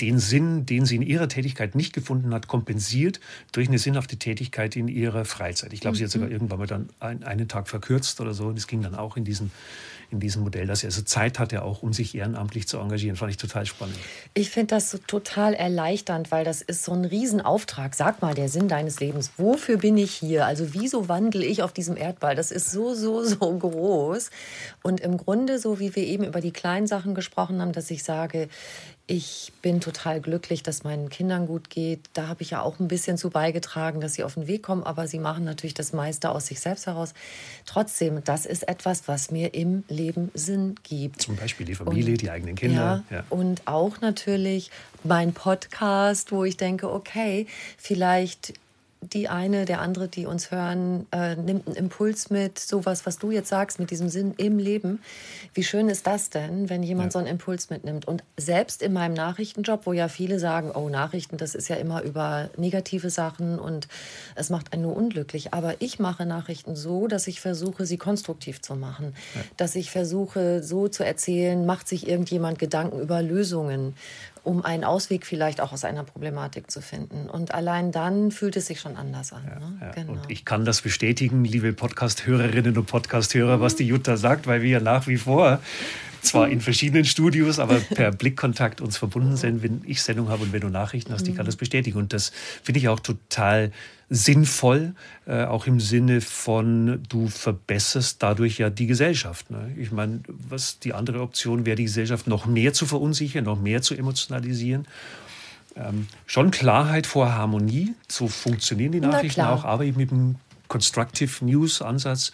den 0.02 0.18
Sinn, 0.18 0.66
den 0.66 0.84
sie 0.84 0.96
in 0.96 1.02
ihrer 1.02 1.28
Tätigkeit 1.28 1.74
nicht 1.74 1.92
gefunden 1.92 2.34
hat, 2.34 2.48
kompensiert 2.48 3.20
durch 3.52 3.68
eine 3.68 3.78
sinnhafte 3.78 4.16
Tätigkeit 4.16 4.76
in 4.76 4.88
ihrer 4.88 5.24
Freizeit. 5.24 5.72
Ich 5.72 5.80
glaube, 5.80 5.94
mhm. 5.94 5.98
sie 5.98 6.04
hat 6.04 6.10
sogar 6.10 6.26
mhm. 6.26 6.34
irgendwann 6.34 6.58
mal 6.58 6.66
dann 6.66 6.90
einen 6.98 7.48
Tag 7.48 7.68
verkürzt 7.68 8.20
oder 8.20 8.34
so. 8.34 8.46
Und 8.46 8.58
es 8.58 8.66
ging 8.66 8.82
dann 8.82 8.94
auch 8.94 9.16
in 9.16 9.24
diesen 9.24 9.52
in 10.12 10.20
diesem 10.20 10.42
Modell, 10.42 10.66
dass 10.66 10.82
er 10.82 10.88
also 10.88 11.02
Zeit 11.02 11.38
hatte, 11.38 11.62
auch 11.62 11.82
um 11.82 11.92
sich 11.92 12.14
ehrenamtlich 12.14 12.68
zu 12.68 12.78
engagieren. 12.78 13.16
Fand 13.16 13.30
ich 13.30 13.38
total 13.38 13.64
spannend. 13.64 13.96
Ich 14.34 14.50
finde 14.50 14.74
das 14.74 14.90
so 14.90 14.98
total 14.98 15.54
erleichternd, 15.54 16.30
weil 16.30 16.44
das 16.44 16.60
ist 16.60 16.84
so 16.84 16.92
ein 16.92 17.04
Riesenauftrag. 17.04 17.94
Sag 17.94 18.20
mal, 18.20 18.34
der 18.34 18.48
Sinn 18.48 18.68
deines 18.68 19.00
Lebens. 19.00 19.32
Wofür 19.38 19.78
bin 19.78 19.96
ich 19.96 20.12
hier? 20.12 20.46
Also 20.46 20.74
wieso 20.74 21.08
wandle 21.08 21.44
ich 21.44 21.62
auf 21.62 21.72
diesem 21.72 21.96
Erdball? 21.96 22.36
Das 22.36 22.50
ist 22.50 22.70
so, 22.70 22.94
so, 22.94 23.24
so 23.24 23.58
groß. 23.58 24.30
Und 24.82 25.00
im 25.00 25.16
Grunde, 25.16 25.58
so 25.58 25.80
wie 25.80 25.96
wir 25.96 26.04
eben 26.04 26.24
über 26.24 26.40
die 26.40 26.52
kleinen 26.52 26.86
Sachen 26.86 27.14
gesprochen 27.14 27.60
haben, 27.60 27.72
dass 27.72 27.90
ich 27.90 28.04
sage, 28.04 28.48
ich 29.06 29.52
bin 29.62 29.80
total 29.80 30.20
glücklich, 30.20 30.62
dass 30.62 30.84
meinen 30.84 31.08
Kindern 31.08 31.46
gut 31.46 31.70
geht. 31.70 32.00
Da 32.14 32.28
habe 32.28 32.42
ich 32.42 32.50
ja 32.50 32.62
auch 32.62 32.78
ein 32.78 32.88
bisschen 32.88 33.18
zu 33.18 33.30
beigetragen, 33.30 34.00
dass 34.00 34.14
sie 34.14 34.22
auf 34.22 34.34
den 34.34 34.46
Weg 34.46 34.62
kommen, 34.62 34.84
aber 34.84 35.08
sie 35.08 35.18
machen 35.18 35.44
natürlich 35.44 35.74
das 35.74 35.92
meiste 35.92 36.30
aus 36.30 36.46
sich 36.46 36.60
selbst 36.60 36.86
heraus. 36.86 37.12
Trotzdem, 37.66 38.22
das 38.24 38.46
ist 38.46 38.68
etwas, 38.68 39.08
was 39.08 39.30
mir 39.30 39.54
im 39.54 39.82
Leben 39.88 40.30
Sinn 40.34 40.76
gibt. 40.84 41.20
Zum 41.20 41.36
Beispiel 41.36 41.66
die 41.66 41.74
Familie, 41.74 42.12
und, 42.12 42.22
die 42.22 42.30
eigenen 42.30 42.54
Kinder. 42.54 43.04
Ja, 43.10 43.16
ja. 43.16 43.24
Und 43.28 43.66
auch 43.66 44.00
natürlich 44.00 44.70
mein 45.02 45.32
Podcast, 45.32 46.30
wo 46.30 46.44
ich 46.44 46.56
denke, 46.56 46.90
okay, 46.90 47.46
vielleicht 47.78 48.54
die 49.02 49.28
eine, 49.28 49.64
der 49.64 49.80
andere, 49.80 50.08
die 50.08 50.26
uns 50.26 50.50
hören, 50.50 51.06
äh, 51.10 51.34
nimmt 51.34 51.66
einen 51.66 51.76
Impuls 51.76 52.30
mit, 52.30 52.58
sowas, 52.58 53.04
was 53.04 53.18
du 53.18 53.30
jetzt 53.30 53.48
sagst, 53.48 53.78
mit 53.78 53.90
diesem 53.90 54.08
Sinn 54.08 54.34
im 54.36 54.58
Leben. 54.58 55.00
Wie 55.54 55.64
schön 55.64 55.88
ist 55.88 56.06
das 56.06 56.30
denn, 56.30 56.70
wenn 56.70 56.82
jemand 56.82 57.08
ja. 57.08 57.10
so 57.12 57.18
einen 57.18 57.28
Impuls 57.28 57.68
mitnimmt? 57.68 58.06
Und 58.06 58.22
selbst 58.36 58.80
in 58.80 58.92
meinem 58.92 59.14
Nachrichtenjob, 59.14 59.86
wo 59.86 59.92
ja 59.92 60.08
viele 60.08 60.38
sagen, 60.38 60.70
oh, 60.70 60.88
Nachrichten, 60.88 61.36
das 61.36 61.54
ist 61.54 61.68
ja 61.68 61.76
immer 61.76 62.02
über 62.02 62.48
negative 62.56 63.10
Sachen 63.10 63.58
und 63.58 63.88
es 64.36 64.50
macht 64.50 64.72
einen 64.72 64.82
nur 64.82 64.96
unglücklich. 64.96 65.52
Aber 65.52 65.74
ich 65.80 65.98
mache 65.98 66.24
Nachrichten 66.24 66.76
so, 66.76 67.08
dass 67.08 67.26
ich 67.26 67.40
versuche, 67.40 67.86
sie 67.86 67.98
konstruktiv 67.98 68.62
zu 68.62 68.76
machen. 68.76 69.14
Ja. 69.34 69.40
Dass 69.56 69.74
ich 69.74 69.90
versuche, 69.90 70.62
so 70.62 70.88
zu 70.88 71.04
erzählen, 71.04 71.66
macht 71.66 71.88
sich 71.88 72.08
irgendjemand 72.08 72.58
Gedanken 72.58 73.00
über 73.00 73.20
Lösungen 73.22 73.94
um 74.44 74.64
einen 74.64 74.84
Ausweg 74.84 75.26
vielleicht 75.26 75.60
auch 75.60 75.72
aus 75.72 75.84
einer 75.84 76.04
Problematik 76.04 76.70
zu 76.70 76.80
finden. 76.80 77.30
Und 77.30 77.54
allein 77.54 77.92
dann 77.92 78.30
fühlt 78.30 78.56
es 78.56 78.66
sich 78.66 78.80
schon 78.80 78.96
anders 78.96 79.32
an. 79.32 79.44
Ja, 79.46 79.58
ne? 79.58 79.78
ja. 79.80 79.90
Genau. 79.92 80.12
Und 80.12 80.20
ich 80.28 80.44
kann 80.44 80.64
das 80.64 80.80
bestätigen, 80.80 81.44
liebe 81.44 81.72
Podcast-Hörerinnen 81.72 82.76
und 82.76 82.86
Podcast-Hörer, 82.86 83.60
was 83.60 83.76
die 83.76 83.86
Jutta 83.86 84.16
sagt, 84.16 84.46
weil 84.46 84.62
wir 84.62 84.70
ja 84.70 84.80
nach 84.80 85.06
wie 85.06 85.16
vor 85.16 85.60
zwar 86.22 86.48
in 86.48 86.60
verschiedenen 86.60 87.04
Studios, 87.04 87.58
aber 87.58 87.76
per 87.76 88.10
Blickkontakt 88.12 88.80
uns 88.80 88.96
verbunden 88.96 89.36
sind. 89.36 89.62
Wenn 89.62 89.82
ich 89.86 90.02
Sendung 90.02 90.28
habe 90.28 90.44
und 90.44 90.52
wenn 90.52 90.60
du 90.60 90.68
Nachrichten 90.68 91.12
hast, 91.12 91.26
ich 91.28 91.36
kann 91.36 91.46
das 91.46 91.56
bestätigen. 91.56 91.98
Und 91.98 92.12
das 92.12 92.32
finde 92.62 92.78
ich 92.78 92.88
auch 92.88 93.00
total 93.00 93.72
sinnvoll, 94.12 94.94
äh, 95.26 95.44
auch 95.44 95.66
im 95.66 95.80
Sinne 95.80 96.20
von, 96.20 97.02
du 97.08 97.28
verbesserst 97.28 98.22
dadurch 98.22 98.58
ja 98.58 98.68
die 98.68 98.86
Gesellschaft. 98.86 99.50
Ne? 99.50 99.72
Ich 99.78 99.90
meine, 99.90 100.20
was 100.28 100.78
die 100.78 100.92
andere 100.92 101.22
Option 101.22 101.64
wäre, 101.64 101.76
die 101.76 101.84
Gesellschaft 101.84 102.26
noch 102.26 102.44
mehr 102.44 102.74
zu 102.74 102.84
verunsichern, 102.84 103.44
noch 103.44 103.60
mehr 103.60 103.80
zu 103.80 103.94
emotionalisieren. 103.94 104.86
Ähm, 105.76 106.08
schon 106.26 106.50
Klarheit 106.50 107.06
vor 107.06 107.32
Harmonie, 107.34 107.94
so 108.06 108.28
funktionieren 108.28 108.92
die 108.92 109.00
Nachrichten 109.00 109.40
auch, 109.40 109.64
aber 109.64 109.84
eben 109.84 109.96
mit 109.96 110.10
dem 110.10 110.36
Constructive 110.68 111.44
News 111.44 111.80
Ansatz 111.80 112.32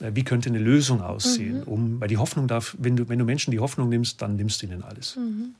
äh, 0.00 0.10
wie 0.14 0.24
könnte 0.24 0.48
eine 0.48 0.58
Lösung 0.58 1.00
aussehen? 1.00 1.58
Mhm. 1.58 1.68
Um, 1.68 2.00
weil 2.00 2.08
die 2.08 2.16
Hoffnung 2.16 2.48
darf, 2.48 2.76
wenn 2.78 2.96
du, 2.96 3.08
wenn 3.08 3.18
du 3.18 3.24
Menschen 3.24 3.52
die 3.52 3.60
Hoffnung 3.60 3.88
nimmst, 3.88 4.20
dann 4.20 4.34
nimmst 4.34 4.62
du 4.62 4.66
ihnen 4.66 4.82
alles. 4.82 5.16
Mhm. 5.16 5.54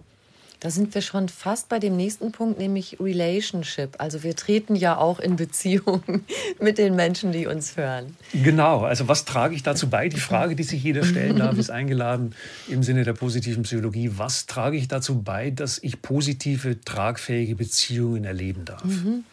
Da 0.61 0.70
sind 0.70 0.94
wir 0.94 1.01
schon 1.01 1.31
fast 1.31 1.70
bei 1.70 1.79
dem 1.79 1.96
nächsten 1.96 2.33
Punkt, 2.33 2.59
nämlich 2.59 2.99
Relationship. 3.01 3.96
Also 3.96 4.23
wir 4.23 4.37
treten 4.37 4.77
ja 4.77 4.99
auch 4.99 5.18
in 5.18 5.37
Beziehung 5.37 6.03
mit 6.61 6.77
den 6.77 6.94
Menschen, 6.96 7.33
die 7.33 7.46
uns 7.46 7.79
hören. 7.79 8.14
Genau, 8.35 8.81
also 8.83 9.09
was 9.09 9.25
trage 9.25 9.55
ich 9.55 9.62
dazu 9.62 9.88
bei? 9.88 10.11
Die 10.11 10.20
Frage, 10.20 10.55
die 10.55 10.62
sich 10.62 10.85
jeder 10.85 11.03
stellen 11.05 11.37
darf, 11.37 11.57
ist 11.59 11.70
eingeladen 11.70 12.35
im 12.68 12.83
Sinne 12.83 13.05
der 13.05 13.14
positiven 13.14 13.62
Psychologie. 13.62 14.12
Was 14.16 14.44
trage 14.44 14.77
ich 14.77 14.87
dazu 14.87 15.23
bei, 15.23 15.51
dass 15.51 15.79
ich 15.79 16.03
positive, 16.03 16.79
tragfähige 16.83 17.57
Beziehungen 17.57 18.25
erleben 18.25 18.66
darf? 18.66 18.85
Mhm. 18.85 19.25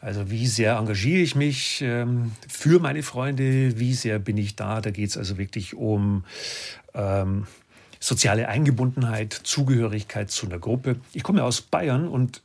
Also 0.00 0.30
wie 0.30 0.46
sehr 0.46 0.76
engagiere 0.76 1.22
ich 1.22 1.36
mich 1.36 1.80
ähm, 1.82 2.32
für 2.46 2.80
meine 2.80 3.02
Freunde, 3.02 3.80
wie 3.80 3.94
sehr 3.94 4.18
bin 4.18 4.36
ich 4.36 4.56
da? 4.56 4.82
Da 4.82 4.90
geht 4.90 5.08
es 5.08 5.16
also 5.16 5.38
wirklich 5.38 5.74
um 5.74 6.24
ähm, 6.94 7.46
soziale 8.00 8.48
Eingebundenheit, 8.48 9.32
Zugehörigkeit 9.32 10.30
zu 10.30 10.46
einer 10.46 10.58
Gruppe. 10.58 10.96
Ich 11.12 11.22
komme 11.22 11.44
aus 11.44 11.60
Bayern 11.60 12.08
und 12.08 12.42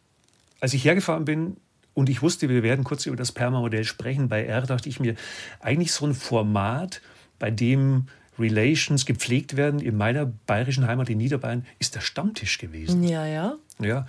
als 0.60 0.74
ich 0.74 0.86
hergefahren 0.86 1.26
bin 1.26 1.58
und 1.94 2.10
ich 2.10 2.22
wusste, 2.22 2.50
wir 2.50 2.64
werden 2.64 2.84
kurz 2.84 3.06
über 3.06 3.16
das 3.16 3.32
Perma-Modell 3.32 3.84
sprechen, 3.84 4.30
bei 4.30 4.46
R 4.46 4.62
dachte 4.62 4.90
ich 4.90 5.00
mir, 5.00 5.16
eigentlich 5.60 5.92
so 5.92 6.06
ein 6.06 6.14
Format, 6.14 7.02
bei 7.40 7.52
dem 7.52 8.08
Relations 8.40 9.06
gepflegt 9.06 9.58
werden 9.58 9.80
in 9.80 9.96
meiner 9.96 10.26
bayerischen 10.26 10.88
Heimat 10.88 11.10
in 11.10 11.20
Niederbayern, 11.20 11.66
ist 11.80 11.96
der 11.96 12.02
Stammtisch 12.02 12.58
gewesen. 12.58 13.04
Ja, 13.04 13.26
ja. 13.26 13.56
Ja, 13.80 14.08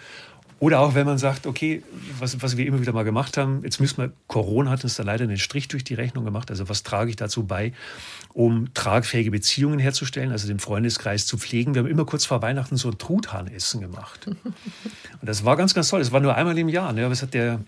oder 0.60 0.80
auch 0.80 0.94
wenn 0.94 1.06
man 1.06 1.18
sagt, 1.18 1.46
okay, 1.46 1.82
was, 2.18 2.40
was 2.42 2.56
wir 2.56 2.66
immer 2.66 2.80
wieder 2.80 2.92
mal 2.92 3.02
gemacht 3.02 3.36
haben, 3.36 3.62
jetzt 3.64 3.80
müssen 3.80 3.98
wir, 3.98 4.12
Corona 4.28 4.70
hat 4.70 4.84
uns 4.84 4.94
da 4.94 5.02
leider 5.02 5.24
einen 5.24 5.38
Strich 5.38 5.68
durch 5.68 5.84
die 5.84 5.94
Rechnung 5.94 6.24
gemacht, 6.24 6.50
also 6.50 6.68
was 6.68 6.82
trage 6.82 7.10
ich 7.10 7.16
dazu 7.16 7.44
bei, 7.44 7.72
um 8.32 8.72
tragfähige 8.72 9.30
Beziehungen 9.30 9.78
herzustellen, 9.78 10.32
also 10.32 10.46
den 10.46 10.60
Freundeskreis 10.60 11.26
zu 11.26 11.38
pflegen. 11.38 11.74
Wir 11.74 11.82
haben 11.82 11.88
immer 11.88 12.04
kurz 12.04 12.24
vor 12.24 12.40
Weihnachten 12.42 12.76
so 12.76 12.88
ein 12.88 12.98
Truthahnessen 12.98 13.80
gemacht. 13.80 14.26
Und 14.26 14.36
das 15.22 15.44
war 15.44 15.56
ganz, 15.56 15.74
ganz 15.74 15.88
toll. 15.88 16.00
Das 16.00 16.12
war 16.12 16.20
nur 16.20 16.34
einmal 16.34 16.56
im 16.56 16.68
Jahr, 16.68 16.92
ne? 16.92 17.04
aber 17.04 17.12
es 17.12 17.22
hat 17.22 17.34
der, 17.34 17.60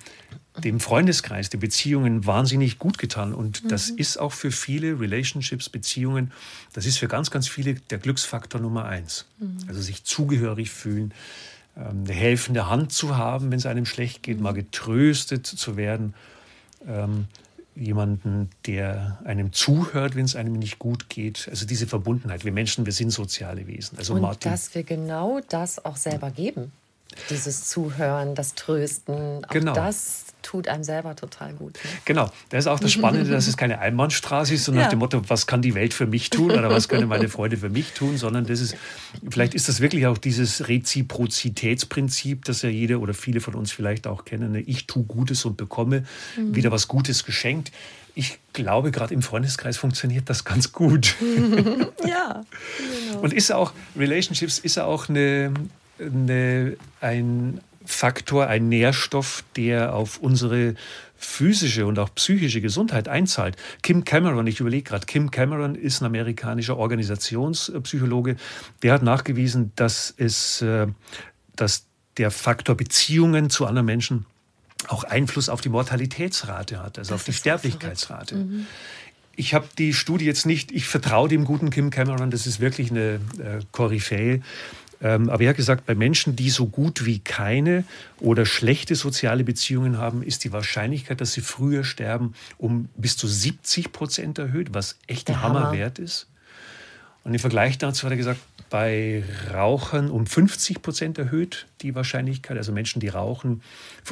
dem 0.62 0.80
Freundeskreis, 0.80 1.50
die 1.50 1.56
Beziehungen 1.56 2.24
wahnsinnig 2.24 2.78
gut 2.78 2.98
getan. 2.98 3.34
Und 3.34 3.64
mhm. 3.64 3.68
das 3.68 3.90
ist 3.90 4.18
auch 4.18 4.32
für 4.32 4.50
viele 4.50 5.00
Relationships, 5.00 5.68
Beziehungen, 5.68 6.32
das 6.72 6.86
ist 6.86 6.98
für 6.98 7.08
ganz, 7.08 7.30
ganz 7.30 7.48
viele 7.48 7.74
der 7.74 7.98
Glücksfaktor 7.98 8.60
Nummer 8.60 8.84
eins. 8.86 9.26
Mhm. 9.38 9.58
Also 9.68 9.80
sich 9.80 10.04
zugehörig 10.04 10.70
fühlen, 10.70 11.12
eine 11.76 12.12
helfende 12.12 12.68
Hand 12.68 12.92
zu 12.92 13.16
haben, 13.16 13.50
wenn 13.50 13.58
es 13.58 13.66
einem 13.66 13.84
schlecht 13.84 14.22
geht, 14.22 14.40
mal 14.40 14.52
getröstet 14.52 15.46
zu 15.46 15.76
werden, 15.76 16.14
ähm, 16.88 17.26
jemanden, 17.74 18.48
der 18.66 19.18
einem 19.24 19.52
zuhört, 19.52 20.16
wenn 20.16 20.24
es 20.24 20.34
einem 20.34 20.54
nicht 20.54 20.78
gut 20.78 21.10
geht. 21.10 21.46
Also 21.50 21.66
diese 21.66 21.86
Verbundenheit. 21.86 22.44
Wir 22.44 22.52
Menschen, 22.52 22.86
wir 22.86 22.94
sind 22.94 23.10
soziale 23.10 23.66
Wesen. 23.66 23.98
Also 23.98 24.14
Und 24.14 24.22
Martin, 24.22 24.50
dass 24.50 24.74
wir 24.74 24.82
genau 24.82 25.40
das 25.48 25.84
auch 25.84 25.96
selber 25.96 26.30
geben. 26.30 26.72
Dieses 27.30 27.68
Zuhören, 27.68 28.34
das 28.34 28.54
Trösten, 28.54 29.44
auch 29.44 29.50
genau. 29.50 29.74
das 29.74 30.26
tut 30.46 30.68
einem 30.68 30.84
selber 30.84 31.16
total 31.16 31.54
gut. 31.54 31.74
Ne? 31.74 31.90
Genau, 32.04 32.30
das 32.50 32.64
ist 32.64 32.66
auch 32.68 32.78
das 32.78 32.92
Spannende, 32.92 33.30
dass 33.30 33.48
es 33.48 33.56
keine 33.56 33.80
Einbahnstraße 33.80 34.54
ist, 34.54 34.64
so 34.64 34.72
nach 34.72 34.82
ja. 34.82 34.88
dem 34.88 35.00
Motto, 35.00 35.20
was 35.28 35.46
kann 35.46 35.60
die 35.60 35.74
Welt 35.74 35.92
für 35.92 36.06
mich 36.06 36.30
tun 36.30 36.52
oder 36.52 36.70
was 36.70 36.88
können 36.88 37.08
meine 37.08 37.28
Freunde 37.28 37.56
für 37.56 37.68
mich 37.68 37.92
tun, 37.92 38.16
sondern 38.16 38.46
das 38.46 38.60
ist, 38.60 38.76
vielleicht 39.28 39.54
ist 39.54 39.68
das 39.68 39.80
wirklich 39.80 40.06
auch 40.06 40.18
dieses 40.18 40.68
Reziprozitätsprinzip, 40.68 42.44
das 42.44 42.62
ja 42.62 42.68
jeder 42.68 43.00
oder 43.00 43.12
viele 43.12 43.40
von 43.40 43.54
uns 43.54 43.72
vielleicht 43.72 44.06
auch 44.06 44.24
kennen. 44.24 44.52
Ne? 44.52 44.60
Ich 44.60 44.86
tue 44.86 45.02
Gutes 45.02 45.44
und 45.44 45.56
bekomme 45.56 46.04
mhm. 46.36 46.54
wieder 46.54 46.70
was 46.70 46.86
Gutes 46.86 47.24
geschenkt. 47.24 47.72
Ich 48.14 48.38
glaube, 48.52 48.92
gerade 48.92 49.12
im 49.12 49.22
Freundeskreis 49.22 49.76
funktioniert 49.76 50.30
das 50.30 50.44
ganz 50.44 50.72
gut. 50.72 51.16
ja. 52.06 52.44
Genau. 53.08 53.20
Und 53.20 53.32
ist 53.32 53.52
auch, 53.52 53.72
Relationships 53.96 54.58
ist 54.58 54.78
auch 54.78 55.08
eine, 55.08 55.52
eine, 55.98 56.76
ein 57.00 57.60
Faktor, 57.84 58.48
ein 58.48 58.68
Nährstoff, 58.68 59.44
der 59.56 59.94
auf 59.94 60.18
unsere 60.18 60.74
physische 61.16 61.86
und 61.86 61.98
auch 61.98 62.14
psychische 62.14 62.60
Gesundheit 62.60 63.08
einzahlt. 63.08 63.56
Kim 63.82 64.04
Cameron, 64.04 64.46
ich 64.46 64.60
überlege 64.60 64.82
gerade, 64.82 65.06
Kim 65.06 65.30
Cameron 65.30 65.74
ist 65.74 66.00
ein 66.00 66.06
amerikanischer 66.06 66.76
Organisationspsychologe, 66.76 68.36
der 68.82 68.92
hat 68.92 69.02
nachgewiesen, 69.02 69.72
dass 69.76 70.12
es, 70.16 70.60
äh, 70.62 70.86
dass 71.54 71.86
der 72.18 72.30
Faktor 72.30 72.76
Beziehungen 72.76 73.50
zu 73.50 73.66
anderen 73.66 73.86
Menschen 73.86 74.26
auch 74.88 75.04
Einfluss 75.04 75.48
auf 75.48 75.60
die 75.60 75.68
Mortalitätsrate 75.68 76.82
hat, 76.82 76.98
also 76.98 77.10
das 77.10 77.20
auf 77.20 77.24
die 77.24 77.32
Sterblichkeitsrate. 77.32 78.36
Mhm. 78.36 78.66
Ich 79.38 79.52
habe 79.52 79.66
die 79.76 79.92
Studie 79.92 80.24
jetzt 80.24 80.46
nicht, 80.46 80.72
ich 80.72 80.86
vertraue 80.86 81.28
dem 81.28 81.44
guten 81.44 81.70
Kim 81.70 81.90
Cameron, 81.90 82.30
das 82.30 82.46
ist 82.46 82.60
wirklich 82.60 82.90
eine 82.90 83.20
äh, 83.38 83.60
Koryphäe 83.72 84.42
ähm, 85.02 85.28
aber 85.28 85.42
er 85.42 85.50
hat 85.50 85.56
gesagt, 85.56 85.86
bei 85.86 85.94
Menschen, 85.94 86.36
die 86.36 86.50
so 86.50 86.66
gut 86.66 87.04
wie 87.04 87.18
keine 87.18 87.84
oder 88.20 88.46
schlechte 88.46 88.94
soziale 88.94 89.44
Beziehungen 89.44 89.98
haben, 89.98 90.22
ist 90.22 90.44
die 90.44 90.52
Wahrscheinlichkeit, 90.52 91.20
dass 91.20 91.32
sie 91.32 91.42
früher 91.42 91.84
sterben, 91.84 92.34
um 92.58 92.88
bis 92.96 93.16
zu 93.16 93.28
70 93.28 93.92
Prozent 93.92 94.38
erhöht, 94.38 94.68
was 94.72 94.96
echt 95.06 95.28
ein 95.28 95.42
Hammer. 95.42 95.60
Hammerwert 95.66 95.98
ist. 95.98 96.28
Und 97.24 97.34
im 97.34 97.40
Vergleich 97.40 97.76
dazu 97.76 98.04
hat 98.04 98.12
er 98.12 98.16
gesagt, 98.16 98.40
bei 98.70 99.24
Rauchern 99.52 100.10
um 100.10 100.26
50 100.26 100.80
Prozent 100.80 101.18
erhöht 101.18 101.66
die 101.82 101.94
Wahrscheinlichkeit, 101.94 102.56
also 102.56 102.72
Menschen, 102.72 103.00
die 103.00 103.08
rauchen, 103.08 103.62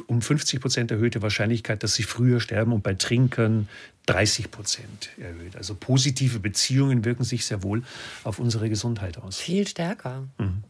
um 0.06 0.20
50 0.20 0.60
Prozent 0.60 0.90
erhöhte 0.90 1.22
Wahrscheinlichkeit, 1.22 1.82
dass 1.82 1.94
sie 1.94 2.02
früher 2.02 2.40
sterben 2.40 2.72
und 2.72 2.82
bei 2.82 2.94
Trinkern 2.94 3.68
30 4.06 4.50
Prozent 4.50 5.10
erhöht. 5.16 5.56
Also 5.56 5.74
positive 5.74 6.40
Beziehungen 6.40 7.04
wirken 7.04 7.24
sich 7.24 7.46
sehr 7.46 7.62
wohl 7.62 7.84
auf 8.24 8.38
unsere 8.38 8.68
Gesundheit 8.68 9.18
aus. 9.18 9.38
Viel 9.38 9.66
stärker. 9.66 10.24
Mhm. 10.38 10.64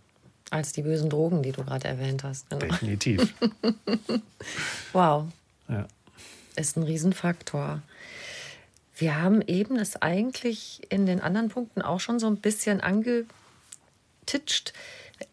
Als 0.51 0.73
die 0.73 0.83
bösen 0.83 1.11
Drogen, 1.11 1.43
die 1.43 1.53
du 1.53 1.65
gerade 1.65 1.89
erwähnt 1.89 2.23
hast. 2.23 2.51
Genau. 2.51 2.67
Definitiv. 2.67 3.35
wow. 4.93 5.27
Ja. 5.69 5.87
Ist 6.57 6.77
ein 6.77 6.83
Riesenfaktor. 6.83 7.83
Wir 8.97 9.21
haben 9.21 9.43
eben 9.43 9.77
es 9.77 10.01
eigentlich 10.01 10.83
in 10.91 11.07
den 11.07 11.21
anderen 11.21 11.49
Punkten 11.49 11.83
auch 11.83 11.99
schon 11.99 12.21
so 12.21 12.27
ein 12.29 12.37
bisschen 12.37 12.81
angetitscht. 12.81 14.73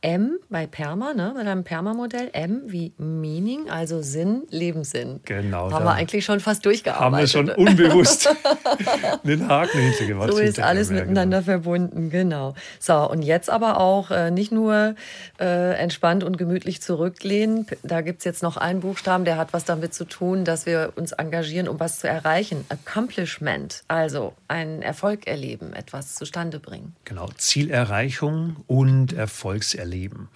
M 0.02 0.38
bei 0.50 0.68
Perma, 0.68 1.14
ne, 1.14 1.34
bei 1.36 1.44
deinem 1.44 1.64
Perma-Modell, 1.64 2.30
M 2.34 2.64
wie 2.66 2.94
Meaning, 2.98 3.70
also 3.70 4.02
Sinn, 4.02 4.44
Lebenssinn. 4.50 5.20
Genau. 5.26 5.72
Haben 5.72 5.86
wir 5.86 5.94
eigentlich 5.94 6.26
schon 6.26 6.40
fast 6.40 6.66
durchgearbeitet. 6.66 7.36
Haben 7.36 7.48
wir 7.48 7.56
schon 7.56 7.68
unbewusst 7.68 8.30
einen 9.24 9.48
Haken 9.48 9.80
hintergemacht. 9.80 10.32
So 10.32 10.40
ist 10.40 10.60
alles 10.60 10.90
miteinander 10.90 11.42
genau. 11.42 11.52
verbunden, 11.52 12.10
genau. 12.10 12.56
So, 12.80 13.10
und 13.10 13.22
jetzt 13.22 13.50
aber 13.50 13.80
auch 13.80 14.12
äh, 14.12 14.32
nicht 14.32 14.52
nur 14.52 14.96
äh, 15.40 15.74
entspannt 15.76 16.24
und 16.24 16.38
gemütlich 16.38 16.82
zurücklehnen. 16.82 17.68
Da 17.84 18.02
gibt 18.02 18.20
es 18.20 18.26
jetzt 18.26 18.44
noch 18.44 18.58
einen 18.58 18.82
Buchstaben, 18.82 19.26
der 19.26 19.38
hat 19.38 19.54
was 19.54 19.66
damit 19.66 19.94
zu 19.94 20.06
tun, 20.06 20.46
dass 20.46 20.66
wir 20.66 20.94
uns 20.96 21.12
engagieren, 21.12 21.68
um 21.68 21.80
was 21.80 22.00
zu 22.00 22.08
erreichen. 22.08 22.66
Accomplishment, 22.70 23.84
also 23.88 24.34
einen 24.48 24.82
Erfolg 24.82 25.28
erleben, 25.28 25.74
etwas 25.74 26.16
zustande 26.16 26.60
bringen. 26.60 26.96
Genau, 27.06 27.30
Zielerreichung 27.38 28.58
und 28.68 29.14
Erfolgs 29.14 29.74
erleben. 29.82 30.30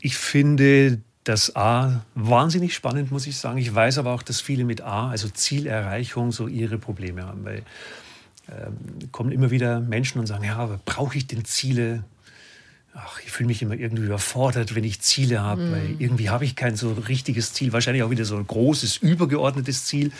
Ich 0.00 0.16
finde 0.16 1.00
das 1.24 1.54
A 1.54 2.04
wahnsinnig 2.14 2.74
spannend, 2.74 3.10
muss 3.10 3.26
ich 3.26 3.36
sagen. 3.36 3.58
Ich 3.58 3.72
weiß 3.72 3.98
aber 3.98 4.12
auch, 4.12 4.22
dass 4.22 4.40
viele 4.40 4.64
mit 4.64 4.80
A, 4.80 5.10
also 5.10 5.28
Zielerreichung, 5.28 6.32
so 6.32 6.48
ihre 6.48 6.78
Probleme 6.78 7.24
haben, 7.24 7.44
weil 7.44 7.62
ähm, 8.48 9.12
kommen 9.12 9.30
immer 9.30 9.50
wieder 9.50 9.80
Menschen 9.80 10.18
und 10.18 10.26
sagen, 10.26 10.44
ja, 10.44 10.56
aber 10.56 10.80
brauche 10.84 11.16
ich 11.16 11.26
denn 11.26 11.44
Ziele? 11.44 12.04
Ach, 12.94 13.20
ich 13.24 13.30
fühle 13.30 13.46
mich 13.46 13.62
immer 13.62 13.74
irgendwie 13.74 14.04
überfordert, 14.04 14.74
wenn 14.74 14.84
ich 14.84 15.00
Ziele 15.00 15.40
habe, 15.40 15.72
weil 15.72 15.96
irgendwie 15.98 16.28
habe 16.28 16.44
ich 16.44 16.56
kein 16.56 16.76
so 16.76 16.92
richtiges 16.92 17.54
Ziel, 17.54 17.72
wahrscheinlich 17.72 18.02
auch 18.02 18.10
wieder 18.10 18.26
so 18.26 18.36
ein 18.36 18.46
großes, 18.46 18.98
übergeordnetes 18.98 19.86
Ziel. 19.86 20.12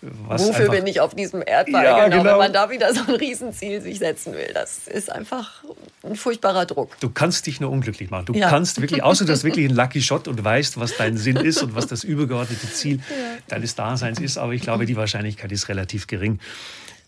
Wofür 0.00 0.54
einfach, 0.54 0.72
bin 0.72 0.86
ich 0.86 1.00
auf 1.00 1.14
diesem 1.14 1.42
Erdball? 1.44 1.84
Ja, 1.84 2.04
genau, 2.04 2.18
genau, 2.18 2.30
wenn 2.30 2.38
man 2.38 2.52
da 2.52 2.70
wieder 2.70 2.92
so 2.94 3.00
ein 3.06 3.14
Riesenziel 3.16 3.80
sich 3.80 3.98
setzen 3.98 4.34
will. 4.34 4.50
Das 4.54 4.86
ist 4.86 5.10
einfach 5.10 5.64
ein 6.04 6.14
furchtbarer 6.14 6.66
Druck. 6.66 6.98
Du 7.00 7.10
kannst 7.10 7.46
dich 7.46 7.60
nur 7.60 7.70
unglücklich 7.70 8.10
machen. 8.10 8.26
Du 8.26 8.34
ja. 8.34 8.48
kannst 8.48 8.80
wirklich, 8.80 9.02
außer 9.02 9.24
du 9.24 9.32
hast 9.32 9.42
wirklich 9.42 9.66
einen 9.66 9.76
Lucky 9.76 10.02
Shot 10.02 10.28
und 10.28 10.42
weißt, 10.42 10.78
was 10.78 10.96
dein 10.96 11.16
Sinn 11.16 11.36
ist 11.36 11.62
und 11.62 11.74
was 11.74 11.88
das 11.88 12.04
übergeordnete 12.04 12.70
Ziel 12.70 12.96
ja. 12.96 13.38
deines 13.48 13.74
Daseins 13.74 14.20
ist, 14.20 14.38
aber 14.38 14.52
ich 14.52 14.62
glaube, 14.62 14.86
die 14.86 14.96
Wahrscheinlichkeit 14.96 15.50
ist 15.50 15.68
relativ 15.68 16.06
gering. 16.06 16.38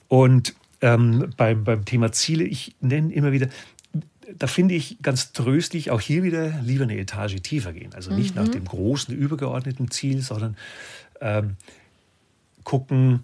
Und 0.09 0.55
ähm, 0.81 1.33
beim, 1.37 1.65
beim 1.65 1.85
Thema 1.85 2.12
Ziele, 2.12 2.45
ich 2.45 2.75
nenne 2.81 3.12
immer 3.12 3.33
wieder, 3.33 3.49
da 4.39 4.47
finde 4.47 4.74
ich 4.74 4.99
ganz 5.03 5.32
tröstlich, 5.32 5.91
auch 5.91 6.01
hier 6.01 6.22
wieder 6.22 6.61
lieber 6.62 6.85
eine 6.85 6.99
Etage 6.99 7.37
tiefer 7.43 7.72
gehen. 7.72 7.95
Also 7.95 8.12
nicht 8.12 8.35
mhm. 8.35 8.43
nach 8.43 8.49
dem 8.49 8.64
großen, 8.64 9.14
übergeordneten 9.14 9.91
Ziel, 9.91 10.22
sondern 10.22 10.57
ähm, 11.20 11.57
gucken, 12.64 13.20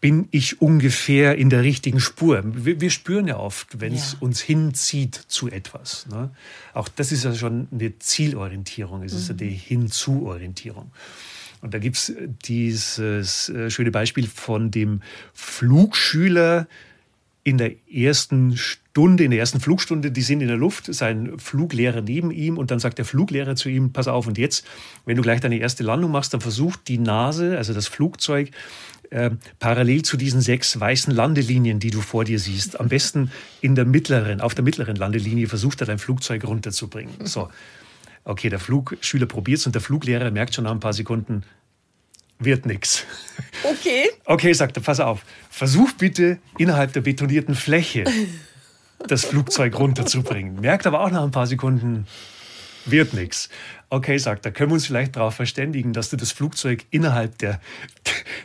bin 0.00 0.28
ich 0.32 0.60
ungefähr 0.60 1.38
in 1.38 1.48
der 1.48 1.62
richtigen 1.62 1.98
Spur. 1.98 2.42
Wir, 2.44 2.80
wir 2.80 2.90
spüren 2.90 3.26
ja 3.26 3.38
oft, 3.38 3.80
wenn 3.80 3.94
es 3.94 4.12
ja. 4.12 4.18
uns 4.20 4.40
hinzieht 4.40 5.14
zu 5.14 5.48
etwas. 5.48 6.06
Ne? 6.08 6.30
Auch 6.74 6.88
das 6.88 7.10
ist 7.10 7.24
ja 7.24 7.34
schon 7.34 7.68
eine 7.72 7.98
Zielorientierung, 7.98 9.02
es 9.02 9.14
ist 9.14 9.32
mhm. 9.32 9.38
eine 9.40 9.50
Hinzuorientierung. 9.50 10.90
Und 11.62 11.72
da 11.72 11.78
gibt 11.78 11.96
es 11.96 12.12
dieses 12.44 13.48
äh, 13.48 13.70
schöne 13.70 13.90
Beispiel 13.90 14.26
von 14.26 14.70
dem 14.70 15.00
Flugschüler 15.32 16.66
in 17.44 17.58
der 17.58 17.72
ersten 17.88 18.56
Stunde, 18.56 19.24
in 19.24 19.30
der 19.30 19.38
ersten 19.38 19.60
Flugstunde, 19.60 20.10
die 20.10 20.22
sind 20.22 20.40
in 20.40 20.48
der 20.48 20.56
Luft, 20.56 20.92
sein 20.92 21.38
Fluglehrer 21.38 22.00
neben 22.00 22.30
ihm 22.30 22.56
und 22.56 22.70
dann 22.70 22.78
sagt 22.78 22.96
der 22.96 23.04
Fluglehrer 23.04 23.54
zu 23.54 23.68
ihm, 23.68 23.92
pass 23.92 24.08
auf 24.08 24.26
und 24.26 24.38
jetzt, 24.38 24.66
wenn 25.04 25.16
du 25.16 25.22
gleich 25.22 25.40
deine 25.40 25.58
erste 25.58 25.82
Landung 25.82 26.10
machst, 26.10 26.32
dann 26.32 26.40
versucht 26.40 26.88
die 26.88 26.98
Nase, 26.98 27.58
also 27.58 27.74
das 27.74 27.86
Flugzeug, 27.86 28.50
äh, 29.10 29.30
parallel 29.58 30.02
zu 30.02 30.16
diesen 30.16 30.40
sechs 30.40 30.80
weißen 30.80 31.14
Landelinien, 31.14 31.78
die 31.80 31.90
du 31.90 32.00
vor 32.00 32.24
dir 32.24 32.38
siehst, 32.38 32.80
am 32.80 32.88
besten 32.88 33.30
in 33.60 33.74
der 33.74 33.84
mittleren, 33.84 34.40
auf 34.40 34.54
der 34.54 34.64
mittleren 34.64 34.96
Landelinie 34.96 35.46
versucht 35.46 35.82
er 35.82 35.86
dein 35.86 35.98
Flugzeug 35.98 36.44
runterzubringen. 36.44 37.14
So. 37.24 37.50
Okay, 38.24 38.48
der 38.48 38.58
Flugschüler 38.58 39.26
probiert 39.26 39.58
es 39.58 39.66
und 39.66 39.74
der 39.74 39.82
Fluglehrer 39.82 40.30
merkt 40.30 40.54
schon 40.54 40.64
nach 40.64 40.72
ein 40.72 40.80
paar 40.80 40.94
Sekunden, 40.94 41.42
wird 42.38 42.66
nichts. 42.66 43.04
Okay. 43.62 44.10
Okay, 44.24 44.52
sagt 44.52 44.76
er, 44.76 44.82
pass 44.82 45.00
auf. 45.00 45.24
Versuch 45.50 45.92
bitte 45.92 46.38
innerhalb 46.58 46.92
der 46.92 47.00
betonierten 47.00 47.54
Fläche 47.54 48.04
das 49.08 49.24
Flugzeug 49.24 49.78
runterzubringen. 49.78 50.60
Merkt 50.60 50.86
aber 50.86 51.00
auch 51.00 51.10
nach 51.10 51.22
ein 51.22 51.30
paar 51.30 51.46
Sekunden, 51.46 52.06
wird 52.86 53.14
nichts. 53.14 53.48
Okay, 53.90 54.18
sagt 54.18 54.44
er, 54.44 54.52
können 54.52 54.70
wir 54.70 54.74
uns 54.74 54.86
vielleicht 54.86 55.16
darauf 55.16 55.34
verständigen, 55.34 55.92
dass 55.92 56.10
du 56.10 56.16
das 56.16 56.32
Flugzeug 56.32 56.84
innerhalb 56.90 57.38
der, 57.38 57.60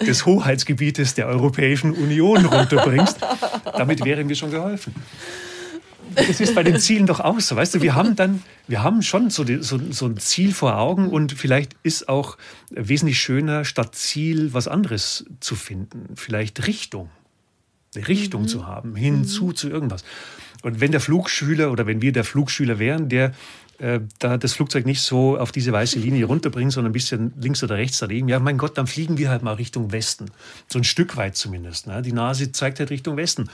des 0.06 0.26
Hoheitsgebietes 0.26 1.16
der 1.16 1.28
Europäischen 1.28 1.92
Union 1.94 2.46
runterbringst. 2.46 3.18
Damit 3.66 4.04
wäre 4.06 4.24
mir 4.24 4.36
schon 4.36 4.52
geholfen. 4.52 4.94
Das 6.16 6.40
ist 6.40 6.56
bei 6.56 6.64
den 6.64 6.80
Zielen 6.80 7.06
doch 7.06 7.20
auch 7.20 7.40
so. 7.40 7.56
Weißt 7.56 7.76
du, 7.76 7.82
wir 7.82 7.96
haben 7.96 8.16
dann, 8.16 8.44
wir 8.68 8.84
haben 8.84 9.02
schon 9.02 9.30
so, 9.30 9.44
die, 9.44 9.62
so, 9.62 9.80
so 9.92 10.06
ein 10.06 10.18
Ziel 10.18 10.54
vor 10.54 10.78
Augen 10.78 11.10
und 11.10 11.34
vielleicht 11.34 11.76
ist 11.84 12.10
auch 12.10 12.38
wesentlich 12.70 13.20
schöner, 13.20 13.66
statt 13.66 13.96
Ziel 13.96 14.54
was 14.54 14.68
anderes 14.68 15.26
zu 15.40 15.56
finden. 15.56 16.16
Vielleicht 16.16 16.68
Richtung. 16.68 17.10
Eine 17.96 18.08
Richtung 18.08 18.44
mhm. 18.44 18.48
zu 18.48 18.68
haben, 18.68 18.96
hinzu 18.96 19.46
mhm. 19.46 19.56
zu 19.56 19.70
irgendwas. 19.70 20.04
Und 20.62 20.82
wenn 20.82 20.92
der 20.92 21.02
Flugschüler 21.02 21.72
oder 21.72 21.88
wenn 21.88 22.02
wir 22.02 22.12
der 22.12 22.24
Flugschüler 22.24 22.80
wären, 22.80 23.10
der 23.10 23.34
äh, 23.80 24.02
da 24.20 24.38
das 24.38 24.54
Flugzeug 24.54 24.86
nicht 24.86 25.02
so 25.02 25.38
auf 25.38 25.52
diese 25.52 25.72
weiße 25.72 26.00
Linie 26.00 26.26
runterbringen, 26.28 26.70
sondern 26.70 26.92
ein 26.92 26.94
bisschen 26.94 27.34
links 27.40 27.64
oder 27.64 27.76
rechts 27.76 28.00
daneben, 28.00 28.28
ja, 28.28 28.40
mein 28.40 28.58
Gott, 28.58 28.78
dann 28.78 28.88
fliegen 28.88 29.18
wir 29.18 29.30
halt 29.30 29.42
mal 29.42 29.54
Richtung 29.54 29.92
Westen. 29.92 30.26
So 30.68 30.80
ein 30.80 30.84
Stück 30.84 31.18
weit 31.18 31.36
zumindest. 31.36 31.88
Ne? 31.88 32.02
Die 32.02 32.14
Nase 32.14 32.52
zeigt 32.52 32.80
halt 32.80 32.90
Richtung 32.90 33.18
Westen. 33.18 33.50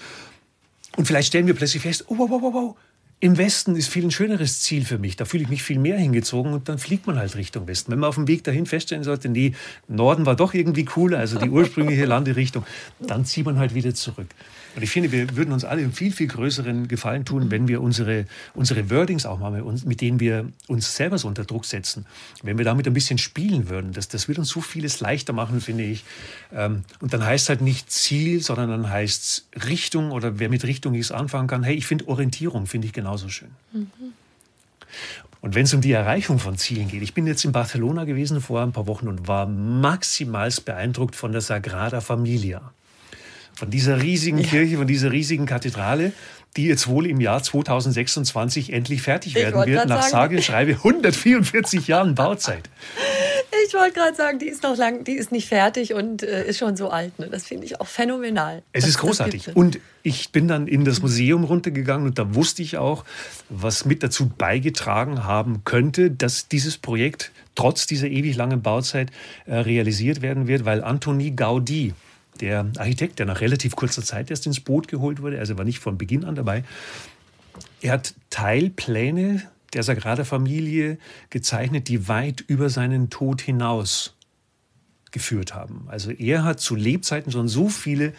Und 0.95 1.05
vielleicht 1.05 1.27
stellen 1.27 1.47
wir 1.47 1.53
plötzlich 1.53 1.83
fest, 1.83 2.05
oh, 2.07 2.17
wow, 2.17 2.29
wow, 2.29 2.41
wow, 2.41 2.53
wow, 2.53 2.75
im 3.21 3.37
Westen 3.37 3.75
ist 3.75 3.87
viel 3.87 4.03
ein 4.03 4.11
schöneres 4.11 4.61
Ziel 4.61 4.83
für 4.83 4.97
mich. 4.97 5.15
Da 5.15 5.25
fühle 5.25 5.43
ich 5.43 5.49
mich 5.49 5.63
viel 5.63 5.79
mehr 5.79 5.97
hingezogen 5.97 6.53
und 6.53 6.67
dann 6.67 6.77
fliegt 6.77 7.07
man 7.07 7.17
halt 7.17 7.35
Richtung 7.35 7.67
Westen. 7.67 7.91
Wenn 7.91 7.99
man 7.99 8.09
auf 8.09 8.15
dem 8.15 8.27
Weg 8.27 8.43
dahin 8.43 8.65
feststellen 8.65 9.03
sollte, 9.03 9.29
nee, 9.29 9.53
Norden 9.87 10.25
war 10.25 10.35
doch 10.35 10.53
irgendwie 10.53 10.85
cooler, 10.85 11.19
also 11.19 11.39
die 11.39 11.49
ursprüngliche 11.49 12.05
Landerichtung, 12.05 12.65
dann 12.99 13.25
zieht 13.25 13.45
man 13.45 13.57
halt 13.57 13.73
wieder 13.73 13.93
zurück. 13.93 14.27
Und 14.75 14.83
ich 14.83 14.89
finde, 14.89 15.11
wir 15.11 15.35
würden 15.37 15.53
uns 15.53 15.63
alle 15.63 15.81
einen 15.81 15.93
viel, 15.93 16.11
viel 16.11 16.27
größeren 16.27 16.87
Gefallen 16.87 17.23
tun, 17.23 17.49
wenn 17.49 17.67
wir 17.67 17.81
unsere, 17.81 18.25
unsere 18.53 18.89
Wordings 18.89 19.25
auch 19.25 19.39
mal, 19.39 19.51
mit, 19.51 19.85
mit 19.85 20.01
denen 20.01 20.19
wir 20.19 20.49
uns 20.67 20.95
selber 20.95 21.17
so 21.17 21.27
unter 21.27 21.45
Druck 21.45 21.65
setzen, 21.65 22.05
wenn 22.43 22.57
wir 22.57 22.65
damit 22.65 22.85
ein 22.85 22.93
bisschen 22.93 23.17
spielen 23.17 23.69
würden. 23.69 23.93
Das, 23.93 24.09
das 24.09 24.27
würde 24.27 24.41
uns 24.41 24.49
so 24.49 24.59
vieles 24.59 24.99
leichter 24.99 25.31
machen, 25.31 25.61
finde 25.61 25.83
ich. 25.83 26.03
Ähm, 26.53 26.83
und 26.99 27.13
dann 27.13 27.25
heißt 27.25 27.45
es 27.45 27.49
halt 27.49 27.61
nicht 27.61 27.89
Ziel, 27.89 28.41
sondern 28.41 28.69
dann 28.69 28.89
heißt 28.89 29.23
es 29.55 29.65
Richtung 29.67 30.11
oder 30.11 30.39
wer 30.39 30.49
mit 30.49 30.65
Richtung 30.65 30.91
nichts 30.91 31.11
anfangen 31.11 31.47
kann. 31.47 31.63
Hey, 31.63 31.75
ich 31.75 31.87
finde 31.87 32.07
Orientierung, 32.09 32.67
finde 32.67 32.87
ich 32.87 32.93
genauso 32.93 33.29
schön. 33.29 33.51
Mhm. 33.71 33.87
Und 35.39 35.55
wenn 35.55 35.65
es 35.65 35.73
um 35.73 35.81
die 35.81 35.91
Erreichung 35.91 36.39
von 36.39 36.57
Zielen 36.57 36.87
geht, 36.87 37.03
ich 37.03 37.13
bin 37.13 37.27
jetzt 37.27 37.45
in 37.45 37.51
Barcelona 37.51 38.03
gewesen 38.03 38.41
vor 38.41 38.61
ein 38.61 38.71
paar 38.71 38.87
Wochen 38.87 39.07
und 39.07 39.27
war 39.27 39.45
maximalst 39.45 40.65
beeindruckt 40.65 41.15
von 41.15 41.31
der 41.31 41.41
Sagrada 41.41 42.01
Familia 42.01 42.73
von 43.55 43.69
dieser 43.69 44.01
riesigen 44.01 44.39
ja. 44.39 44.47
Kirche, 44.47 44.77
von 44.77 44.87
dieser 44.87 45.11
riesigen 45.11 45.45
Kathedrale, 45.45 46.11
die 46.57 46.67
jetzt 46.67 46.87
wohl 46.87 47.05
im 47.05 47.19
Jahr 47.19 47.43
2026 47.43 48.71
endlich 48.71 49.01
fertig 49.01 49.35
werden 49.35 49.65
wird, 49.65 49.87
nach 49.87 50.03
sage 50.03 50.37
und 50.37 50.43
schreibe 50.43 50.71
144 50.71 51.87
Jahren 51.87 52.15
Bauzeit. 52.15 52.69
Ich 53.67 53.73
wollte 53.73 53.93
gerade 53.93 54.15
sagen, 54.15 54.39
die 54.39 54.47
ist 54.47 54.63
noch 54.63 54.77
lang, 54.77 55.03
die 55.03 55.13
ist 55.13 55.31
nicht 55.31 55.47
fertig 55.47 55.93
und 55.93 56.23
äh, 56.23 56.47
ist 56.47 56.59
schon 56.59 56.77
so 56.77 56.89
alt. 56.89 57.17
Ne? 57.19 57.27
Das 57.29 57.45
finde 57.45 57.65
ich 57.65 57.81
auch 57.81 57.87
phänomenal. 57.87 58.63
Es 58.71 58.87
ist 58.87 58.99
großartig. 58.99 59.55
Und 59.55 59.79
ich 60.03 60.31
bin 60.31 60.47
dann 60.47 60.67
in 60.67 60.85
das 60.85 61.01
Museum 61.01 61.43
runtergegangen 61.43 62.05
und 62.07 62.19
da 62.19 62.35
wusste 62.35 62.61
ich 62.61 62.77
auch, 62.77 63.05
was 63.49 63.85
mit 63.85 64.03
dazu 64.03 64.29
beigetragen 64.29 65.25
haben 65.25 65.63
könnte, 65.65 66.11
dass 66.11 66.47
dieses 66.47 66.77
Projekt 66.77 67.31
trotz 67.55 67.87
dieser 67.87 68.07
ewig 68.07 68.35
langen 68.35 68.61
Bauzeit 68.61 69.11
äh, 69.45 69.55
realisiert 69.55 70.21
werden 70.21 70.47
wird, 70.47 70.65
weil 70.65 70.83
Antoni 70.83 71.31
Gaudi, 71.31 71.93
der 72.41 72.69
Architekt, 72.77 73.19
der 73.19 73.25
nach 73.25 73.41
relativ 73.41 73.75
kurzer 73.75 74.03
Zeit 74.03 74.29
erst 74.29 74.45
ins 74.45 74.59
Boot 74.59 74.87
geholt 74.87 75.21
wurde, 75.21 75.39
also 75.39 75.57
war 75.57 75.65
nicht 75.65 75.79
von 75.79 75.97
Beginn 75.97 76.25
an 76.25 76.35
dabei, 76.35 76.63
er 77.81 77.93
hat 77.93 78.13
Teilpläne 78.29 79.43
der 79.73 79.83
Sagrada 79.83 80.23
Familie 80.23 80.97
gezeichnet, 81.29 81.87
die 81.87 82.07
weit 82.07 82.41
über 82.41 82.69
seinen 82.69 83.09
Tod 83.09 83.41
hinaus 83.41 84.15
geführt 85.11 85.53
haben. 85.53 85.85
Also 85.87 86.11
er 86.11 86.43
hat 86.43 86.59
zu 86.59 86.75
Lebzeiten 86.75 87.31
schon 87.31 87.47
so 87.47 87.69
viele 87.69 88.13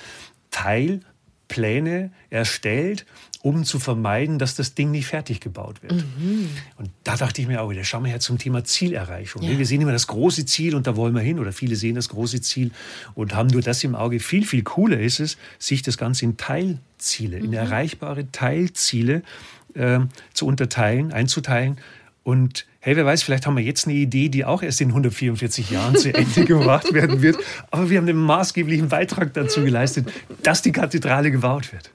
Teilpläne 0.51 2.11
erstellt 2.31 3.07
um 3.47 3.63
zu 3.63 3.79
vermeiden, 3.79 4.41
dass 4.41 4.57
das 4.57 4.75
Ding 4.75 4.91
nicht 4.91 5.07
fertig 5.07 5.39
gebaut 5.39 5.81
wird. 5.81 5.93
Mhm. 5.93 6.49
Und 6.79 6.91
da 7.05 7.17
dachte 7.17 7.41
ich 7.41 7.47
mir 7.47 7.63
auch 7.63 7.71
wieder, 7.71 7.85
schauen 7.85 8.03
wir 8.03 8.11
her 8.11 8.19
zum 8.19 8.39
Thema 8.39 8.65
Zielerreichung. 8.65 9.41
Ja. 9.41 9.57
Wir 9.57 9.65
sehen 9.65 9.81
immer 9.81 9.93
das 9.93 10.09
große 10.09 10.47
Ziel 10.47 10.75
und 10.75 10.89
da 10.89 10.97
wollen 10.97 11.15
wir 11.15 11.23
hin 11.23 11.39
oder 11.39 11.53
viele 11.53 11.77
sehen 11.77 11.95
das 11.95 12.09
große 12.09 12.41
Ziel 12.41 12.73
und 13.15 13.37
haben 13.37 13.49
nur 13.49 13.63
das 13.63 13.85
im 13.85 13.95
Auge. 13.95 14.19
Viel, 14.19 14.45
viel 14.45 14.65
cooler 14.65 14.99
ist 14.99 15.21
es, 15.21 15.37
sich 15.61 15.83
das 15.83 15.97
Ganze 15.97 16.25
in 16.25 16.37
Teilziele, 16.37 17.39
mhm. 17.39 17.45
in 17.45 17.53
erreichbare 17.53 18.33
Teilziele 18.33 19.23
äh, 19.75 20.01
zu 20.35 20.45
unterteilen, 20.45 21.13
einzuteilen 21.13 21.77
und 22.25 22.67
hey, 22.81 22.97
wer 22.97 23.07
weiß, 23.07 23.23
vielleicht 23.23 23.47
haben 23.47 23.57
wir 23.57 23.63
jetzt 23.63 23.87
eine 23.87 23.95
Idee, 23.95 24.29
die 24.29 24.45
auch 24.45 24.65
erst 24.65 24.81
in 24.81 24.89
144 24.89 25.71
Jahren 25.71 25.95
zu 25.95 26.13
Ende 26.15 26.45
gebracht 26.45 26.93
werden 26.93 27.23
wird. 27.23 27.37
Aber 27.71 27.89
wir 27.91 27.99
haben 27.99 28.09
einen 28.09 28.19
maßgeblichen 28.19 28.89
Beitrag 28.89 29.33
dazu 29.35 29.63
geleistet, 29.63 30.09
dass 30.43 30.63
die 30.63 30.73
Kathedrale 30.73 31.31
gebaut 31.31 31.73
wird. 31.73 31.93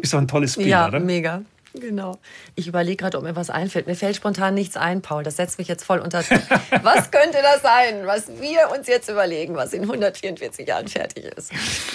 Ist 0.00 0.12
doch 0.12 0.18
ein 0.18 0.28
tolles 0.28 0.54
Spiel, 0.54 0.68
ja, 0.68 0.88
oder? 0.88 0.98
Ja, 0.98 1.04
mega. 1.04 1.42
Genau. 1.74 2.18
Ich 2.54 2.66
überlege 2.66 2.96
gerade, 2.96 3.18
ob 3.18 3.24
mir 3.24 3.36
was 3.36 3.50
einfällt. 3.50 3.86
Mir 3.86 3.94
fällt 3.94 4.16
spontan 4.16 4.54
nichts 4.54 4.76
ein, 4.76 5.02
Paul. 5.02 5.22
Das 5.22 5.36
setzt 5.36 5.58
mich 5.58 5.68
jetzt 5.68 5.84
voll 5.84 5.98
unter 5.98 6.22
Druck. 6.22 6.40
was 6.82 7.10
könnte 7.10 7.38
das 7.42 7.62
sein, 7.62 8.06
was 8.06 8.28
wir 8.40 8.70
uns 8.76 8.88
jetzt 8.88 9.08
überlegen, 9.08 9.54
was 9.54 9.72
in 9.72 9.82
144 9.82 10.66
Jahren 10.66 10.88
fertig 10.88 11.24
ist? 11.24 11.52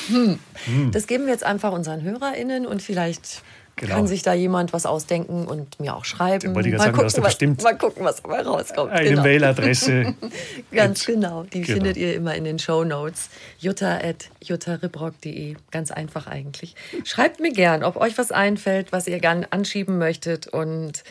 Hm. 0.07 0.39
Hm. 0.65 0.91
Das 0.91 1.07
geben 1.07 1.25
wir 1.25 1.33
jetzt 1.33 1.43
einfach 1.43 1.71
unseren 1.71 2.03
HörerInnen 2.03 2.65
und 2.65 2.81
vielleicht 2.81 3.41
Genau. 3.75 3.95
Kann 3.95 4.07
sich 4.07 4.21
da 4.21 4.33
jemand 4.33 4.71
was 4.71 4.85
ausdenken 4.85 5.45
und 5.45 5.79
mir 5.79 5.95
auch 5.95 6.05
schreiben? 6.05 6.53
Mal, 6.53 6.63
sagen, 6.63 6.91
gucken, 6.91 7.05
was, 7.05 7.19
bestimmt 7.19 7.63
mal 7.63 7.75
gucken, 7.75 8.05
was 8.05 8.21
dabei 8.21 8.41
rauskommt. 8.41 8.91
Eine 8.91 9.09
genau. 9.09 9.23
Mailadresse. 9.23 10.13
Ganz 10.71 11.05
genau. 11.05 11.43
Die 11.43 11.61
genau. 11.61 11.73
findet 11.77 11.97
ihr 11.97 12.13
immer 12.13 12.35
in 12.35 12.43
den 12.43 12.59
Show 12.59 12.83
Notes. 12.83 13.29
jutta.juttaribrock.de. 13.57 15.55
Ganz 15.71 15.89
einfach 15.89 16.27
eigentlich. 16.27 16.75
Schreibt 17.03 17.39
mir 17.39 17.51
gern, 17.51 17.83
ob 17.83 17.95
euch 17.97 18.15
was 18.19 18.31
einfällt, 18.31 18.91
was 18.91 19.07
ihr 19.07 19.19
gern 19.19 19.47
anschieben 19.49 19.97
möchtet 19.97 20.45
und 20.45 21.03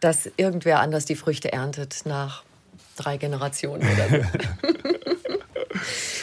dass 0.00 0.30
irgendwer 0.38 0.80
anders 0.80 1.04
die 1.04 1.16
Früchte 1.16 1.52
erntet 1.52 2.02
nach 2.06 2.45
drei 2.96 3.16
Generationen 3.16 3.82
oder 3.82 4.08
so. 4.08 4.16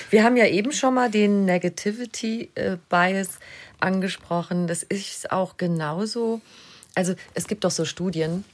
Wir 0.10 0.24
haben 0.24 0.38
ja 0.38 0.46
eben 0.46 0.72
schon 0.72 0.94
mal 0.94 1.10
den 1.10 1.46
Negativity 1.46 2.52
äh, 2.56 2.78
Bias 2.90 3.40
angesprochen. 3.80 4.68
Das 4.68 4.84
ist 4.84 5.32
auch 5.32 5.58
genauso. 5.58 6.42
Also 6.96 7.16
es 7.34 7.48
gibt 7.48 7.64
doch 7.64 7.72
so 7.72 7.86
Studien, 7.86 8.46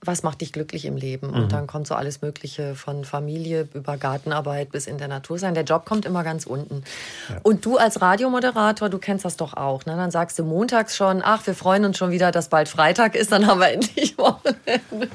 was 0.00 0.22
macht 0.22 0.40
dich 0.40 0.52
glücklich 0.52 0.84
im 0.84 0.96
Leben? 0.96 1.30
Und 1.30 1.44
mhm. 1.44 1.48
dann 1.48 1.66
kommt 1.66 1.86
so 1.86 1.94
alles 1.94 2.22
Mögliche 2.22 2.74
von 2.74 3.04
Familie 3.04 3.68
über 3.74 3.96
Gartenarbeit 3.96 4.70
bis 4.70 4.86
in 4.86 4.98
der 4.98 5.08
Natur 5.08 5.38
sein. 5.38 5.54
Der 5.54 5.64
Job 5.64 5.84
kommt 5.84 6.04
immer 6.04 6.24
ganz 6.24 6.46
unten. 6.46 6.84
Ja. 7.28 7.40
Und 7.42 7.64
du 7.64 7.76
als 7.76 8.00
Radiomoderator, 8.00 8.88
du 8.88 8.98
kennst 8.98 9.24
das 9.24 9.36
doch 9.36 9.54
auch. 9.54 9.86
Ne? 9.86 9.96
Dann 9.96 10.10
sagst 10.10 10.38
du 10.38 10.44
montags 10.44 10.96
schon, 10.96 11.22
ach, 11.24 11.46
wir 11.46 11.54
freuen 11.54 11.84
uns 11.84 11.98
schon 11.98 12.10
wieder, 12.10 12.30
dass 12.30 12.48
bald 12.48 12.68
Freitag 12.68 13.14
ist, 13.14 13.32
dann 13.32 13.46
haben 13.46 13.60
wir 13.60 13.68
endlich 13.72 14.16
Wochenende. 14.18 15.08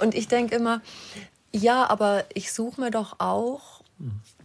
Und 0.00 0.14
ich 0.14 0.28
denke 0.28 0.56
immer, 0.56 0.80
ja, 1.52 1.88
aber 1.88 2.24
ich 2.34 2.52
suche 2.52 2.80
mir 2.80 2.90
doch 2.90 3.16
auch 3.18 3.82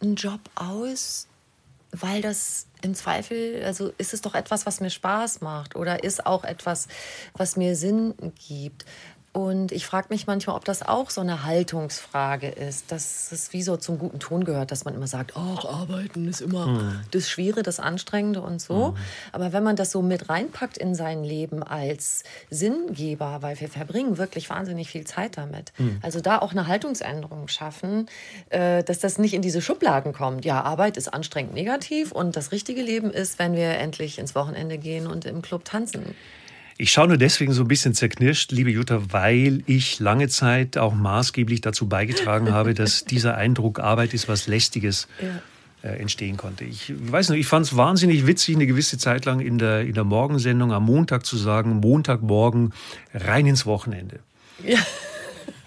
einen 0.01 0.15
Job 0.15 0.39
aus, 0.55 1.27
weil 1.91 2.21
das 2.21 2.67
im 2.85 2.95
Zweifel, 2.95 3.63
also 3.65 3.91
ist 3.97 4.13
es 4.13 4.21
doch 4.21 4.35
etwas, 4.35 4.65
was 4.65 4.79
mir 4.79 4.89
Spaß 4.89 5.41
macht 5.41 5.75
oder 5.75 6.03
ist 6.03 6.25
auch 6.25 6.43
etwas, 6.43 6.87
was 7.33 7.57
mir 7.57 7.75
Sinn 7.75 8.13
gibt. 8.47 8.85
Und 9.35 9.73
ich 9.73 9.85
frage 9.85 10.07
mich 10.11 10.27
manchmal, 10.27 10.55
ob 10.55 10.63
das 10.63 10.81
auch 10.81 11.09
so 11.09 11.19
eine 11.19 11.43
Haltungsfrage 11.43 12.47
ist, 12.47 12.89
dass 12.93 13.33
es 13.33 13.51
wie 13.51 13.63
so 13.63 13.75
zum 13.75 13.99
guten 13.99 14.17
Ton 14.17 14.45
gehört, 14.45 14.71
dass 14.71 14.85
man 14.85 14.95
immer 14.95 15.07
sagt, 15.07 15.33
ach, 15.35 15.65
arbeiten 15.65 16.29
ist 16.29 16.39
immer 16.39 16.67
mhm. 16.67 17.01
das 17.11 17.29
Schwierige, 17.29 17.61
das 17.61 17.81
Anstrengende 17.81 18.39
und 18.39 18.61
so. 18.61 18.91
Mhm. 18.91 18.97
Aber 19.33 19.51
wenn 19.51 19.61
man 19.61 19.75
das 19.75 19.91
so 19.91 20.01
mit 20.01 20.29
reinpackt 20.29 20.77
in 20.77 20.95
sein 20.95 21.25
Leben 21.25 21.63
als 21.63 22.23
Sinngeber, 22.49 23.39
weil 23.41 23.59
wir 23.59 23.67
verbringen 23.67 24.17
wirklich 24.17 24.49
wahnsinnig 24.49 24.89
viel 24.89 25.03
Zeit 25.03 25.37
damit. 25.37 25.73
Mhm. 25.79 25.99
Also 26.01 26.21
da 26.21 26.39
auch 26.39 26.53
eine 26.53 26.67
Haltungsänderung 26.67 27.49
schaffen, 27.49 28.07
äh, 28.51 28.85
dass 28.85 28.99
das 28.99 29.17
nicht 29.17 29.33
in 29.33 29.41
diese 29.41 29.61
Schubladen 29.61 30.13
kommt. 30.13 30.45
Ja, 30.45 30.61
Arbeit 30.61 30.95
ist 30.95 31.13
anstrengend 31.13 31.53
negativ 31.53 32.13
und 32.13 32.37
das 32.37 32.53
richtige 32.53 32.81
Leben 32.81 33.11
ist, 33.11 33.37
wenn 33.37 33.53
wir 33.53 33.71
endlich 33.79 34.17
ins 34.17 34.33
Wochenende 34.33 34.77
gehen 34.77 35.07
und 35.07 35.25
im 35.25 35.41
Club 35.41 35.65
tanzen. 35.65 36.15
Ich 36.77 36.91
schaue 36.91 37.07
nur 37.07 37.17
deswegen 37.17 37.53
so 37.53 37.63
ein 37.63 37.67
bisschen 37.67 37.93
zerknirscht, 37.93 38.51
liebe 38.51 38.69
Jutta, 38.69 39.13
weil 39.13 39.63
ich 39.65 39.99
lange 39.99 40.27
Zeit 40.27 40.77
auch 40.77 40.93
maßgeblich 40.93 41.61
dazu 41.61 41.87
beigetragen 41.87 42.51
habe, 42.51 42.73
dass 42.75 43.05
dieser 43.05 43.35
Eindruck 43.35 43.79
Arbeit 43.79 44.13
ist 44.13 44.27
was 44.27 44.47
Lästiges. 44.47 45.07
Ja 45.21 45.41
äh, 45.85 45.99
entstehen 45.99 46.35
konnte. 46.35 46.63
Ich 46.65 46.91
weiß 46.97 47.29
nicht, 47.29 47.41
ich 47.41 47.47
fand 47.47 47.67
es 47.67 47.77
wahnsinnig 47.77 48.25
witzig, 48.25 48.55
eine 48.55 48.65
gewisse 48.65 48.97
Zeit 48.97 49.25
lang 49.25 49.39
in 49.39 49.59
der, 49.59 49.81
in 49.81 49.93
der 49.93 50.03
Morgensendung 50.03 50.73
am 50.73 50.85
Montag 50.85 51.27
zu 51.27 51.37
sagen, 51.37 51.75
Montagmorgen 51.75 52.73
rein 53.13 53.45
ins 53.45 53.67
Wochenende. 53.67 54.19
Ja. 54.65 54.79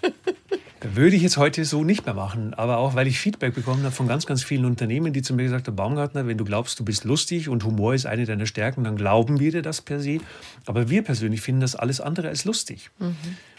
Würde 0.81 1.15
ich 1.15 1.21
jetzt 1.21 1.35
heute 1.35 1.65
so 1.65 1.83
nicht 1.83 2.05
mehr 2.05 2.15
machen, 2.15 2.53
aber 2.53 2.77
auch 2.77 2.95
weil 2.95 3.05
ich 3.07 3.19
Feedback 3.19 3.53
bekommen 3.53 3.83
habe 3.83 3.93
von 3.93 4.07
ganz, 4.07 4.25
ganz 4.25 4.43
vielen 4.43 4.63
Unternehmen, 4.63 5.11
die 5.11 5.21
zu 5.21 5.33
mir 5.33 5.43
gesagt 5.43 5.67
haben, 5.67 5.75
Baumgartner, 5.75 6.25
wenn 6.25 6.37
du 6.37 6.45
glaubst, 6.45 6.79
du 6.79 6.85
bist 6.85 7.03
lustig 7.03 7.49
und 7.49 7.65
Humor 7.65 7.93
ist 7.93 8.05
eine 8.05 8.25
deiner 8.25 8.45
Stärken, 8.45 8.85
dann 8.85 8.95
glauben 8.95 9.41
wir 9.41 9.51
dir 9.51 9.61
das 9.61 9.81
per 9.81 9.99
se. 9.99 10.19
Aber 10.65 10.89
wir 10.89 11.03
persönlich 11.03 11.41
finden 11.41 11.61
das 11.61 11.75
alles 11.75 11.99
andere 11.99 12.29
als 12.29 12.45
lustig. 12.45 12.91
Mhm. 12.99 13.15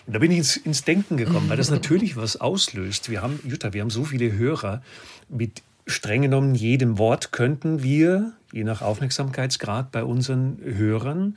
Und 0.06 0.14
da 0.14 0.18
bin 0.18 0.30
ich 0.30 0.38
ins, 0.38 0.56
ins 0.56 0.84
Denken 0.84 1.18
gekommen, 1.18 1.50
weil 1.50 1.58
das 1.58 1.70
natürlich 1.70 2.16
was 2.16 2.40
auslöst. 2.40 3.10
Wir 3.10 3.20
haben, 3.20 3.38
Jutta, 3.44 3.74
wir 3.74 3.82
haben 3.82 3.90
so 3.90 4.04
viele 4.04 4.32
Hörer 4.32 4.82
mit 5.28 5.62
streng 5.86 6.22
genommen 6.22 6.54
jedem 6.54 6.96
Wort 6.96 7.32
könnten 7.32 7.82
wir, 7.82 8.32
je 8.52 8.64
nach 8.64 8.80
Aufmerksamkeitsgrad 8.80 9.92
bei 9.92 10.04
unseren 10.04 10.58
Hörern, 10.64 11.36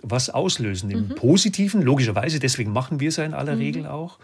was 0.00 0.30
auslösen. 0.30 0.90
Im 0.90 1.08
mhm. 1.08 1.14
Positiven, 1.16 1.82
logischerweise, 1.82 2.38
deswegen 2.38 2.72
machen 2.72 3.00
wir 3.00 3.08
es 3.08 3.16
ja 3.16 3.24
in 3.24 3.34
aller 3.34 3.56
mhm. 3.56 3.60
Regel 3.60 3.86
auch. 3.86 4.18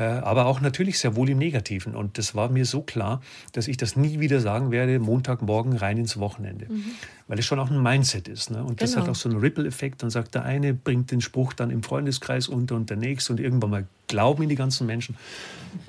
Äh, 0.00 0.04
aber 0.04 0.46
auch 0.46 0.62
natürlich 0.62 0.98
sehr 0.98 1.14
wohl 1.14 1.28
im 1.28 1.36
Negativen. 1.36 1.94
Und 1.94 2.16
das 2.16 2.34
war 2.34 2.48
mir 2.48 2.64
so 2.64 2.80
klar, 2.80 3.20
dass 3.52 3.68
ich 3.68 3.76
das 3.76 3.96
nie 3.96 4.18
wieder 4.18 4.40
sagen 4.40 4.70
werde, 4.70 4.98
Montagmorgen 4.98 5.76
rein 5.76 5.98
ins 5.98 6.18
Wochenende. 6.18 6.72
Mhm. 6.72 6.84
Weil 7.28 7.38
es 7.38 7.44
schon 7.44 7.58
auch 7.58 7.70
ein 7.70 7.82
Mindset 7.82 8.26
ist. 8.26 8.50
Ne? 8.50 8.60
Und 8.60 8.78
genau. 8.78 8.80
das 8.80 8.96
hat 8.96 9.10
auch 9.10 9.14
so 9.14 9.28
einen 9.28 9.40
Ripple-Effekt. 9.40 10.02
Dann 10.02 10.08
sagt 10.08 10.34
der 10.34 10.44
eine, 10.44 10.72
bringt 10.72 11.10
den 11.10 11.20
Spruch 11.20 11.52
dann 11.52 11.68
im 11.70 11.82
Freundeskreis 11.82 12.48
unter 12.48 12.76
und 12.76 12.88
der 12.88 12.96
nächste 12.96 13.34
und 13.34 13.40
irgendwann 13.40 13.68
mal 13.68 13.86
glauben 14.08 14.42
ihn 14.42 14.48
die 14.48 14.54
ganzen 14.54 14.86
Menschen. 14.86 15.16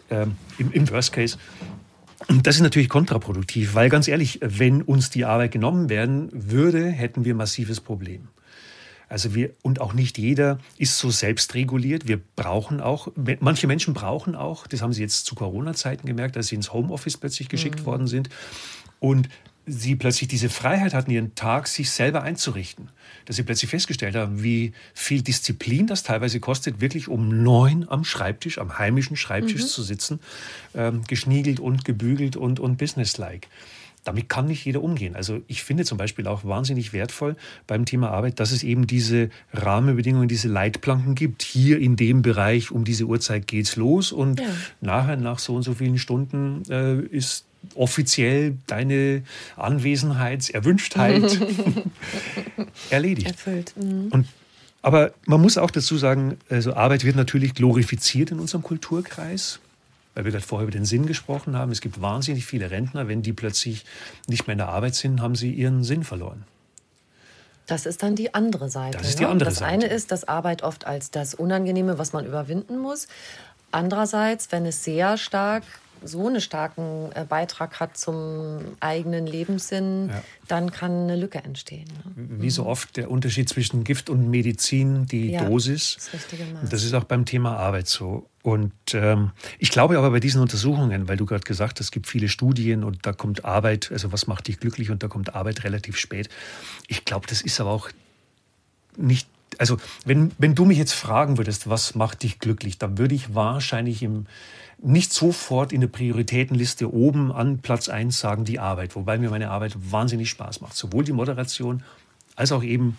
Ähm, 0.09 0.35
im, 0.57 0.73
Im 0.73 0.89
Worst 0.89 1.13
Case. 1.13 1.37
Und 2.27 2.45
das 2.45 2.55
ist 2.55 2.61
natürlich 2.61 2.89
kontraproduktiv, 2.89 3.75
weil 3.75 3.87
ganz 3.87 4.09
ehrlich, 4.09 4.39
wenn 4.41 4.81
uns 4.81 5.09
die 5.09 5.23
Arbeit 5.23 5.53
genommen 5.53 5.87
werden 5.89 6.27
würde, 6.33 6.85
hätten 6.85 7.23
wir 7.23 7.33
ein 7.33 7.37
massives 7.37 7.79
Problem. 7.79 8.27
Also 9.11 9.35
wir, 9.35 9.51
und 9.61 9.81
auch 9.81 9.91
nicht 9.91 10.17
jeder 10.17 10.57
ist 10.77 10.97
so 10.97 11.11
selbstreguliert. 11.11 12.07
Wir 12.07 12.21
brauchen 12.37 12.79
auch, 12.79 13.09
manche 13.41 13.67
Menschen 13.67 13.93
brauchen 13.93 14.35
auch, 14.35 14.67
das 14.67 14.81
haben 14.81 14.93
sie 14.93 15.01
jetzt 15.01 15.25
zu 15.25 15.35
Corona-Zeiten 15.35 16.07
gemerkt, 16.07 16.37
dass 16.37 16.47
sie 16.47 16.55
ins 16.55 16.71
Homeoffice 16.71 17.17
plötzlich 17.17 17.49
geschickt 17.49 17.81
mhm. 17.81 17.85
worden 17.85 18.07
sind. 18.07 18.29
Und 18.99 19.27
sie 19.65 19.97
plötzlich 19.97 20.29
diese 20.29 20.47
Freiheit 20.49 20.93
hatten, 20.93 21.11
ihren 21.11 21.35
Tag 21.35 21.67
sich 21.67 21.91
selber 21.91 22.23
einzurichten. 22.23 22.87
Dass 23.25 23.35
sie 23.35 23.43
plötzlich 23.43 23.69
festgestellt 23.69 24.15
haben, 24.15 24.43
wie 24.43 24.71
viel 24.93 25.21
Disziplin 25.21 25.87
das 25.87 26.03
teilweise 26.03 26.39
kostet, 26.39 26.79
wirklich 26.79 27.09
um 27.09 27.43
neun 27.43 27.85
am 27.89 28.05
Schreibtisch, 28.05 28.59
am 28.59 28.79
heimischen 28.79 29.17
Schreibtisch 29.17 29.63
mhm. 29.63 29.67
zu 29.67 29.83
sitzen, 29.83 30.19
ähm, 30.73 31.01
geschniegelt 31.05 31.59
und 31.59 31.83
gebügelt 31.83 32.37
und, 32.37 32.61
und 32.61 32.77
businesslike 32.77 33.49
damit 34.03 34.29
kann 34.29 34.47
nicht 34.47 34.65
jeder 34.65 34.81
umgehen. 34.81 35.15
Also 35.15 35.41
ich 35.47 35.63
finde 35.63 35.85
zum 35.85 35.97
Beispiel 35.97 36.27
auch 36.27 36.43
wahnsinnig 36.43 36.93
wertvoll 36.93 37.35
beim 37.67 37.85
Thema 37.85 38.09
Arbeit, 38.09 38.39
dass 38.39 38.51
es 38.51 38.63
eben 38.63 38.87
diese 38.87 39.29
Rahmenbedingungen, 39.53 40.27
diese 40.27 40.47
Leitplanken 40.47 41.15
gibt. 41.15 41.43
Hier 41.43 41.79
in 41.79 41.95
dem 41.95 42.21
Bereich 42.21 42.71
um 42.71 42.83
diese 42.83 43.05
Uhrzeit 43.05 43.47
geht's 43.47 43.75
los 43.75 44.11
und 44.11 44.39
ja. 44.39 44.47
nachher 44.81 45.17
nach 45.17 45.39
so 45.39 45.55
und 45.55 45.63
so 45.63 45.75
vielen 45.75 45.97
Stunden 45.97 46.63
äh, 46.69 46.99
ist 46.99 47.45
offiziell 47.75 48.57
deine 48.67 49.23
Anwesenheitserwünschtheit 49.55 51.39
erledigt. 52.89 53.27
Erfüllt. 53.27 53.73
Mhm. 53.77 54.07
Und 54.09 54.27
aber 54.83 55.13
man 55.27 55.39
muss 55.41 55.57
auch 55.57 55.69
dazu 55.69 55.97
sagen, 55.97 56.37
also 56.49 56.73
Arbeit 56.73 57.03
wird 57.03 57.15
natürlich 57.15 57.53
glorifiziert 57.53 58.31
in 58.31 58.39
unserem 58.39 58.63
Kulturkreis 58.63 59.59
weil 60.13 60.25
wir 60.25 60.31
gerade 60.31 60.45
vorher 60.45 60.67
über 60.67 60.77
den 60.77 60.85
Sinn 60.85 61.05
gesprochen 61.05 61.55
haben. 61.55 61.71
Es 61.71 61.81
gibt 61.81 62.01
wahnsinnig 62.01 62.45
viele 62.45 62.71
Rentner, 62.71 63.07
wenn 63.07 63.21
die 63.21 63.33
plötzlich 63.33 63.85
nicht 64.27 64.47
mehr 64.47 64.53
in 64.53 64.59
der 64.59 64.69
Arbeit 64.69 64.95
sind, 64.95 65.21
haben 65.21 65.35
sie 65.35 65.51
ihren 65.51 65.83
Sinn 65.83 66.03
verloren. 66.03 66.45
Das 67.67 67.85
ist 67.85 68.03
dann 68.03 68.15
die 68.15 68.33
andere 68.33 68.69
Seite. 68.69 68.97
Das 68.97 69.07
ist 69.07 69.19
die 69.19 69.23
ne? 69.23 69.29
andere 69.29 69.49
das 69.49 69.59
Seite. 69.59 69.71
eine 69.71 69.85
ist, 69.85 70.11
dass 70.11 70.27
Arbeit 70.27 70.63
oft 70.63 70.85
als 70.85 71.11
das 71.11 71.33
Unangenehme, 71.33 71.97
was 71.97 72.11
man 72.11 72.25
überwinden 72.25 72.79
muss. 72.79 73.07
Andererseits, 73.71 74.51
wenn 74.51 74.65
es 74.65 74.83
sehr 74.83 75.17
stark 75.17 75.63
so 76.03 76.27
einen 76.27 76.41
starken 76.41 77.11
äh, 77.13 77.25
Beitrag 77.27 77.79
hat 77.79 77.97
zum 77.97 78.59
eigenen 78.79 79.27
Lebenssinn, 79.27 80.09
ja. 80.09 80.23
dann 80.47 80.71
kann 80.71 80.91
eine 80.91 81.15
Lücke 81.15 81.39
entstehen. 81.39 81.85
Ne? 82.15 82.41
Wie 82.41 82.49
so 82.49 82.65
oft 82.65 82.97
der 82.97 83.11
Unterschied 83.11 83.49
zwischen 83.49 83.83
Gift 83.83 84.09
und 84.09 84.29
Medizin, 84.29 85.05
die 85.05 85.31
ja, 85.31 85.45
Dosis. 85.45 85.95
Das, 85.95 86.13
richtige 86.13 86.45
Maß. 86.45 86.69
das 86.69 86.83
ist 86.83 86.93
auch 86.93 87.03
beim 87.03 87.25
Thema 87.25 87.57
Arbeit 87.57 87.87
so. 87.87 88.27
Und 88.43 88.73
ähm, 88.93 89.31
ich 89.59 89.69
glaube 89.69 89.97
aber 89.97 90.11
bei 90.11 90.19
diesen 90.19 90.41
Untersuchungen, 90.41 91.07
weil 91.07 91.17
du 91.17 91.25
gerade 91.25 91.43
gesagt 91.43 91.79
hast, 91.79 91.87
es 91.87 91.91
gibt 91.91 92.07
viele 92.07 92.27
Studien 92.27 92.83
und 92.83 93.05
da 93.05 93.13
kommt 93.13 93.45
Arbeit, 93.45 93.91
also 93.91 94.11
was 94.11 94.25
macht 94.27 94.47
dich 94.47 94.59
glücklich 94.59 94.89
und 94.89 95.03
da 95.03 95.07
kommt 95.07 95.35
Arbeit 95.35 95.63
relativ 95.63 95.97
spät. 95.97 96.29
Ich 96.87 97.05
glaube, 97.05 97.27
das 97.27 97.41
ist 97.41 97.61
aber 97.61 97.71
auch 97.71 97.89
nicht 98.97 99.27
also 99.57 99.77
wenn, 100.05 100.31
wenn 100.37 100.55
du 100.55 100.65
mich 100.65 100.77
jetzt 100.77 100.93
fragen 100.93 101.37
würdest, 101.37 101.69
was 101.69 101.93
macht 101.93 102.23
dich 102.23 102.39
glücklich, 102.39 102.77
dann 102.77 102.97
würde 102.97 103.15
ich 103.15 103.35
wahrscheinlich 103.35 104.01
im, 104.01 104.25
nicht 104.83 105.13
sofort 105.13 105.71
in 105.71 105.81
der 105.81 105.87
Prioritätenliste 105.87 106.91
oben 106.91 107.31
an 107.31 107.59
Platz 107.59 107.89
1 107.89 108.19
sagen, 108.19 108.45
die 108.45 108.59
Arbeit, 108.59 108.95
wobei 108.95 109.17
mir 109.17 109.29
meine 109.29 109.49
Arbeit 109.49 109.75
wahnsinnig 109.91 110.29
Spaß 110.29 110.61
macht. 110.61 110.75
Sowohl 110.75 111.03
die 111.03 111.11
Moderation 111.11 111.83
als 112.35 112.51
auch 112.51 112.63
eben 112.63 112.97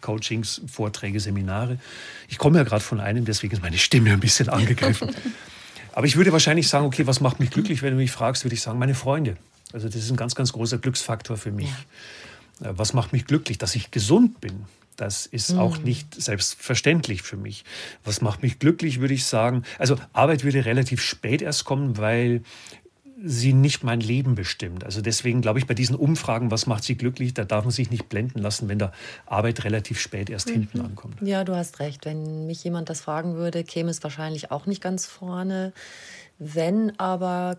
Coachings, 0.00 0.60
Vorträge, 0.66 1.18
Seminare. 1.18 1.78
Ich 2.28 2.38
komme 2.38 2.58
ja 2.58 2.64
gerade 2.64 2.82
von 2.82 3.00
einem, 3.00 3.24
deswegen 3.24 3.54
ist 3.54 3.62
meine 3.62 3.78
Stimme 3.78 4.12
ein 4.12 4.20
bisschen 4.20 4.48
angegriffen. 4.48 5.10
Aber 5.92 6.06
ich 6.06 6.16
würde 6.16 6.30
wahrscheinlich 6.32 6.68
sagen, 6.68 6.84
okay, 6.84 7.06
was 7.06 7.20
macht 7.20 7.40
mich 7.40 7.50
glücklich, 7.50 7.82
wenn 7.82 7.92
du 7.92 7.96
mich 7.96 8.12
fragst, 8.12 8.44
würde 8.44 8.54
ich 8.54 8.60
sagen, 8.60 8.78
meine 8.78 8.94
Freunde. 8.94 9.36
Also 9.72 9.88
das 9.88 9.96
ist 9.96 10.10
ein 10.10 10.16
ganz, 10.16 10.34
ganz 10.34 10.52
großer 10.52 10.78
Glücksfaktor 10.78 11.36
für 11.36 11.50
mich. 11.50 11.72
Ja. 12.60 12.70
Äh, 12.70 12.78
was 12.78 12.92
macht 12.92 13.12
mich 13.12 13.26
glücklich? 13.26 13.58
Dass 13.58 13.74
ich 13.74 13.90
gesund 13.90 14.40
bin, 14.40 14.66
das 14.96 15.26
ist 15.26 15.52
mhm. 15.52 15.58
auch 15.58 15.78
nicht 15.78 16.20
selbstverständlich 16.20 17.22
für 17.22 17.36
mich. 17.36 17.64
Was 18.04 18.20
macht 18.20 18.42
mich 18.42 18.58
glücklich, 18.58 19.00
würde 19.00 19.14
ich 19.14 19.24
sagen. 19.24 19.62
Also 19.78 19.96
Arbeit 20.12 20.44
würde 20.44 20.64
relativ 20.64 21.00
spät 21.02 21.42
erst 21.42 21.64
kommen, 21.64 21.98
weil 21.98 22.42
sie 23.22 23.52
nicht 23.52 23.82
mein 23.82 24.00
Leben 24.00 24.34
bestimmt. 24.34 24.84
Also 24.84 25.00
deswegen 25.00 25.40
glaube 25.40 25.58
ich, 25.58 25.66
bei 25.66 25.74
diesen 25.74 25.96
Umfragen, 25.96 26.50
was 26.50 26.66
macht 26.66 26.84
sie 26.84 26.96
glücklich, 26.96 27.32
da 27.34 27.44
darf 27.44 27.64
man 27.64 27.72
sich 27.72 27.90
nicht 27.90 28.08
blenden 28.08 28.40
lassen, 28.40 28.68
wenn 28.68 28.78
da 28.78 28.92
Arbeit 29.24 29.64
relativ 29.64 29.98
spät 30.00 30.28
erst 30.28 30.48
mhm. 30.48 30.52
hinten 30.52 30.80
ankommt. 30.80 31.16
Ja, 31.22 31.44
du 31.44 31.54
hast 31.54 31.80
recht. 31.80 32.04
Wenn 32.04 32.46
mich 32.46 32.62
jemand 32.62 32.90
das 32.90 33.00
fragen 33.00 33.36
würde, 33.36 33.64
käme 33.64 33.90
es 33.90 34.02
wahrscheinlich 34.02 34.50
auch 34.50 34.66
nicht 34.66 34.82
ganz 34.82 35.06
vorne. 35.06 35.72
Wenn 36.38 36.98
aber 36.98 37.58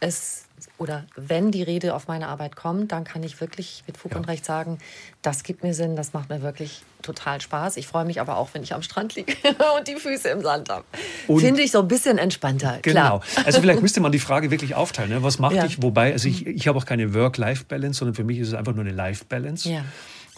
es 0.00 0.48
oder 0.76 1.04
wenn 1.16 1.50
die 1.50 1.62
Rede 1.62 1.94
auf 1.94 2.08
meine 2.08 2.28
Arbeit 2.28 2.56
kommt, 2.56 2.92
dann 2.92 3.04
kann 3.04 3.22
ich 3.22 3.40
wirklich 3.40 3.84
mit 3.86 3.96
Fug 3.96 4.12
ja. 4.12 4.18
und 4.18 4.24
Recht 4.26 4.44
sagen, 4.44 4.78
das 5.22 5.42
gibt 5.42 5.62
mir 5.62 5.74
Sinn, 5.74 5.94
das 5.94 6.12
macht 6.12 6.30
mir 6.30 6.42
wirklich 6.42 6.82
total 7.02 7.40
Spaß. 7.40 7.76
Ich 7.76 7.86
freue 7.86 8.04
mich 8.04 8.20
aber 8.20 8.36
auch, 8.36 8.50
wenn 8.54 8.62
ich 8.62 8.74
am 8.74 8.82
Strand 8.82 9.14
liege 9.14 9.32
und 9.78 9.86
die 9.86 9.96
Füße 9.96 10.28
im 10.28 10.42
Sand 10.42 10.68
habe. 10.68 10.84
Finde 11.26 11.62
ich 11.62 11.70
so 11.70 11.80
ein 11.80 11.88
bisschen 11.88 12.18
entspannter. 12.18 12.78
Genau. 12.82 13.20
Klar. 13.20 13.46
Also 13.46 13.60
vielleicht 13.60 13.82
müsste 13.82 14.00
man 14.00 14.10
die 14.10 14.18
Frage 14.18 14.50
wirklich 14.50 14.74
aufteilen. 14.74 15.10
Ne? 15.10 15.22
Was 15.22 15.38
macht 15.38 15.54
ja. 15.54 15.64
dich? 15.64 15.82
Wobei, 15.82 16.12
also 16.12 16.28
ich, 16.28 16.46
ich 16.46 16.66
habe 16.66 16.78
auch 16.78 16.86
keine 16.86 17.14
Work-Life-Balance, 17.14 18.00
sondern 18.00 18.14
für 18.14 18.24
mich 18.24 18.38
ist 18.38 18.48
es 18.48 18.54
einfach 18.54 18.74
nur 18.74 18.84
eine 18.84 18.92
Life-Balance. 18.92 19.68
Ja. 19.68 19.84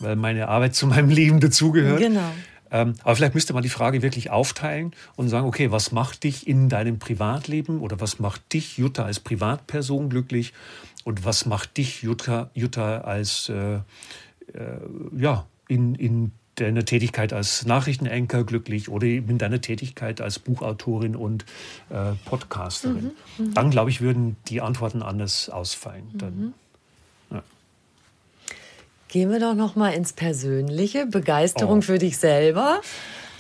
Weil 0.01 0.17
meine 0.17 0.49
Arbeit 0.49 0.75
zu 0.75 0.87
meinem 0.87 1.11
Leben 1.11 1.41
dazugehört. 1.41 1.99
Genau. 1.99 2.33
Ähm, 2.71 2.95
aber 3.03 3.17
vielleicht 3.17 3.35
müsste 3.35 3.53
man 3.53 3.63
die 3.63 3.69
Frage 3.69 4.03
wirklich 4.03 4.31
aufteilen 4.31 4.93
und 5.17 5.29
sagen, 5.29 5.47
okay, 5.47 5.71
was 5.71 5.93
macht 5.93 6.25
dich 6.25 6.47
in 6.47 6.69
deinem 6.69 6.99
Privatleben 6.99 7.81
oder 7.81 8.01
was 8.01 8.19
macht 8.19 8.53
dich, 8.53 8.79
Jutta, 8.79 9.05
als 9.05 9.21
Privatperson 9.21 10.09
glücklich 10.09 10.53
und 11.05 11.25
was 11.25 11.47
macht 11.47 11.77
dich, 11.77 12.03
Jutta, 12.03 12.51
Jutta 12.55 13.03
als, 13.03 13.49
äh, 13.49 13.77
äh, 13.77 13.81
ja, 15.17 15.47
in, 15.69 15.95
in 15.95 16.33
deiner 16.57 16.85
Tätigkeit 16.85 17.33
als 17.33 17.65
Nachrichtenanker 17.65 18.45
glücklich 18.45 18.89
oder 18.89 19.07
in 19.07 19.39
deiner 19.39 19.61
Tätigkeit 19.61 20.21
als 20.21 20.39
Buchautorin 20.39 21.17
und 21.17 21.45
äh, 21.89 22.13
Podcasterin. 22.25 23.13
Mhm, 23.39 23.45
mh. 23.47 23.51
Dann, 23.55 23.71
glaube 23.71 23.91
ich, 23.91 24.01
würden 24.01 24.37
die 24.49 24.61
Antworten 24.61 25.03
anders 25.03 25.49
ausfallen. 25.49 26.05
Dann, 26.15 26.37
mhm. 26.37 26.55
Gehen 29.11 29.33
wir 29.33 29.41
doch 29.41 29.55
noch 29.55 29.75
mal 29.75 29.91
ins 29.91 30.13
Persönliche. 30.13 31.05
Begeisterung 31.05 31.79
oh. 31.79 31.83
für 31.83 31.99
dich 31.99 32.17
selber. 32.17 32.81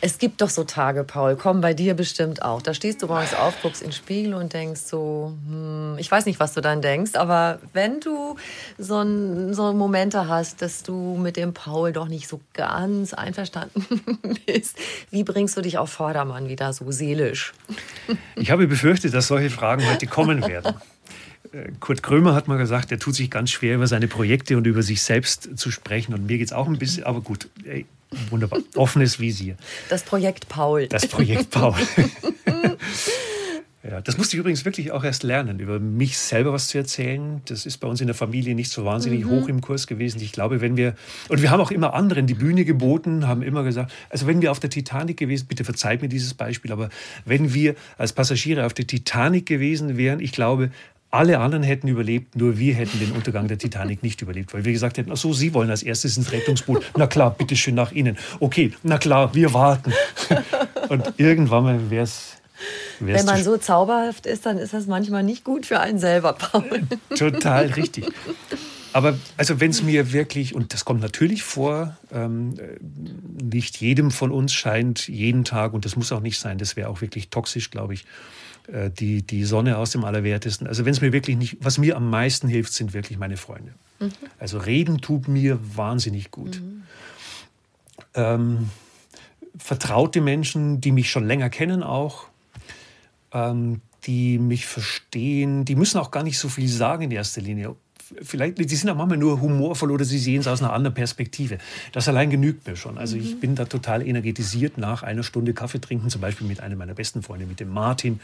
Es 0.00 0.18
gibt 0.18 0.40
doch 0.40 0.48
so 0.48 0.64
Tage, 0.64 1.04
Paul, 1.04 1.36
komm 1.36 1.60
bei 1.60 1.74
dir 1.74 1.94
bestimmt 1.94 2.42
auch. 2.42 2.60
Da 2.60 2.74
stehst 2.74 3.02
du 3.02 3.06
morgens 3.06 3.34
auf, 3.34 3.54
guckst 3.62 3.82
in 3.82 3.88
den 3.88 3.92
Spiegel 3.92 4.34
und 4.34 4.52
denkst 4.52 4.80
so, 4.80 5.32
hm, 5.46 5.96
ich 5.98 6.10
weiß 6.10 6.26
nicht, 6.26 6.40
was 6.40 6.54
du 6.54 6.60
dann 6.60 6.82
denkst, 6.82 7.14
aber 7.14 7.60
wenn 7.72 8.00
du 8.00 8.34
so, 8.78 9.00
ein, 9.00 9.54
so 9.54 9.72
Momente 9.72 10.26
hast, 10.26 10.60
dass 10.60 10.82
du 10.82 11.16
mit 11.16 11.36
dem 11.36 11.54
Paul 11.54 11.92
doch 11.92 12.08
nicht 12.08 12.26
so 12.26 12.40
ganz 12.54 13.14
einverstanden 13.14 13.86
bist, 14.46 14.76
wie 15.10 15.22
bringst 15.22 15.56
du 15.56 15.60
dich 15.60 15.78
auf 15.78 15.90
Vordermann 15.90 16.48
wieder 16.48 16.72
so 16.72 16.90
seelisch? 16.90 17.52
Ich 18.34 18.50
habe 18.50 18.66
befürchtet, 18.66 19.14
dass 19.14 19.28
solche 19.28 19.50
Fragen 19.50 19.88
heute 19.88 20.08
kommen 20.08 20.44
werden. 20.48 20.74
Äh, 21.52 21.72
Kurt 21.80 22.02
Krömer 22.02 22.34
hat 22.34 22.48
mal 22.48 22.58
gesagt, 22.58 22.92
er 22.92 22.98
tut 22.98 23.14
sich 23.14 23.30
ganz 23.30 23.50
schwer, 23.50 23.76
über 23.76 23.86
seine 23.86 24.08
Projekte 24.08 24.56
und 24.56 24.66
über 24.66 24.82
sich 24.82 25.02
selbst 25.02 25.58
zu 25.58 25.70
sprechen. 25.70 26.14
Und 26.14 26.26
mir 26.26 26.38
geht 26.38 26.46
es 26.46 26.52
auch 26.52 26.66
ein 26.66 26.78
bisschen, 26.78 27.04
aber 27.04 27.20
gut, 27.20 27.48
ey, 27.64 27.86
wunderbar. 28.30 28.60
Offenes 28.76 29.20
Visier. 29.20 29.56
Das 29.88 30.02
Projekt 30.02 30.48
Paul. 30.48 30.86
Das 30.86 31.06
Projekt 31.06 31.50
Paul. 31.50 31.74
ja, 33.82 34.00
das 34.00 34.16
musste 34.16 34.36
ich 34.36 34.40
übrigens 34.40 34.64
wirklich 34.64 34.92
auch 34.92 35.02
erst 35.02 35.24
lernen, 35.24 35.58
über 35.58 35.80
mich 35.80 36.18
selber 36.18 36.52
was 36.52 36.68
zu 36.68 36.78
erzählen. 36.78 37.42
Das 37.46 37.66
ist 37.66 37.78
bei 37.78 37.88
uns 37.88 38.00
in 38.00 38.06
der 38.06 38.14
Familie 38.14 38.54
nicht 38.54 38.70
so 38.70 38.84
wahnsinnig 38.84 39.24
mhm. 39.24 39.30
hoch 39.30 39.48
im 39.48 39.60
Kurs 39.60 39.88
gewesen. 39.88 40.20
Ich 40.22 40.30
glaube, 40.30 40.60
wenn 40.60 40.76
wir, 40.76 40.94
und 41.28 41.42
wir 41.42 41.50
haben 41.50 41.60
auch 41.60 41.72
immer 41.72 41.94
anderen 41.94 42.28
die 42.28 42.34
Bühne 42.34 42.64
geboten, 42.64 43.26
haben 43.26 43.42
immer 43.42 43.64
gesagt, 43.64 43.92
also 44.08 44.28
wenn 44.28 44.40
wir 44.40 44.52
auf 44.52 44.60
der 44.60 44.70
Titanic 44.70 45.16
gewesen, 45.16 45.46
bitte 45.48 45.64
verzeiht 45.64 46.00
mir 46.00 46.08
dieses 46.08 46.34
Beispiel, 46.34 46.70
aber 46.70 46.90
wenn 47.24 47.54
wir 47.54 47.74
als 47.98 48.12
Passagiere 48.12 48.66
auf 48.66 48.74
der 48.74 48.86
Titanic 48.86 49.46
gewesen 49.46 49.96
wären, 49.96 50.20
ich 50.20 50.30
glaube, 50.30 50.70
alle 51.10 51.38
anderen 51.38 51.62
hätten 51.62 51.88
überlebt, 51.88 52.36
nur 52.36 52.58
wir 52.58 52.74
hätten 52.74 52.98
den 53.00 53.12
Untergang 53.12 53.48
der 53.48 53.58
Titanic 53.58 54.02
nicht 54.02 54.22
überlebt, 54.22 54.54
weil 54.54 54.64
wir 54.64 54.72
gesagt 54.72 54.98
hätten, 54.98 55.10
ach 55.12 55.16
so, 55.16 55.32
Sie 55.32 55.52
wollen 55.54 55.70
als 55.70 55.82
erstes 55.82 56.16
ins 56.16 56.30
Rettungsboot. 56.30 56.84
Na 56.96 57.06
klar, 57.06 57.30
bitteschön 57.30 57.74
nach 57.74 57.92
Ihnen. 57.92 58.16
Okay, 58.38 58.72
na 58.82 58.98
klar, 58.98 59.34
wir 59.34 59.52
warten. 59.52 59.92
Und 60.88 61.14
irgendwann 61.16 61.90
wäre 61.90 62.04
es 62.04 62.36
wenn 62.98 63.24
man 63.24 63.42
so 63.42 63.56
zauberhaft 63.56 64.26
ist, 64.26 64.44
dann 64.44 64.58
ist 64.58 64.74
das 64.74 64.86
manchmal 64.86 65.22
nicht 65.22 65.44
gut 65.44 65.64
für 65.64 65.80
einen 65.80 65.98
selber, 65.98 66.34
Paul. 66.34 66.82
Total 67.16 67.66
richtig. 67.68 68.06
Aber 68.92 69.16
also 69.36 69.60
wenn 69.60 69.70
es 69.70 69.82
mir 69.82 70.12
wirklich, 70.12 70.54
und 70.54 70.74
das 70.74 70.84
kommt 70.84 71.00
natürlich 71.00 71.42
vor, 71.42 71.96
ähm, 72.12 72.54
nicht 73.42 73.78
jedem 73.78 74.10
von 74.10 74.30
uns 74.30 74.52
scheint 74.52 75.08
jeden 75.08 75.44
Tag, 75.44 75.72
und 75.72 75.84
das 75.84 75.96
muss 75.96 76.12
auch 76.12 76.20
nicht 76.20 76.38
sein, 76.38 76.58
das 76.58 76.76
wäre 76.76 76.88
auch 76.88 77.00
wirklich 77.00 77.30
toxisch, 77.30 77.70
glaube 77.70 77.94
ich, 77.94 78.04
die, 78.68 79.22
die 79.22 79.44
Sonne 79.44 79.78
aus 79.78 79.90
dem 79.90 80.04
Allerwertesten. 80.04 80.66
Also 80.66 80.84
wenn 80.84 80.92
es 80.92 81.00
mir 81.00 81.12
wirklich 81.12 81.36
nicht, 81.36 81.58
was 81.60 81.78
mir 81.78 81.96
am 81.96 82.10
meisten 82.10 82.48
hilft, 82.48 82.72
sind 82.72 82.92
wirklich 82.92 83.18
meine 83.18 83.36
Freunde. 83.36 83.72
Mhm. 83.98 84.12
Also 84.38 84.58
reden 84.58 85.00
tut 85.00 85.28
mir 85.28 85.58
wahnsinnig 85.76 86.30
gut. 86.30 86.60
Mhm. 86.60 86.82
Ähm, 88.14 88.70
vertraute 89.58 90.20
Menschen, 90.20 90.80
die 90.80 90.92
mich 90.92 91.10
schon 91.10 91.26
länger 91.26 91.50
kennen 91.50 91.82
auch, 91.82 92.26
ähm, 93.32 93.80
die 94.04 94.38
mich 94.38 94.66
verstehen, 94.66 95.64
die 95.64 95.76
müssen 95.76 95.98
auch 95.98 96.10
gar 96.10 96.22
nicht 96.22 96.38
so 96.38 96.48
viel 96.48 96.68
sagen 96.68 97.04
in 97.04 97.10
erster 97.10 97.40
Linie. 97.40 97.76
Vielleicht, 98.22 98.58
die 98.58 98.76
sind 98.76 98.90
auch 98.90 98.96
manchmal 98.96 99.18
nur 99.18 99.40
humorvoll 99.40 99.90
oder 99.90 100.04
sie 100.04 100.18
sehen 100.18 100.40
es 100.40 100.48
aus 100.48 100.62
einer 100.62 100.72
anderen 100.72 100.94
Perspektive. 100.94 101.58
Das 101.92 102.08
allein 102.08 102.30
genügt 102.30 102.66
mir 102.66 102.76
schon. 102.76 102.98
Also 102.98 103.16
ich 103.16 103.36
mhm. 103.36 103.40
bin 103.40 103.54
da 103.54 103.64
total 103.64 104.06
energetisiert 104.06 104.78
nach 104.78 105.02
einer 105.02 105.22
Stunde 105.22 105.54
Kaffee 105.54 105.80
trinken, 105.80 106.10
zum 106.10 106.20
Beispiel 106.20 106.46
mit 106.46 106.60
einem 106.60 106.78
meiner 106.78 106.94
besten 106.94 107.22
Freunde, 107.22 107.46
mit 107.46 107.60
dem 107.60 107.70
Martin. 107.70 108.20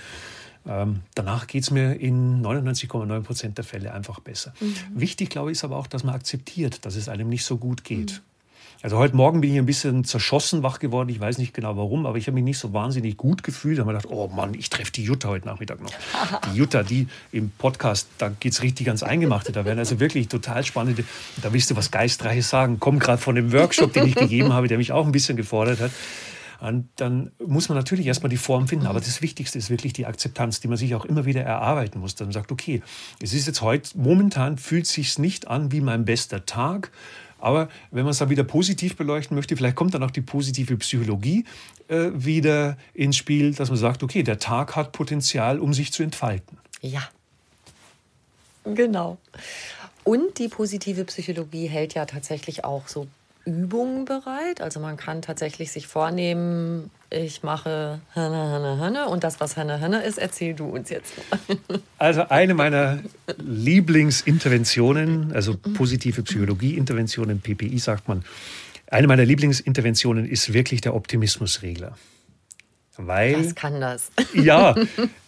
Ähm, 0.68 1.00
danach 1.14 1.46
geht 1.46 1.62
es 1.62 1.70
mir 1.70 1.94
in 1.94 2.42
99,9 2.42 3.20
Prozent 3.22 3.58
der 3.58 3.64
Fälle 3.64 3.92
einfach 3.94 4.20
besser. 4.20 4.52
Mhm. 4.60 5.00
Wichtig, 5.00 5.30
glaube 5.30 5.50
ich, 5.50 5.58
ist 5.58 5.64
aber 5.64 5.76
auch, 5.76 5.86
dass 5.86 6.02
man 6.02 6.14
akzeptiert, 6.14 6.84
dass 6.84 6.96
es 6.96 7.08
einem 7.08 7.28
nicht 7.28 7.44
so 7.44 7.56
gut 7.56 7.84
geht. 7.84 8.12
Mhm. 8.12 8.35
Also 8.82 8.98
heute 8.98 9.16
Morgen 9.16 9.40
bin 9.40 9.52
ich 9.52 9.58
ein 9.58 9.66
bisschen 9.66 10.04
zerschossen 10.04 10.62
wach 10.62 10.78
geworden. 10.78 11.08
Ich 11.08 11.18
weiß 11.18 11.38
nicht 11.38 11.54
genau 11.54 11.76
warum, 11.76 12.04
aber 12.04 12.18
ich 12.18 12.26
habe 12.26 12.34
mich 12.34 12.44
nicht 12.44 12.58
so 12.58 12.72
wahnsinnig 12.72 13.16
gut 13.16 13.42
gefühlt. 13.42 13.78
Da 13.78 13.82
habe 13.86 13.92
ich 13.92 14.02
gedacht, 14.02 14.14
oh 14.14 14.28
Mann, 14.28 14.54
ich 14.54 14.68
treffe 14.68 14.92
die 14.92 15.02
Jutta 15.02 15.28
heute 15.28 15.46
Nachmittag 15.46 15.80
noch. 15.80 15.90
Die 16.50 16.56
Jutta, 16.56 16.82
die 16.82 17.08
im 17.32 17.50
Podcast, 17.50 18.08
da 18.18 18.28
geht 18.28 18.52
es 18.52 18.62
richtig 18.62 18.88
ans 18.88 19.02
Eingemachte. 19.02 19.50
Da 19.50 19.64
werden 19.64 19.78
also 19.78 19.98
wirklich 19.98 20.28
total 20.28 20.64
spannende, 20.64 21.04
da 21.42 21.52
willst 21.52 21.70
du 21.70 21.76
was 21.76 21.90
Geistreiches 21.90 22.50
sagen. 22.50 22.76
Komm 22.78 22.98
gerade 22.98 23.18
von 23.18 23.34
dem 23.34 23.52
Workshop, 23.52 23.94
den 23.94 24.06
ich 24.06 24.14
gegeben 24.14 24.52
habe, 24.52 24.68
der 24.68 24.76
mich 24.76 24.92
auch 24.92 25.06
ein 25.06 25.12
bisschen 25.12 25.36
gefordert 25.36 25.80
hat. 25.80 25.90
Und 26.60 26.88
dann 26.96 27.32
muss 27.44 27.68
man 27.68 27.76
natürlich 27.76 28.06
erstmal 28.06 28.30
die 28.30 28.36
Form 28.36 28.68
finden. 28.68 28.86
Aber 28.86 29.00
das 29.00 29.22
Wichtigste 29.22 29.58
ist 29.58 29.70
wirklich 29.70 29.92
die 29.92 30.06
Akzeptanz, 30.06 30.60
die 30.60 30.68
man 30.68 30.76
sich 30.76 30.94
auch 30.94 31.04
immer 31.04 31.24
wieder 31.24 31.42
erarbeiten 31.42 32.00
muss. 32.00 32.14
Dann 32.14 32.32
sagt, 32.32 32.52
okay, 32.52 32.82
es 33.20 33.34
ist 33.34 33.46
jetzt 33.46 33.62
heute, 33.62 33.90
momentan 33.98 34.58
fühlt 34.58 34.84
es 34.84 34.92
sich 34.92 35.18
nicht 35.18 35.48
an 35.48 35.72
wie 35.72 35.80
mein 35.80 36.04
bester 36.04 36.46
Tag. 36.46 36.90
Aber 37.46 37.68
wenn 37.92 38.02
man 38.02 38.10
es 38.10 38.18
dann 38.18 38.28
wieder 38.28 38.42
positiv 38.42 38.96
beleuchten 38.96 39.36
möchte, 39.36 39.56
vielleicht 39.56 39.76
kommt 39.76 39.94
dann 39.94 40.02
auch 40.02 40.10
die 40.10 40.20
positive 40.20 40.76
Psychologie 40.78 41.44
äh, 41.86 42.08
wieder 42.12 42.76
ins 42.92 43.16
Spiel, 43.16 43.54
dass 43.54 43.68
man 43.68 43.78
sagt, 43.78 44.02
okay, 44.02 44.24
der 44.24 44.40
Tag 44.40 44.74
hat 44.74 44.90
Potenzial, 44.90 45.60
um 45.60 45.72
sich 45.72 45.92
zu 45.92 46.02
entfalten. 46.02 46.58
Ja, 46.82 47.08
genau. 48.64 49.18
Und 50.02 50.40
die 50.40 50.48
positive 50.48 51.04
Psychologie 51.04 51.68
hält 51.68 51.94
ja 51.94 52.04
tatsächlich 52.04 52.64
auch 52.64 52.88
so 52.88 53.06
Übungen 53.46 54.04
bereit. 54.04 54.60
Also 54.60 54.80
man 54.80 54.96
kann 54.96 55.22
tatsächlich 55.22 55.70
sich 55.70 55.86
vornehmen, 55.86 56.90
ich 57.10 57.42
mache 57.42 58.00
Henne, 58.12 58.52
Henne, 58.52 58.80
Henne 58.80 59.08
und 59.08 59.24
das, 59.24 59.40
was 59.40 59.56
Henne, 59.56 59.78
Henne 59.78 60.02
ist, 60.02 60.18
erzähl 60.18 60.54
du 60.54 60.66
uns 60.66 60.90
jetzt. 60.90 61.14
Also 61.98 62.28
eine 62.28 62.52
meiner 62.52 62.98
Lieblingsinterventionen, 63.38 65.32
also 65.32 65.56
positive 65.56 66.22
Psychologie-Interventionen, 66.22 67.40
PPI 67.40 67.78
sagt 67.78 68.06
man, 68.06 68.22
eine 68.90 69.06
meiner 69.06 69.24
Lieblingsinterventionen 69.24 70.28
ist 70.28 70.52
wirklich 70.52 70.82
der 70.82 70.94
Optimismusregler. 70.94 71.96
Weil, 72.96 73.44
Was 73.44 73.54
kann 73.54 73.80
das? 73.80 74.10
Ja, 74.34 74.74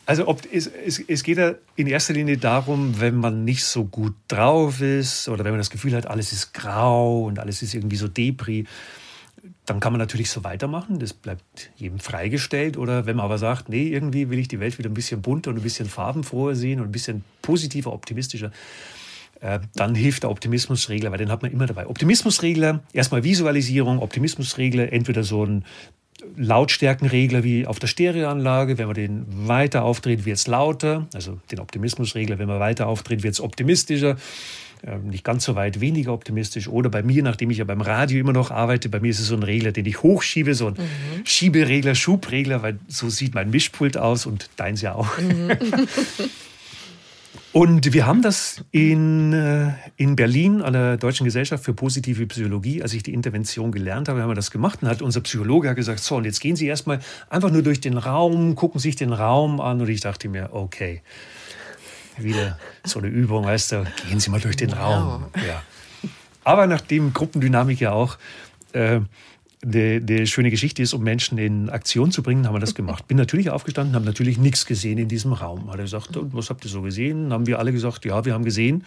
also 0.07 0.27
ob, 0.27 0.43
es, 0.51 0.67
es, 0.67 1.01
es 1.01 1.23
geht 1.23 1.39
ja 1.39 1.55
in 1.77 1.87
erster 1.87 2.15
Linie 2.15 2.39
darum, 2.39 3.01
wenn 3.01 3.17
man 3.17 3.45
nicht 3.45 3.65
so 3.65 3.85
gut 3.85 4.15
drauf 4.29 4.81
ist 4.81 5.29
oder 5.29 5.45
wenn 5.45 5.53
man 5.53 5.61
das 5.61 5.71
Gefühl 5.71 5.95
hat, 5.95 6.07
alles 6.07 6.33
ist 6.33 6.55
grau 6.55 7.25
und 7.25 7.39
alles 7.39 7.63
ist 7.63 7.75
irgendwie 7.75 7.97
so 7.97 8.09
Depri, 8.09 8.67
dann 9.67 9.81
kann 9.81 9.93
man 9.93 9.99
natürlich 9.99 10.31
so 10.31 10.45
weitermachen, 10.45 10.99
das 10.99 11.13
bleibt 11.13 11.71
jedem 11.77 11.99
freigestellt. 11.99 12.77
Oder 12.77 13.07
wenn 13.07 13.17
man 13.17 13.27
aber 13.27 13.39
sagt, 13.39 13.69
nee, 13.69 13.89
irgendwie 13.89 14.31
will 14.31 14.39
ich 14.39 14.49
die 14.49 14.61
Welt 14.61 14.79
wieder 14.79 14.89
ein 14.89 14.95
bisschen 14.95 15.21
bunter 15.21 15.51
und 15.51 15.57
ein 15.59 15.63
bisschen 15.63 15.89
farbenfroher 15.89 16.55
sehen 16.55 16.81
und 16.81 16.87
ein 16.87 16.93
bisschen 16.93 17.23
positiver, 17.43 17.93
optimistischer, 17.93 18.51
äh, 19.41 19.61
dann 19.75 19.95
hilft 19.95 20.23
der 20.23 20.31
Optimismusregler, 20.31 21.11
weil 21.11 21.19
den 21.19 21.31
hat 21.31 21.43
man 21.43 21.53
immer 21.53 21.67
dabei. 21.67 21.87
Optimismusregler, 21.87 22.83
erstmal 22.93 23.25
Visualisierung, 23.25 24.01
Optimismusregler, 24.01 24.93
entweder 24.93 25.23
so 25.23 25.45
ein 25.45 25.65
Lautstärkenregler 26.37 27.45
wie 27.45 27.67
auf 27.67 27.79
der 27.79 27.87
Stereoanlage. 27.87 28.79
Wenn 28.79 28.87
man 28.87 28.95
den 28.95 29.25
weiter 29.29 29.85
aufdreht, 29.85 30.25
wird 30.25 30.37
es 30.37 30.47
lauter. 30.47 31.07
Also 31.15 31.39
den 31.51 31.61
Optimismusregler, 31.61 32.39
wenn 32.39 32.49
man 32.49 32.61
weiter 32.61 32.87
aufdreht, 32.87 33.23
wird 33.23 33.35
es 33.35 33.41
optimistischer. 33.41 34.17
Ähm, 34.87 35.09
nicht 35.09 35.25
ganz 35.25 35.45
so 35.45 35.55
weit 35.57 35.81
weniger 35.81 36.13
optimistisch. 36.13 36.69
Oder 36.69 36.89
bei 36.89 37.03
mir, 37.03 37.23
nachdem 37.23 37.51
ich 37.51 37.59
ja 37.59 37.65
beim 37.65 37.81
Radio 37.81 38.21
immer 38.21 38.33
noch 38.33 38.51
arbeite, 38.51 38.89
bei 38.89 39.01
mir 39.01 39.11
ist 39.11 39.19
es 39.19 39.27
so 39.27 39.35
ein 39.35 39.43
Regler, 39.43 39.73
den 39.73 39.87
ich 39.87 40.03
hochschiebe, 40.03 40.55
so 40.55 40.69
ein 40.69 40.75
mhm. 40.75 41.27
Schieberegler, 41.27 41.95
Schubregler, 41.95 42.63
weil 42.63 42.79
so 42.87 43.09
sieht 43.09 43.35
mein 43.35 43.51
Mischpult 43.51 43.97
aus 43.97 44.27
und 44.27 44.51
deins 44.57 44.81
ja 44.83 44.95
auch. 44.95 45.19
Mhm. 45.19 45.51
Und 47.53 47.93
wir 47.95 48.07
haben 48.07 48.21
das 48.21 48.63
in, 48.73 49.33
äh, 49.33 49.73
in 49.97 50.17
Berlin 50.17 50.61
an 50.61 50.75
der 50.75 50.97
Deutschen 50.99 51.25
Gesellschaft 51.25 51.65
für 51.65 51.73
positive 51.73 52.27
Psychologie, 52.27 52.83
als 52.83 52.93
ich 52.93 53.03
die 53.03 53.15
Intervention 53.15 53.73
gelernt 53.73 54.09
habe, 54.09 54.21
haben 54.21 54.29
wir 54.29 54.35
das 54.35 54.51
gemacht. 54.51 54.83
Und 54.83 54.89
hat 54.89 55.01
unser 55.01 55.23
Psychologe 55.23 55.75
gesagt, 55.75 56.01
so, 56.01 56.17
und 56.17 56.25
jetzt 56.25 56.41
gehen 56.41 56.57
Sie 56.57 56.67
erstmal 56.67 57.01
einfach 57.31 57.51
nur 57.51 57.63
durch 57.63 57.81
den 57.81 57.97
Raum, 57.97 58.55
gucken 58.55 58.81
sich 58.81 58.97
den 58.97 59.13
Raum 59.13 59.61
an. 59.61 59.81
Und 59.81 59.89
ich 59.89 60.01
dachte 60.01 60.29
mir, 60.29 60.51
okay, 60.53 61.03
wieder 62.19 62.59
so 62.85 62.99
eine 62.99 63.09
Übung, 63.09 63.45
weißt 63.45 63.73
du, 63.73 63.87
gehen 64.09 64.21
Sie 64.21 64.31
mal 64.31 64.41
durch 64.41 64.57
den 64.57 64.73
Raum. 64.73 65.27
Ja. 65.35 65.63
Aber 66.45 66.67
nachdem 66.67 67.13
Gruppendynamik 67.13 67.81
ja 67.81 67.93
auch 67.93 68.19
äh, 68.73 69.01
eine, 69.63 70.01
eine 70.07 70.27
schöne 70.27 70.51
Geschichte 70.51 70.83
ist, 70.83 70.93
um 70.93 71.03
Menschen 71.03 71.39
in 71.39 71.71
Aktion 71.71 72.11
zu 72.13 72.23
bringen, 72.23 72.47
haben 72.47 72.55
wir 72.55 72.61
das 72.61 72.75
gemacht. 72.77 73.09
Bin 73.09 73.17
natürlich 73.17 73.51
aufgestanden, 73.51 73.95
haben 73.95 74.05
natürlich 74.05 74.39
nichts 74.39 74.67
gesehen 74.67 74.99
in 74.99 75.09
diesem 75.09 75.33
Raum. 75.33 75.71
Hat 75.71 75.79
er 75.79 75.85
gesagt, 75.85 76.17
und 76.17 76.35
was 76.35 76.51
habt 76.51 76.65
ihr 76.65 76.71
so 76.71 76.83
gesehen? 76.83 77.33
Haben 77.33 77.47
wir 77.47 77.59
alle 77.59 77.73
gesagt, 77.73 78.05
ja, 78.05 78.25
wir 78.25 78.35
haben 78.35 78.45
gesehen 78.45 78.85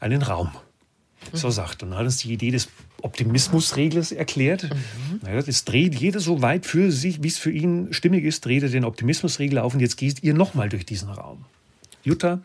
einen 0.00 0.22
Raum. 0.22 0.50
So 1.32 1.50
sagt. 1.50 1.82
Und 1.82 1.90
dann 1.90 1.98
hat 1.98 2.06
uns 2.06 2.18
die 2.18 2.32
Idee 2.32 2.50
des 2.50 2.68
Optimismusreglers 3.00 4.12
erklärt. 4.12 4.64
Mhm. 4.64 5.44
Das 5.46 5.64
dreht 5.64 5.94
jeder 5.94 6.20
so 6.20 6.42
weit 6.42 6.66
für 6.66 6.90
sich, 6.90 7.22
wie 7.22 7.28
es 7.28 7.38
für 7.38 7.50
ihn 7.50 7.92
stimmig 7.92 8.24
ist, 8.24 8.44
dreht 8.44 8.62
er 8.62 8.68
den 8.68 8.84
Optimismusregler 8.84 9.62
auf 9.62 9.74
und 9.74 9.80
jetzt 9.80 9.96
geht 9.96 10.22
ihr 10.22 10.34
nochmal 10.34 10.68
durch 10.68 10.84
diesen 10.84 11.10
Raum. 11.10 11.44
Jutta, 12.02 12.40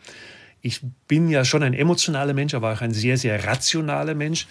ich 0.62 0.82
bin 1.08 1.30
ja 1.30 1.46
schon 1.46 1.64
ein 1.64 1.74
emotionaler 1.74 2.34
Mensch, 2.34 2.54
aber 2.54 2.74
auch 2.74 2.82
ein 2.82 2.94
sehr, 2.94 3.18
sehr 3.18 3.46
rationaler 3.46 4.14
Mensch. 4.14 4.48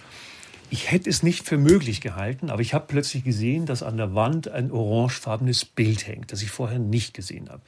Ich 0.71 0.91
hätte 0.91 1.09
es 1.09 1.23
nicht 1.23 1.47
für 1.47 1.59
möglich 1.59 2.01
gehalten, 2.01 2.51
aber 2.51 2.61
ich 2.61 2.75
habe 2.75 2.87
plötzlich 2.89 3.25
gesehen, 3.25 3.67
dass 3.67 3.83
an 3.83 3.97
der 3.97 4.15
Wand 4.15 4.49
ein 4.49 4.71
orangefarbenes 4.71 5.65
Bild 5.65 6.07
hängt, 6.07 6.33
das 6.33 6.43
ich 6.43 6.51
vorher 6.51 6.79
nicht 6.79 7.15
gesehen 7.15 7.49
habe. 7.49 7.63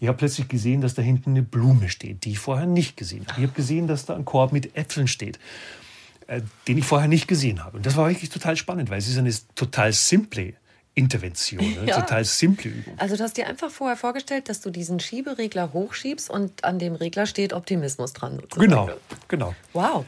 Ich 0.00 0.08
habe 0.08 0.18
plötzlich 0.18 0.48
gesehen, 0.48 0.80
dass 0.80 0.94
da 0.94 1.02
hinten 1.02 1.30
eine 1.30 1.42
Blume 1.42 1.88
steht, 1.88 2.24
die 2.24 2.32
ich 2.32 2.38
vorher 2.38 2.66
nicht 2.66 2.96
gesehen 2.96 3.26
habe. 3.28 3.40
Ich 3.40 3.46
habe 3.46 3.54
gesehen, 3.54 3.86
dass 3.86 4.06
da 4.06 4.16
ein 4.16 4.24
Korb 4.24 4.52
mit 4.52 4.76
Äpfeln 4.76 5.08
steht. 5.08 5.38
äh, 6.26 6.40
den 6.68 6.78
ich 6.78 6.84
vorher 6.84 7.08
nicht 7.08 7.28
gesehen 7.28 7.64
habe. 7.64 7.76
Und 7.76 7.86
das 7.86 7.96
war 7.96 8.08
wirklich 8.08 8.30
total 8.30 8.56
spannend, 8.56 8.90
weil 8.90 8.98
es 8.98 9.08
ist 9.08 9.18
eine 9.18 9.32
total 9.54 9.92
simple 9.92 10.54
Intervention, 10.94 11.60
eine 11.60 11.86
ja. 11.88 12.00
total 12.00 12.24
simple 12.24 12.70
Übung. 12.70 12.94
Also 12.98 13.16
du 13.16 13.22
hast 13.22 13.36
dir 13.36 13.46
einfach 13.46 13.70
vorher 13.70 13.96
vorgestellt, 13.96 14.48
dass 14.48 14.60
du 14.60 14.70
diesen 14.70 15.00
Schieberegler 15.00 15.72
hochschiebst 15.72 16.30
und 16.30 16.64
an 16.64 16.78
dem 16.78 16.94
Regler 16.94 17.26
steht 17.26 17.52
Optimismus 17.52 18.12
dran. 18.12 18.42
Genau, 18.56 18.90
genau. 19.28 19.54
Wow. 19.72 20.04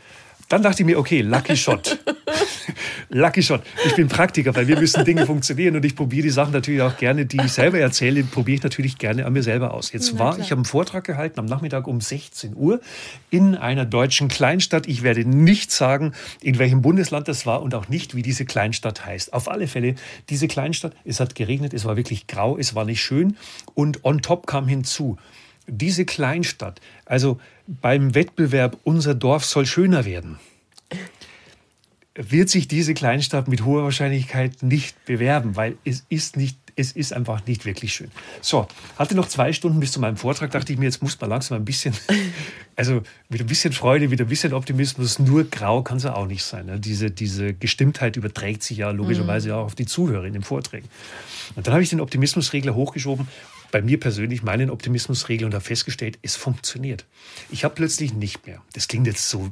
Dann 0.49 0.62
dachte 0.62 0.82
ich 0.82 0.86
mir, 0.86 0.99
okay, 0.99 1.22
Lucky 1.22 1.57
Shot. 1.57 1.99
Lucky 3.09 3.42
Shot. 3.42 3.62
Ich 3.86 3.95
bin 3.95 4.09
Praktiker, 4.09 4.55
weil 4.55 4.66
wir 4.66 4.78
müssen 4.78 5.05
Dinge 5.05 5.26
funktionieren 5.26 5.76
und 5.76 5.84
ich 5.84 5.95
probiere 5.95 6.24
die 6.24 6.30
Sachen 6.30 6.53
natürlich 6.53 6.82
auch 6.82 6.97
gerne, 6.97 7.26
die 7.26 7.38
ich 7.38 7.53
selber 7.53 7.78
erzähle, 7.78 8.24
probiere 8.24 8.57
ich 8.57 8.62
natürlich 8.62 8.99
gerne 8.99 9.26
an 9.26 9.32
mir 9.32 9.42
selber 9.42 9.72
aus. 9.72 9.92
Jetzt 9.92 10.18
war 10.18 10.38
ich 10.38 10.53
am 10.53 10.64
Vortrag 10.64 11.05
gehalten 11.05 11.38
am 11.38 11.47
Nachmittag 11.47 11.86
um 11.86 12.01
16 12.01 12.57
Uhr 12.57 12.80
in 13.30 13.55
einer 13.55 13.84
deutschen 13.84 14.28
Kleinstadt. 14.28 14.86
Ich 14.86 15.03
werde 15.03 15.24
nicht 15.24 15.70
sagen, 15.70 16.12
in 16.40 16.59
welchem 16.59 16.82
Bundesland 16.82 17.28
das 17.28 17.47
war 17.47 17.62
und 17.62 17.74
auch 17.74 17.88
nicht, 17.88 18.14
wie 18.14 18.22
diese 18.22 18.45
Kleinstadt 18.45 19.07
heißt. 19.07 19.32
Auf 19.32 19.49
alle 19.49 19.66
Fälle, 19.66 19.95
diese 20.28 20.49
Kleinstadt, 20.49 20.95
es 21.05 21.20
hat 21.20 21.34
geregnet, 21.34 21.72
es 21.72 21.84
war 21.84 21.97
wirklich 21.97 22.26
grau, 22.26 22.59
es 22.59 22.74
war 22.74 22.84
nicht 22.84 23.03
schön 23.03 23.36
und 23.74 24.05
on 24.05 24.22
top 24.22 24.47
kam 24.47 24.66
hinzu, 24.66 25.18
diese 25.67 26.05
Kleinstadt, 26.05 26.81
also 27.05 27.41
beim 27.67 28.15
Wettbewerb 28.15 28.79
Unser 28.85 29.15
Dorf 29.15 29.45
soll 29.45 29.67
schöner 29.67 30.05
werden, 30.05 30.39
wird 32.15 32.49
sich 32.49 32.69
diese 32.69 32.95
Kleinstadt 32.95 33.49
mit 33.49 33.65
hoher 33.65 33.85
Wahrscheinlichkeit 33.85 34.62
nicht 34.62 35.05
bewerben, 35.05 35.57
weil 35.57 35.77
es 35.85 36.05
ist 36.09 36.37
nicht 36.37 36.57
es 36.77 36.93
ist 36.93 37.12
einfach 37.12 37.47
nicht 37.47 37.65
wirklich 37.65 37.93
schön. 37.93 38.11
So, 38.41 38.67
hatte 38.97 39.15
noch 39.15 39.29
zwei 39.29 39.53
Stunden 39.53 39.81
bis 39.81 39.93
zu 39.93 40.01
meinem 40.01 40.17
Vortrag, 40.17 40.51
dachte 40.51 40.73
ich 40.73 40.79
mir, 40.79 40.87
jetzt 40.87 41.03
muss 41.03 41.21
man 41.21 41.31
langsam 41.31 41.59
ein 41.59 41.65
bisschen, 41.65 41.95
also 42.77 43.03
mit 43.29 43.41
ein 43.41 43.47
bisschen 43.47 43.73
Freude, 43.73 44.09
mit 44.09 44.21
ein 44.21 44.27
bisschen 44.27 44.53
Optimismus, 44.53 45.19
nur 45.19 45.45
grau 45.45 45.83
kann 45.83 45.99
es 45.99 46.05
ja 46.05 46.15
auch 46.15 46.27
nicht 46.27 46.43
sein. 46.43 46.67
Ne? 46.67 46.81
Diese, 46.81 47.11
diese 47.11 47.55
Gestimmtheit 47.55 48.17
überträgt 48.17 48.62
sich 48.62 48.79
ja 48.79 48.91
logischerweise 48.91 49.51
mhm. 49.51 49.55
auch 49.55 49.65
auf 49.67 49.75
die 49.75 49.87
Zuhörer 49.87 50.25
in 50.25 50.33
den 50.33 50.43
Vorträgen. 50.43 50.89
Und 51.55 51.67
dann 51.67 51.75
habe 51.75 51.83
ich 51.83 51.91
den 51.91 52.01
Optimismusregler 52.01 52.75
hochgeschoben 52.75 53.29
bei 53.75 53.83
mir 53.83 53.99
persönlich 53.99 54.45
meinen 54.45 54.70
Optimismusregel 54.70 55.47
und 55.47 55.53
habe 55.53 55.64
festgestellt, 55.64 56.20
es 56.22 56.37
funktioniert. 56.37 57.07
Ich 57.51 57.64
habe 57.64 57.75
plötzlich 57.75 58.14
nicht 58.14 58.47
mehr, 58.47 58.62
das 58.72 58.87
klingt 58.87 59.09
jetzt 59.09 59.29
so 59.29 59.51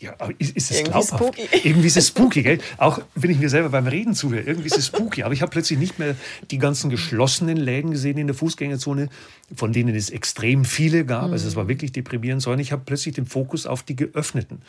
ja, 0.00 0.12
ist, 0.38 0.54
ist 0.54 0.70
es 0.70 0.76
irgendwie 0.76 0.92
glaubhaft? 0.92 1.24
Spooky. 1.24 1.48
Irgendwie 1.64 1.86
ist 1.86 1.96
es 1.96 2.08
spooky, 2.08 2.42
gell? 2.42 2.58
Auch 2.76 3.00
wenn 3.14 3.30
ich 3.30 3.38
mir 3.38 3.48
selber 3.48 3.70
beim 3.70 3.86
Reden 3.88 4.14
zuhöre, 4.14 4.42
irgendwie 4.42 4.68
ist 4.68 4.78
es 4.78 4.86
spooky. 4.86 5.24
Aber 5.24 5.34
ich 5.34 5.42
habe 5.42 5.50
plötzlich 5.50 5.76
nicht 5.78 5.98
mehr 5.98 6.14
die 6.52 6.58
ganzen 6.58 6.88
geschlossenen 6.88 7.56
Läden 7.56 7.90
gesehen 7.90 8.16
in 8.16 8.28
der 8.28 8.36
Fußgängerzone, 8.36 9.08
von 9.56 9.72
denen 9.72 9.96
es 9.96 10.10
extrem 10.10 10.64
viele 10.64 11.04
gab. 11.04 11.32
Also 11.32 11.48
es 11.48 11.56
war 11.56 11.66
wirklich 11.66 11.90
deprimierend, 11.90 12.42
sondern 12.42 12.60
ich 12.60 12.70
habe 12.70 12.82
plötzlich 12.84 13.16
den 13.16 13.26
Fokus 13.26 13.66
auf 13.66 13.82
die 13.82 13.96
geöffneten 13.96 14.62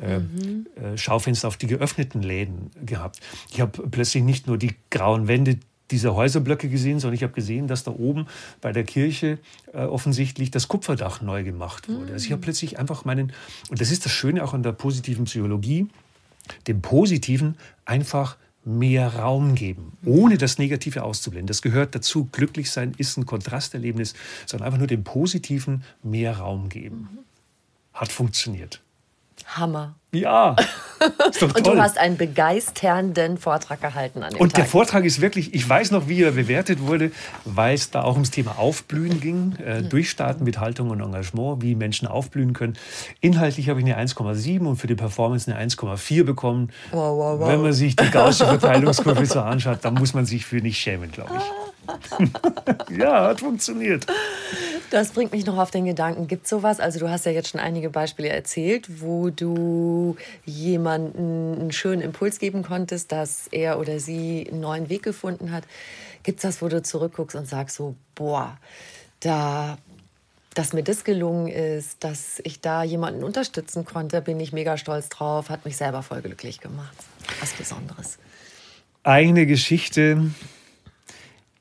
äh, 0.00 0.18
mhm. 0.20 0.66
äh, 0.76 0.96
Schaufenster, 0.96 1.48
auf 1.48 1.56
die 1.56 1.66
geöffneten 1.66 2.22
Läden 2.22 2.70
gehabt. 2.84 3.18
Ich 3.50 3.60
habe 3.60 3.88
plötzlich 3.88 4.22
nicht 4.22 4.46
nur 4.46 4.56
die 4.56 4.76
grauen 4.90 5.26
Wände, 5.26 5.58
diese 5.90 6.14
Häuserblöcke 6.14 6.68
gesehen, 6.68 6.98
sondern 6.98 7.14
ich 7.14 7.22
habe 7.22 7.32
gesehen, 7.32 7.68
dass 7.68 7.84
da 7.84 7.92
oben 7.92 8.26
bei 8.60 8.72
der 8.72 8.84
Kirche 8.84 9.38
äh, 9.72 9.82
offensichtlich 9.82 10.50
das 10.50 10.68
Kupferdach 10.68 11.20
neu 11.20 11.44
gemacht 11.44 11.88
wurde. 11.88 12.12
Also 12.12 12.26
ich 12.26 12.32
habe 12.32 12.40
mm. 12.40 12.44
plötzlich 12.44 12.78
einfach 12.78 13.04
meinen, 13.04 13.32
und 13.70 13.80
das 13.80 13.90
ist 13.90 14.04
das 14.04 14.12
Schöne 14.12 14.42
auch 14.44 14.54
an 14.54 14.62
der 14.62 14.72
positiven 14.72 15.24
Psychologie, 15.26 15.86
dem 16.66 16.82
Positiven 16.82 17.56
einfach 17.84 18.36
mehr 18.64 19.14
Raum 19.14 19.54
geben, 19.54 19.96
ohne 20.04 20.38
das 20.38 20.58
Negative 20.58 21.04
auszublenden. 21.04 21.46
Das 21.46 21.62
gehört 21.62 21.94
dazu. 21.94 22.28
Glücklich 22.32 22.70
sein 22.70 22.94
ist 22.98 23.16
ein 23.16 23.24
Kontrasterlebnis, 23.24 24.14
sondern 24.44 24.66
einfach 24.66 24.78
nur 24.78 24.88
dem 24.88 25.04
Positiven 25.04 25.84
mehr 26.02 26.38
Raum 26.38 26.68
geben. 26.68 27.08
Mhm. 27.12 27.18
Hat 27.94 28.10
funktioniert. 28.10 28.82
Hammer. 29.46 29.94
Ja. 30.12 30.56
und 31.42 31.66
du 31.66 31.78
hast 31.78 31.98
einen 31.98 32.16
begeisternden 32.16 33.36
Vortrag 33.36 33.80
gehalten 33.80 34.22
an 34.22 34.32
dem 34.32 34.40
Und 34.40 34.52
Tag. 34.52 34.62
der 34.62 34.64
Vortrag 34.64 35.04
ist 35.04 35.20
wirklich, 35.20 35.54
ich 35.54 35.68
weiß 35.68 35.90
noch, 35.90 36.08
wie 36.08 36.22
er 36.22 36.32
bewertet 36.32 36.80
wurde, 36.80 37.12
weil 37.44 37.74
es 37.74 37.90
da 37.90 38.02
auch 38.02 38.14
ums 38.14 38.30
Thema 38.30 38.58
Aufblühen 38.58 39.20
ging, 39.20 39.56
äh, 39.64 39.82
mhm. 39.82 39.88
Durchstarten 39.90 40.44
mit 40.44 40.58
Haltung 40.58 40.90
und 40.90 41.00
Engagement, 41.00 41.62
wie 41.62 41.74
Menschen 41.74 42.08
aufblühen 42.08 42.54
können. 42.54 42.78
Inhaltlich 43.20 43.68
habe 43.68 43.80
ich 43.80 43.86
eine 43.86 43.98
1,7 43.98 44.66
und 44.66 44.76
für 44.76 44.86
die 44.86 44.94
Performance 44.94 45.50
eine 45.50 45.60
1,4 45.60 46.24
bekommen. 46.24 46.70
Wow, 46.92 47.18
wow, 47.18 47.40
wow. 47.40 47.48
Wenn 47.48 47.62
man 47.62 47.72
sich 47.72 47.94
die 47.96 48.10
Gaußsche 48.10 48.46
Verteilungskurve 48.58 49.26
so 49.26 49.40
anschaut, 49.40 49.78
dann 49.82 49.94
muss 49.94 50.14
man 50.14 50.24
sich 50.24 50.46
für 50.46 50.56
nicht 50.56 50.78
schämen, 50.78 51.12
glaube 51.12 51.32
ich. 51.36 51.42
ja, 52.96 53.28
hat 53.28 53.40
funktioniert. 53.40 54.06
Das 54.90 55.10
bringt 55.10 55.32
mich 55.32 55.46
noch 55.46 55.58
auf 55.58 55.70
den 55.70 55.84
Gedanken, 55.84 56.28
gibt 56.28 56.44
es 56.44 56.50
sowas? 56.50 56.80
Also 56.80 56.98
du 56.98 57.10
hast 57.10 57.26
ja 57.26 57.32
jetzt 57.32 57.48
schon 57.50 57.60
einige 57.60 57.90
Beispiele 57.90 58.28
erzählt, 58.28 59.00
wo 59.00 59.30
du 59.30 60.16
jemanden 60.44 61.60
einen 61.60 61.72
schönen 61.72 62.02
Impuls 62.02 62.38
geben 62.38 62.62
konntest, 62.62 63.10
dass 63.12 63.48
er 63.48 63.80
oder 63.80 63.98
sie 63.98 64.48
einen 64.50 64.60
neuen 64.60 64.88
Weg 64.88 65.02
gefunden 65.02 65.50
hat. 65.50 65.64
Gibt 66.22 66.38
es 66.38 66.42
das, 66.42 66.62
wo 66.62 66.68
du 66.68 66.82
zurückguckst 66.82 67.36
und 67.36 67.48
sagst 67.48 67.76
so, 67.76 67.94
boah, 68.14 68.58
da 69.20 69.78
dass 70.56 70.72
mir 70.72 70.82
das 70.82 71.04
gelungen 71.04 71.48
ist, 71.48 72.02
dass 72.02 72.40
ich 72.42 72.62
da 72.62 72.82
jemanden 72.82 73.22
unterstützen 73.22 73.84
konnte, 73.84 74.22
bin 74.22 74.40
ich 74.40 74.54
mega 74.54 74.78
stolz 74.78 75.10
drauf, 75.10 75.50
hat 75.50 75.66
mich 75.66 75.76
selber 75.76 76.02
voll 76.02 76.22
glücklich 76.22 76.60
gemacht. 76.60 76.96
Was 77.40 77.52
Besonderes. 77.52 78.18
Eine 79.02 79.44
Geschichte, 79.44 80.30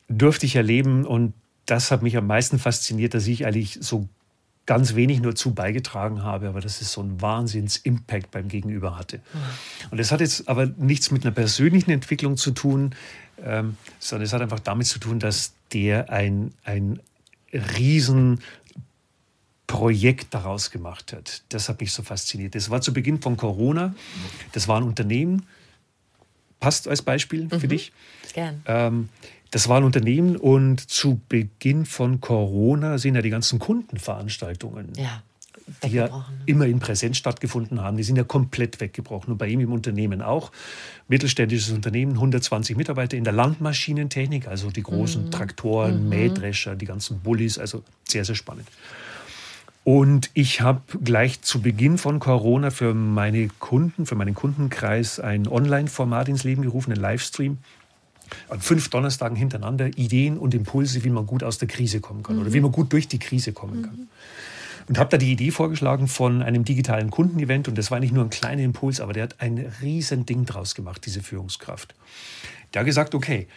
durfte 0.08 0.45
ich 0.45 0.56
erleben 0.56 1.06
und 1.06 1.34
das 1.66 1.91
hat 1.91 2.03
mich 2.03 2.16
am 2.18 2.28
meisten 2.28 2.60
fasziniert, 2.60 3.14
dass 3.14 3.28
ich 3.28 3.45
eigentlich 3.45 3.80
so 3.82 4.08
ganz 4.66 4.95
wenig 4.95 5.22
nur 5.22 5.36
zu 5.36 5.53
beigetragen 5.53 6.24
habe, 6.24 6.49
aber 6.49 6.62
dass 6.62 6.82
es 6.82 6.91
so 6.91 7.01
einen 7.01 7.22
Wahnsinns-Impact 7.22 8.32
beim 8.32 8.47
Gegenüber 8.47 8.97
hatte. 8.97 9.20
Und 9.91 9.99
das 9.99 10.12
hat 10.12 10.22
jetzt 10.22 10.47
aber 10.47 10.66
nichts 10.66 11.12
mit 11.12 11.24
einer 11.24 11.34
persönlichen 11.34 11.91
Entwicklung 11.91 12.38
zu 12.38 12.51
tun, 12.51 12.95
ähm, 13.43 13.78
sondern 13.99 14.26
es 14.26 14.34
hat 14.34 14.41
einfach 14.41 14.60
damit 14.60 14.88
zu 14.88 14.99
tun, 14.99 15.20
dass 15.20 15.53
der 15.72 16.10
ein, 16.10 16.51
ein 16.64 16.99
riesen 17.53 18.39
Projekt 19.68 20.34
daraus 20.34 20.72
gemacht 20.72 21.14
hat. 21.14 21.43
Das 21.49 21.70
hat 21.70 21.82
mich 21.82 21.91
so 21.91 22.03
fasziniert. 22.03 22.56
Das 22.56 22.70
war 22.70 22.82
zu 22.82 22.93
Beginn 22.93 23.22
von 23.22 23.38
Corona. 23.38 23.93
Das 24.51 24.68
war 24.68 24.78
ein 24.78 24.84
Unternehmen. 24.84 25.45
Passt 26.66 26.88
als 26.88 27.03
Beispiel 27.03 27.47
für 27.47 27.68
mhm. 27.68 27.70
dich? 27.70 27.91
Gern. 28.34 28.63
Ähm, 28.66 29.09
das 29.51 29.70
war 29.70 29.78
ein 29.78 29.84
Unternehmen 29.84 30.36
und 30.36 30.80
zu 30.89 31.22
Beginn 31.30 31.86
von 31.86 32.22
Corona 32.22 32.97
sind 32.97 33.13
ja 33.13 33.22
die 33.22 33.30
ganzen 33.30 33.59
Kundenveranstaltungen. 33.59 34.91
Ja 34.97 35.22
die 35.84 35.93
ja 35.93 36.26
immer 36.45 36.66
in 36.66 36.80
Präsenz 36.80 37.18
stattgefunden 37.18 37.82
haben, 37.82 37.97
die 37.97 38.03
sind 38.03 38.16
ja 38.16 38.24
komplett 38.24 38.82
weggebrochen. 38.82 39.32
Und 39.32 39.38
bei 39.38 39.47
ihm 39.47 39.59
im 39.59 39.72
Unternehmen 39.72 40.22
auch. 40.22 40.51
Mittelständisches 41.07 41.72
Unternehmen, 41.72 42.13
120 42.13 42.76
Mitarbeiter 42.76 43.16
in 43.16 43.24
der 43.24 43.34
Landmaschinentechnik, 43.34 44.47
also 44.47 44.72
die 44.72 44.84
großen 44.84 45.26
mhm. 45.26 45.32
Traktoren, 45.32 46.03
mhm. 46.03 46.09
Mähdrescher, 46.09 46.76
die 46.76 46.86
ganzen 46.86 47.20
Bullis, 47.20 47.59
also 47.59 47.84
sehr, 48.07 48.26
sehr 48.26 48.36
spannend. 48.36 48.68
Und 49.86 50.31
ich 50.33 50.61
habe 50.61 50.81
gleich 51.03 51.43
zu 51.43 51.61
Beginn 51.61 51.99
von 51.99 52.17
Corona 52.17 52.71
für 52.71 52.95
meine 52.95 53.49
Kunden, 53.59 54.07
für 54.07 54.15
meinen 54.15 54.33
Kundenkreis 54.33 55.19
ein 55.19 55.47
Online-Format 55.47 56.27
ins 56.27 56.43
Leben 56.43 56.63
gerufen, 56.63 56.91
einen 56.91 57.01
Livestream 57.01 57.59
an 58.49 58.59
fünf 58.61 58.89
Donnerstagen 58.89 59.38
hintereinander 59.38 59.95
Ideen 59.95 60.39
und 60.39 60.55
Impulse, 60.55 61.03
wie 61.03 61.11
man 61.11 61.27
gut 61.27 61.43
aus 61.43 61.59
der 61.59 61.67
Krise 61.67 61.99
kommen 61.99 62.23
kann 62.23 62.38
mhm. 62.38 62.41
oder 62.41 62.53
wie 62.53 62.61
man 62.61 62.71
gut 62.71 62.91
durch 62.93 63.07
die 63.07 63.19
Krise 63.19 63.53
kommen 63.53 63.83
kann. 63.83 64.07
Und 64.88 64.97
habe 64.97 65.11
da 65.11 65.17
die 65.17 65.31
Idee 65.31 65.51
vorgeschlagen 65.51 66.07
von 66.07 66.41
einem 66.41 66.65
digitalen 66.65 67.11
Kundenevent 67.11 67.67
und 67.67 67.77
das 67.77 67.91
war 67.91 67.99
nicht 67.99 68.11
nur 68.11 68.23
ein 68.23 68.31
kleiner 68.31 68.63
Impuls, 68.63 68.99
aber 68.99 69.13
der 69.13 69.21
hat 69.21 69.36
ein 69.39 69.71
riesen 69.83 70.25
Ding 70.25 70.45
draus 70.45 70.73
gemacht, 70.73 71.05
diese 71.05 71.21
Führungskraft. 71.21 71.93
Der 72.73 72.79
hat 72.79 72.88
gesagt, 72.88 73.13
okay, 73.13 73.47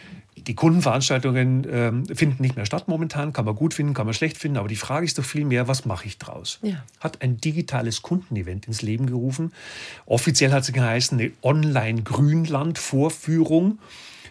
die 0.43 0.55
Kundenveranstaltungen 0.55 1.66
ähm, 1.70 2.07
finden 2.07 2.43
nicht 2.43 2.57
mehr 2.57 2.66
statt 2.66 2.89
momentan, 2.89 3.32
kann 3.32 3.45
man 3.45 3.55
gut 3.55 3.74
finden, 3.74 3.95
kann 3.95 4.07
man 4.07 4.14
schlecht 4.14 4.39
finden, 4.39 4.59
aber 4.59 4.66
die 4.68 4.74
Frage 4.76 5.07
ist 5.07 5.18
doch 5.18 5.24
viel 5.24 5.45
mehr, 5.45 5.68
was 5.68 5.84
mache 5.84 6.07
ich 6.07 6.18
draus? 6.18 6.59
Ja. 6.62 6.84
Hat 7.01 7.22
ein 7.22 7.39
digitales 7.39 8.03
Kundenevent 8.03 8.66
ins 8.66 8.82
Leben 8.82 9.07
gerufen. 9.07 9.53
Offiziell 10.07 10.53
hat 10.53 10.62
es 10.62 10.72
geheißen, 10.72 11.18
eine 11.18 11.32
Online-Grünland-Vorführung 11.43 13.78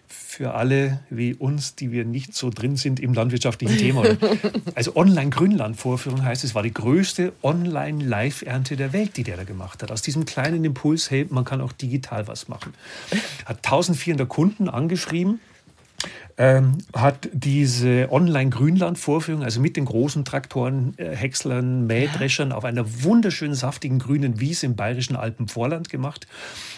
für 0.07 0.53
alle 0.53 0.99
wie 1.09 1.33
uns, 1.33 1.75
die 1.75 1.91
wir 1.91 2.05
nicht 2.05 2.35
so 2.35 2.49
drin 2.49 2.77
sind 2.77 2.99
im 2.99 3.13
landwirtschaftlichen 3.13 3.77
Thema. 3.77 4.05
Also 4.75 4.95
Online-Grünland-Vorführung 4.95 6.23
heißt, 6.23 6.43
es 6.43 6.53
war 6.53 6.61
die 6.61 6.73
größte 6.73 7.33
Online-Live-Ernte 7.41 8.75
der 8.75 8.93
Welt, 8.93 9.17
die 9.17 9.23
der 9.23 9.37
da 9.37 9.43
gemacht 9.43 9.81
hat. 9.81 9.91
Aus 9.91 10.03
diesem 10.03 10.25
kleinen 10.25 10.63
Impuls, 10.63 11.09
hey, 11.09 11.25
man 11.29 11.45
kann 11.45 11.61
auch 11.61 11.71
digital 11.71 12.27
was 12.27 12.47
machen. 12.47 12.73
Hat 13.45 13.65
1400 13.65 14.29
Kunden 14.29 14.69
angeschrieben 14.69 15.39
ähm, 16.39 16.77
hat 16.93 17.29
diese 17.33 18.11
Online-Grünland-Vorführung, 18.11 19.43
also 19.43 19.59
mit 19.59 19.75
den 19.75 19.85
großen 19.85 20.23
Traktoren, 20.23 20.93
äh, 20.97 21.15
Häckslern, 21.15 21.87
Mähdreschern 21.87 22.51
auf 22.51 22.63
einer 22.63 23.03
wunderschönen, 23.03 23.55
saftigen 23.55 23.97
grünen 23.97 24.39
Wiese 24.39 24.67
im 24.67 24.75
bayerischen 24.75 25.15
Alpenvorland 25.15 25.89
gemacht. 25.89 26.27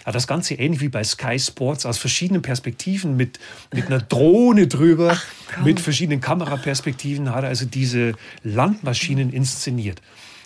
Hat 0.05 0.16
das 0.16 0.28
Ganze 0.28 0.53
ähnlich 0.53 0.80
wie 0.80 0.88
bei 0.88 1.03
Sky 1.03 1.38
Sports 1.38 1.86
aus 1.86 1.97
verschiedenen 1.97 2.41
Perspektiven 2.41 3.18
mit, 3.18 3.38
mit 3.74 3.88
einer 3.88 3.99
Drohne 3.99 4.68
drüber, 4.68 5.12
Ach, 5.14 5.66
mit 5.66 5.82
verschiedenen 5.82 6.22
Kameraperspektiven, 6.22 7.36
hat 7.36 7.43
er 7.43 7.49
also 7.49 7.66
diese 7.66 8.14
Landmaschinen 8.43 9.30
inszeniert. 9.30 10.01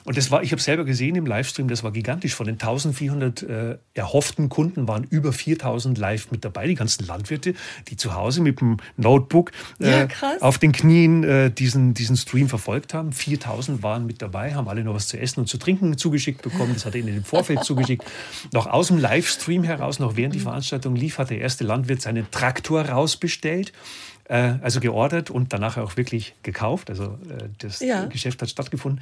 Und 0.06 0.18
das 0.18 0.32
war, 0.32 0.44
ich 0.44 0.52
habe 0.52 0.62
selber 0.62 0.84
gesehen 0.84 1.16
im 1.16 1.26
Livestream, 1.26 1.68
das 1.68 1.84
war 1.84 1.92
gigantisch. 1.92 2.36
Von 2.36 2.46
den 2.46 2.56
1400 2.56 3.44
äh, 3.44 3.78
erhofften 3.94 4.50
Kunden 4.50 4.88
waren 4.88 5.04
über 5.04 5.32
4000 5.32 5.98
live 5.98 6.32
mit 6.32 6.44
dabei. 6.44 6.68
Die 6.68 6.76
ganzen 6.76 7.06
Landwirte, 7.06 7.54
die 7.88 7.96
zu 7.96 8.14
Hause 8.14 8.42
mit 8.42 8.60
dem 8.60 8.78
Notebook 8.98 9.52
äh, 9.80 10.02
ja, 10.02 10.08
auf 10.42 10.58
den 10.58 10.72
Knien 10.72 11.24
äh, 11.24 11.52
diesen, 11.52 11.94
diesen 11.94 12.18
Stream 12.18 12.50
verfolgt 12.50 12.94
haben. 12.94 13.14
4000 13.14 13.84
waren 13.84 14.06
mit 14.06 14.22
dabei, 14.22 14.54
haben 14.56 14.68
alle 14.68 14.84
noch 14.84 14.96
was 14.96 15.08
zu 15.08 15.20
essen 15.20 15.42
und 15.42 15.48
zu 15.48 15.58
trinken 15.58 15.98
zugeschickt 15.98 16.42
bekommen. 16.42 16.74
Das 16.74 16.86
hat 16.86 16.96
er 16.96 17.02
ihnen 17.02 17.16
im 17.16 17.24
Vorfeld 17.24 17.64
zugeschickt. 17.64 18.04
Noch 18.52 18.68
aus 18.68 18.88
dem 18.88 18.98
Livestream 18.98 19.64
heraus, 19.64 20.00
noch 20.00 20.16
während 20.16 20.36
die 20.36 20.40
Veranstaltung 20.40 20.96
lief, 20.96 21.18
hat 21.18 21.30
der 21.30 21.40
erste 21.40 21.64
Landwirt 21.64 22.02
seinen 22.02 22.30
Traktor 22.32 22.90
rausbestellt 22.90 23.72
äh, 24.26 24.54
also 24.62 24.80
geordert 24.80 25.30
und 25.30 25.54
danach 25.54 25.78
auch 25.78 25.98
wirklich 25.98 26.36
gekauft. 26.44 26.90
Also 26.90 27.18
äh, 27.30 27.50
das 27.60 27.80
ja. 27.80 28.06
Geschäft 28.06 28.42
hat 28.42 28.50
stattgefunden. 28.50 29.02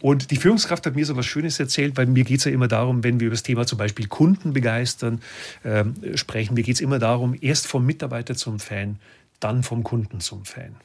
Und 0.00 0.30
die 0.30 0.36
Führungskraft 0.36 0.86
hat 0.86 0.94
mir 0.94 1.06
so 1.06 1.16
was 1.16 1.26
Schönes 1.26 1.58
erzählt, 1.58 1.96
weil 1.96 2.06
mir 2.06 2.24
geht 2.24 2.38
es 2.38 2.44
ja 2.44 2.52
immer 2.52 2.68
darum, 2.68 3.04
wenn 3.04 3.20
wir 3.20 3.26
über 3.26 3.34
das 3.34 3.42
Thema 3.42 3.66
zum 3.66 3.78
Beispiel 3.78 4.06
Kunden 4.06 4.52
begeistern 4.52 5.20
äh, 5.62 5.84
sprechen, 6.16 6.54
mir 6.54 6.62
geht 6.62 6.76
es 6.76 6.80
immer 6.80 6.98
darum, 6.98 7.36
erst 7.40 7.66
vom 7.66 7.84
Mitarbeiter 7.84 8.34
zum 8.34 8.60
Fan, 8.60 8.98
dann 9.40 9.62
vom 9.62 9.82
Kunden 9.82 10.20
zum 10.20 10.44
Fan. 10.44 10.76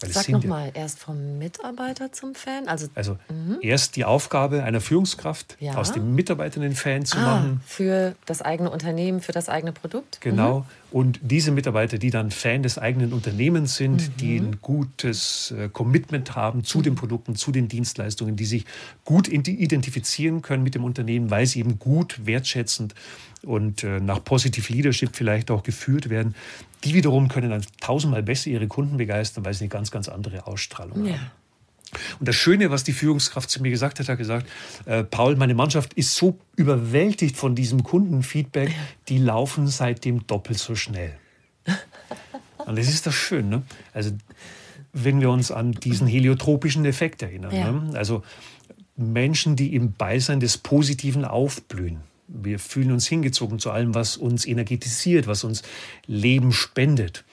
Weil 0.00 0.12
Sag 0.12 0.28
nochmal, 0.30 0.68
ja, 0.68 0.82
erst 0.82 0.98
vom 0.98 1.38
Mitarbeiter 1.38 2.10
zum 2.10 2.34
Fan? 2.34 2.68
Also, 2.68 2.88
also 2.94 3.18
mhm. 3.28 3.58
erst 3.60 3.96
die 3.96 4.04
Aufgabe 4.04 4.62
einer 4.62 4.80
Führungskraft, 4.80 5.56
ja. 5.60 5.74
aus 5.74 5.92
dem 5.92 6.14
Mitarbeiter 6.14 6.60
einen 6.60 6.74
Fan 6.74 7.04
zu 7.04 7.18
ah, 7.18 7.22
machen. 7.22 7.60
Für 7.66 8.14
das 8.24 8.40
eigene 8.40 8.70
Unternehmen, 8.70 9.20
für 9.20 9.32
das 9.32 9.48
eigene 9.50 9.72
Produkt? 9.72 10.20
Genau. 10.22 10.60
Mhm. 10.60 10.64
Und 10.92 11.20
diese 11.22 11.52
Mitarbeiter, 11.52 11.98
die 11.98 12.10
dann 12.10 12.30
Fan 12.30 12.62
des 12.62 12.78
eigenen 12.78 13.12
Unternehmens 13.12 13.76
sind, 13.76 14.08
mhm. 14.08 14.16
die 14.16 14.36
ein 14.38 14.58
gutes 14.60 15.52
äh, 15.52 15.68
Commitment 15.68 16.34
haben 16.34 16.64
zu 16.64 16.82
den 16.82 16.94
Produkten, 16.94 17.36
zu 17.36 17.52
den 17.52 17.68
Dienstleistungen, 17.68 18.36
die 18.36 18.46
sich 18.46 18.64
gut 19.04 19.28
identifizieren 19.28 20.42
können 20.42 20.62
mit 20.62 20.74
dem 20.74 20.84
Unternehmen, 20.84 21.30
weil 21.30 21.46
sie 21.46 21.60
eben 21.60 21.78
gut, 21.78 22.26
wertschätzend 22.26 22.94
und 23.42 23.84
äh, 23.84 24.00
nach 24.00 24.24
Positive 24.24 24.72
Leadership 24.72 25.10
vielleicht 25.14 25.50
auch 25.50 25.62
geführt 25.62 26.10
werden, 26.10 26.34
die 26.84 26.94
wiederum 26.94 27.28
können 27.28 27.50
dann 27.50 27.64
tausendmal 27.80 28.22
besser 28.22 28.50
ihre 28.50 28.68
Kunden 28.68 28.96
begeistern, 28.96 29.44
weil 29.44 29.54
sie 29.54 29.64
eine 29.64 29.68
ganz, 29.68 29.90
ganz 29.90 30.08
andere 30.08 30.46
Ausstrahlung 30.46 31.04
ja. 31.04 31.14
haben. 31.14 31.30
Und 32.20 32.28
das 32.28 32.36
Schöne, 32.36 32.70
was 32.70 32.84
die 32.84 32.92
Führungskraft 32.92 33.50
zu 33.50 33.60
mir 33.62 33.70
gesagt 33.70 33.98
hat, 33.98 34.08
hat 34.08 34.18
gesagt, 34.18 34.46
äh, 34.86 35.02
Paul, 35.02 35.36
meine 35.36 35.54
Mannschaft 35.54 35.94
ist 35.94 36.14
so 36.14 36.38
überwältigt 36.56 37.36
von 37.36 37.54
diesem 37.54 37.82
Kundenfeedback, 37.82 38.72
die 39.08 39.18
laufen 39.18 39.66
seitdem 39.66 40.26
doppelt 40.26 40.58
so 40.58 40.74
schnell. 40.74 41.16
Und 42.58 42.78
das 42.78 42.88
ist 42.88 43.06
das 43.06 43.14
schön. 43.14 43.48
Ne? 43.48 43.62
Also 43.92 44.12
wenn 44.92 45.20
wir 45.20 45.30
uns 45.30 45.50
an 45.50 45.72
diesen 45.72 46.06
heliotropischen 46.06 46.84
Effekt 46.84 47.22
erinnern. 47.22 47.54
Ja. 47.54 47.72
Ne? 47.72 47.98
Also 47.98 48.22
Menschen, 48.96 49.56
die 49.56 49.74
im 49.74 49.92
Beisein 49.92 50.40
des 50.40 50.58
Positiven 50.58 51.24
aufblühen. 51.24 52.00
Wir 52.32 52.58
fühlen 52.58 52.92
uns 52.92 53.06
hingezogen 53.06 53.58
zu 53.58 53.70
allem, 53.70 53.94
was 53.94 54.16
uns 54.16 54.46
energetisiert, 54.46 55.26
was 55.26 55.44
uns 55.44 55.62
Leben 56.06 56.52
spendet. 56.52 57.24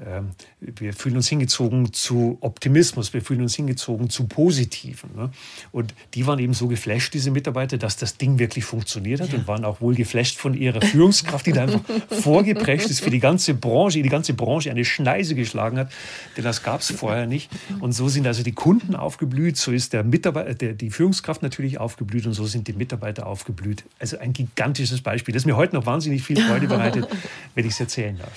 Ähm, 0.00 0.30
wir 0.58 0.92
fühlen 0.92 1.16
uns 1.16 1.28
hingezogen 1.28 1.92
zu 1.92 2.36
Optimismus, 2.40 3.12
wir 3.14 3.22
fühlen 3.22 3.42
uns 3.42 3.54
hingezogen 3.54 4.10
zu 4.10 4.26
Positiven. 4.26 5.10
Ne? 5.14 5.30
Und 5.70 5.94
die 6.14 6.26
waren 6.26 6.40
eben 6.40 6.52
so 6.52 6.66
geflasht, 6.66 7.14
diese 7.14 7.30
Mitarbeiter, 7.30 7.78
dass 7.78 7.96
das 7.96 8.16
Ding 8.16 8.40
wirklich 8.40 8.64
funktioniert 8.64 9.20
hat 9.20 9.30
ja. 9.30 9.38
und 9.38 9.46
waren 9.46 9.64
auch 9.64 9.80
wohl 9.80 9.94
geflasht 9.94 10.38
von 10.38 10.54
ihrer 10.54 10.80
Führungskraft, 10.80 11.46
die 11.46 11.52
da 11.52 11.62
einfach 11.62 11.82
vorgeprescht 12.10 12.90
ist, 12.90 13.00
für 13.00 13.10
die 13.10 13.20
ganze 13.20 13.54
Branche, 13.54 14.02
die 14.02 14.08
ganze 14.08 14.34
Branche 14.34 14.70
eine 14.70 14.84
Schneise 14.84 15.36
geschlagen 15.36 15.78
hat, 15.78 15.92
denn 16.36 16.42
das 16.42 16.64
gab 16.64 16.80
es 16.80 16.90
vorher 16.90 17.26
nicht. 17.26 17.50
Und 17.78 17.92
so 17.92 18.08
sind 18.08 18.26
also 18.26 18.42
die 18.42 18.52
Kunden 18.52 18.96
aufgeblüht, 18.96 19.56
so 19.56 19.70
ist 19.70 19.92
der 19.92 20.02
Mitarbeiter, 20.02 20.54
der, 20.54 20.72
die 20.72 20.90
Führungskraft 20.90 21.42
natürlich 21.42 21.78
aufgeblüht 21.78 22.26
und 22.26 22.32
so 22.32 22.46
sind 22.46 22.66
die 22.66 22.72
Mitarbeiter 22.72 23.26
aufgeblüht. 23.26 23.84
Also 24.00 24.18
ein 24.18 24.32
gigantisches 24.32 25.02
Beispiel, 25.02 25.32
das 25.32 25.44
mir 25.44 25.56
heute 25.56 25.76
noch 25.76 25.86
wahnsinnig 25.86 26.22
viel 26.22 26.40
Freude 26.40 26.66
bereitet, 26.66 27.06
wenn 27.54 27.64
ich 27.64 27.72
es 27.72 27.80
erzählen 27.80 28.18
darf. 28.18 28.32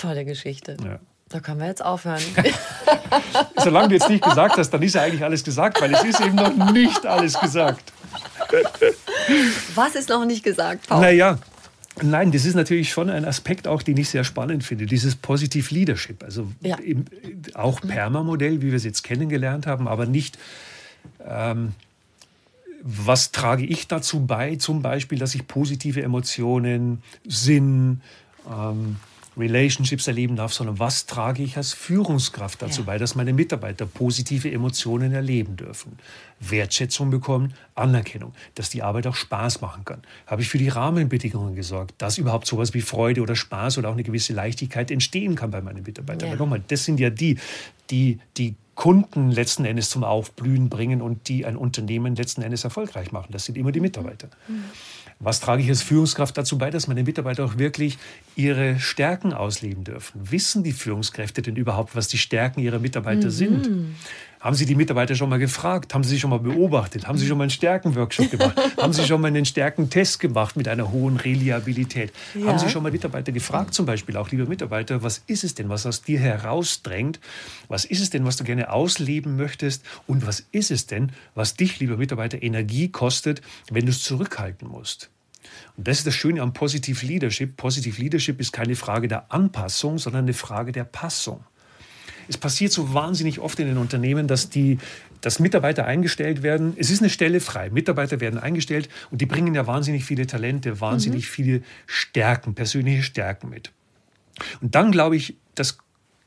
Tolle 0.00 0.24
Geschichte. 0.24 0.76
Ja. 0.82 0.98
Da 1.28 1.40
können 1.40 1.60
wir 1.60 1.66
jetzt 1.66 1.84
aufhören. 1.84 2.22
Solange 3.56 3.88
du 3.88 3.94
jetzt 3.94 4.08
nicht 4.08 4.24
gesagt 4.24 4.56
hast, 4.56 4.70
dann 4.70 4.82
ist 4.82 4.94
ja 4.94 5.02
eigentlich 5.02 5.22
alles 5.22 5.44
gesagt, 5.44 5.80
weil 5.80 5.94
es 5.94 6.02
ist 6.02 6.20
eben 6.20 6.34
noch 6.34 6.72
nicht 6.72 7.06
alles 7.06 7.38
gesagt. 7.38 7.92
Was 9.74 9.94
ist 9.94 10.08
noch 10.08 10.24
nicht 10.24 10.42
gesagt, 10.42 10.88
Paul? 10.88 11.00
Naja, 11.00 11.38
Nein, 12.02 12.32
das 12.32 12.46
ist 12.46 12.54
natürlich 12.54 12.90
schon 12.90 13.10
ein 13.10 13.24
Aspekt 13.26 13.68
auch, 13.68 13.82
den 13.82 13.96
ich 13.98 14.08
sehr 14.08 14.24
spannend 14.24 14.64
finde, 14.64 14.86
dieses 14.86 15.16
Positive 15.16 15.74
Leadership. 15.74 16.22
Also 16.22 16.50
ja. 16.62 16.76
im, 16.76 17.04
auch 17.52 17.80
Perma-Modell, 17.80 18.62
wie 18.62 18.68
wir 18.68 18.74
es 18.74 18.84
jetzt 18.84 19.02
kennengelernt 19.02 19.66
haben, 19.66 19.86
aber 19.86 20.06
nicht, 20.06 20.38
ähm, 21.26 21.74
was 22.82 23.32
trage 23.32 23.66
ich 23.66 23.86
dazu 23.88 24.24
bei, 24.24 24.56
zum 24.56 24.80
Beispiel, 24.80 25.18
dass 25.18 25.34
ich 25.34 25.46
positive 25.46 26.02
Emotionen, 26.02 27.02
Sinn, 27.26 28.00
ähm, 28.50 28.96
Relationships 29.40 30.06
erleben 30.06 30.36
darf, 30.36 30.52
sondern 30.52 30.78
was 30.78 31.06
trage 31.06 31.42
ich 31.42 31.56
als 31.56 31.72
Führungskraft 31.72 32.62
dazu 32.62 32.82
ja. 32.82 32.86
bei, 32.86 32.98
dass 32.98 33.14
meine 33.14 33.32
Mitarbeiter 33.32 33.86
positive 33.86 34.50
Emotionen 34.50 35.12
erleben 35.12 35.56
dürfen, 35.56 35.98
Wertschätzung 36.40 37.10
bekommen, 37.10 37.54
Anerkennung, 37.74 38.32
dass 38.54 38.70
die 38.70 38.82
Arbeit 38.82 39.06
auch 39.06 39.14
Spaß 39.14 39.60
machen 39.60 39.84
kann. 39.84 40.02
Habe 40.26 40.42
ich 40.42 40.48
für 40.48 40.58
die 40.58 40.68
Rahmenbedingungen 40.68 41.54
gesorgt, 41.54 41.94
dass 41.98 42.18
überhaupt 42.18 42.46
sowas 42.46 42.74
wie 42.74 42.80
Freude 42.80 43.22
oder 43.22 43.36
Spaß 43.36 43.78
oder 43.78 43.88
auch 43.88 43.94
eine 43.94 44.04
gewisse 44.04 44.32
Leichtigkeit 44.32 44.90
entstehen 44.90 45.34
kann 45.34 45.50
bei 45.50 45.60
meinen 45.60 45.82
Mitarbeitern. 45.82 46.28
Ja. 46.28 46.34
Aber 46.34 46.44
nochmal, 46.44 46.62
das 46.68 46.84
sind 46.84 47.00
ja 47.00 47.10
die, 47.10 47.38
die 47.90 48.18
die 48.36 48.54
Kunden 48.80 49.30
letzten 49.30 49.66
Endes 49.66 49.90
zum 49.90 50.04
Aufblühen 50.04 50.70
bringen 50.70 51.02
und 51.02 51.28
die 51.28 51.44
ein 51.44 51.56
Unternehmen 51.56 52.16
letzten 52.16 52.40
Endes 52.40 52.64
erfolgreich 52.64 53.12
machen. 53.12 53.28
Das 53.30 53.44
sind 53.44 53.58
immer 53.58 53.72
die 53.72 53.80
Mitarbeiter. 53.80 54.30
Mhm. 54.48 54.64
Was 55.22 55.38
trage 55.38 55.62
ich 55.62 55.68
als 55.68 55.82
Führungskraft 55.82 56.38
dazu 56.38 56.56
bei, 56.56 56.70
dass 56.70 56.88
meine 56.88 57.04
Mitarbeiter 57.04 57.44
auch 57.44 57.58
wirklich 57.58 57.98
ihre 58.36 58.80
Stärken 58.80 59.34
ausleben 59.34 59.84
dürfen? 59.84 60.18
Wissen 60.30 60.64
die 60.64 60.72
Führungskräfte 60.72 61.42
denn 61.42 61.56
überhaupt, 61.56 61.94
was 61.94 62.08
die 62.08 62.16
Stärken 62.16 62.60
ihrer 62.60 62.78
Mitarbeiter 62.78 63.26
mhm. 63.26 63.30
sind? 63.30 63.68
Haben 64.40 64.56
Sie 64.56 64.64
die 64.64 64.74
Mitarbeiter 64.74 65.14
schon 65.14 65.28
mal 65.28 65.38
gefragt? 65.38 65.92
Haben 65.92 66.02
Sie 66.02 66.10
sie 66.10 66.18
schon 66.18 66.30
mal 66.30 66.38
beobachtet? 66.38 67.06
Haben 67.06 67.18
Sie 67.18 67.26
schon 67.26 67.36
mal 67.36 67.44
einen 67.44 67.50
Stärkenworkshop 67.50 68.30
gemacht? 68.30 68.58
Haben 68.78 68.94
Sie 68.94 69.04
schon 69.04 69.20
mal 69.20 69.28
einen 69.28 69.44
Stärkentest 69.44 70.18
gemacht 70.18 70.56
mit 70.56 70.66
einer 70.66 70.90
hohen 70.90 71.18
Reliabilität? 71.18 72.10
Ja. 72.34 72.46
Haben 72.46 72.58
Sie 72.58 72.70
schon 72.70 72.82
mal 72.82 72.90
Mitarbeiter 72.90 73.32
gefragt, 73.32 73.74
zum 73.74 73.84
Beispiel 73.84 74.16
auch, 74.16 74.30
lieber 74.30 74.46
Mitarbeiter, 74.46 75.02
was 75.02 75.22
ist 75.26 75.44
es 75.44 75.54
denn, 75.54 75.68
was 75.68 75.84
aus 75.84 76.00
dir 76.00 76.18
herausdrängt? 76.18 77.20
Was 77.68 77.84
ist 77.84 78.00
es 78.00 78.08
denn, 78.08 78.24
was 78.24 78.36
du 78.36 78.44
gerne 78.44 78.72
ausleben 78.72 79.36
möchtest? 79.36 79.84
Und 80.06 80.26
was 80.26 80.46
ist 80.52 80.70
es 80.70 80.86
denn, 80.86 81.12
was 81.34 81.54
dich, 81.54 81.78
lieber 81.78 81.98
Mitarbeiter, 81.98 82.42
Energie 82.42 82.88
kostet, 82.88 83.42
wenn 83.70 83.84
du 83.84 83.90
es 83.90 84.02
zurückhalten 84.02 84.66
musst? 84.68 85.10
Und 85.76 85.86
das 85.86 85.98
ist 85.98 86.06
das 86.06 86.14
Schöne 86.14 86.40
am 86.40 86.54
Positive 86.54 87.04
Leadership. 87.04 87.58
Positive 87.58 88.00
Leadership 88.00 88.40
ist 88.40 88.52
keine 88.52 88.74
Frage 88.74 89.06
der 89.06 89.30
Anpassung, 89.30 89.98
sondern 89.98 90.24
eine 90.24 90.32
Frage 90.34 90.72
der 90.72 90.84
Passung. 90.84 91.44
Es 92.30 92.38
passiert 92.38 92.70
so 92.70 92.94
wahnsinnig 92.94 93.40
oft 93.40 93.58
in 93.58 93.66
den 93.66 93.76
Unternehmen, 93.76 94.28
dass 94.28 94.48
die 94.48 94.78
dass 95.20 95.40
Mitarbeiter 95.40 95.84
eingestellt 95.84 96.44
werden. 96.44 96.74
Es 96.76 96.90
ist 96.90 97.02
eine 97.02 97.10
Stelle 97.10 97.40
frei. 97.40 97.70
Mitarbeiter 97.70 98.20
werden 98.20 98.38
eingestellt 98.38 98.88
und 99.10 99.20
die 99.20 99.26
bringen 99.26 99.52
ja 99.52 99.66
wahnsinnig 99.66 100.04
viele 100.04 100.28
Talente, 100.28 100.80
wahnsinnig 100.80 101.24
mhm. 101.24 101.32
viele 101.32 101.62
Stärken, 101.86 102.54
persönliche 102.54 103.02
Stärken 103.02 103.50
mit. 103.50 103.72
Und 104.60 104.76
dann 104.76 104.92
glaube 104.92 105.16
ich, 105.16 105.36
das 105.56 105.78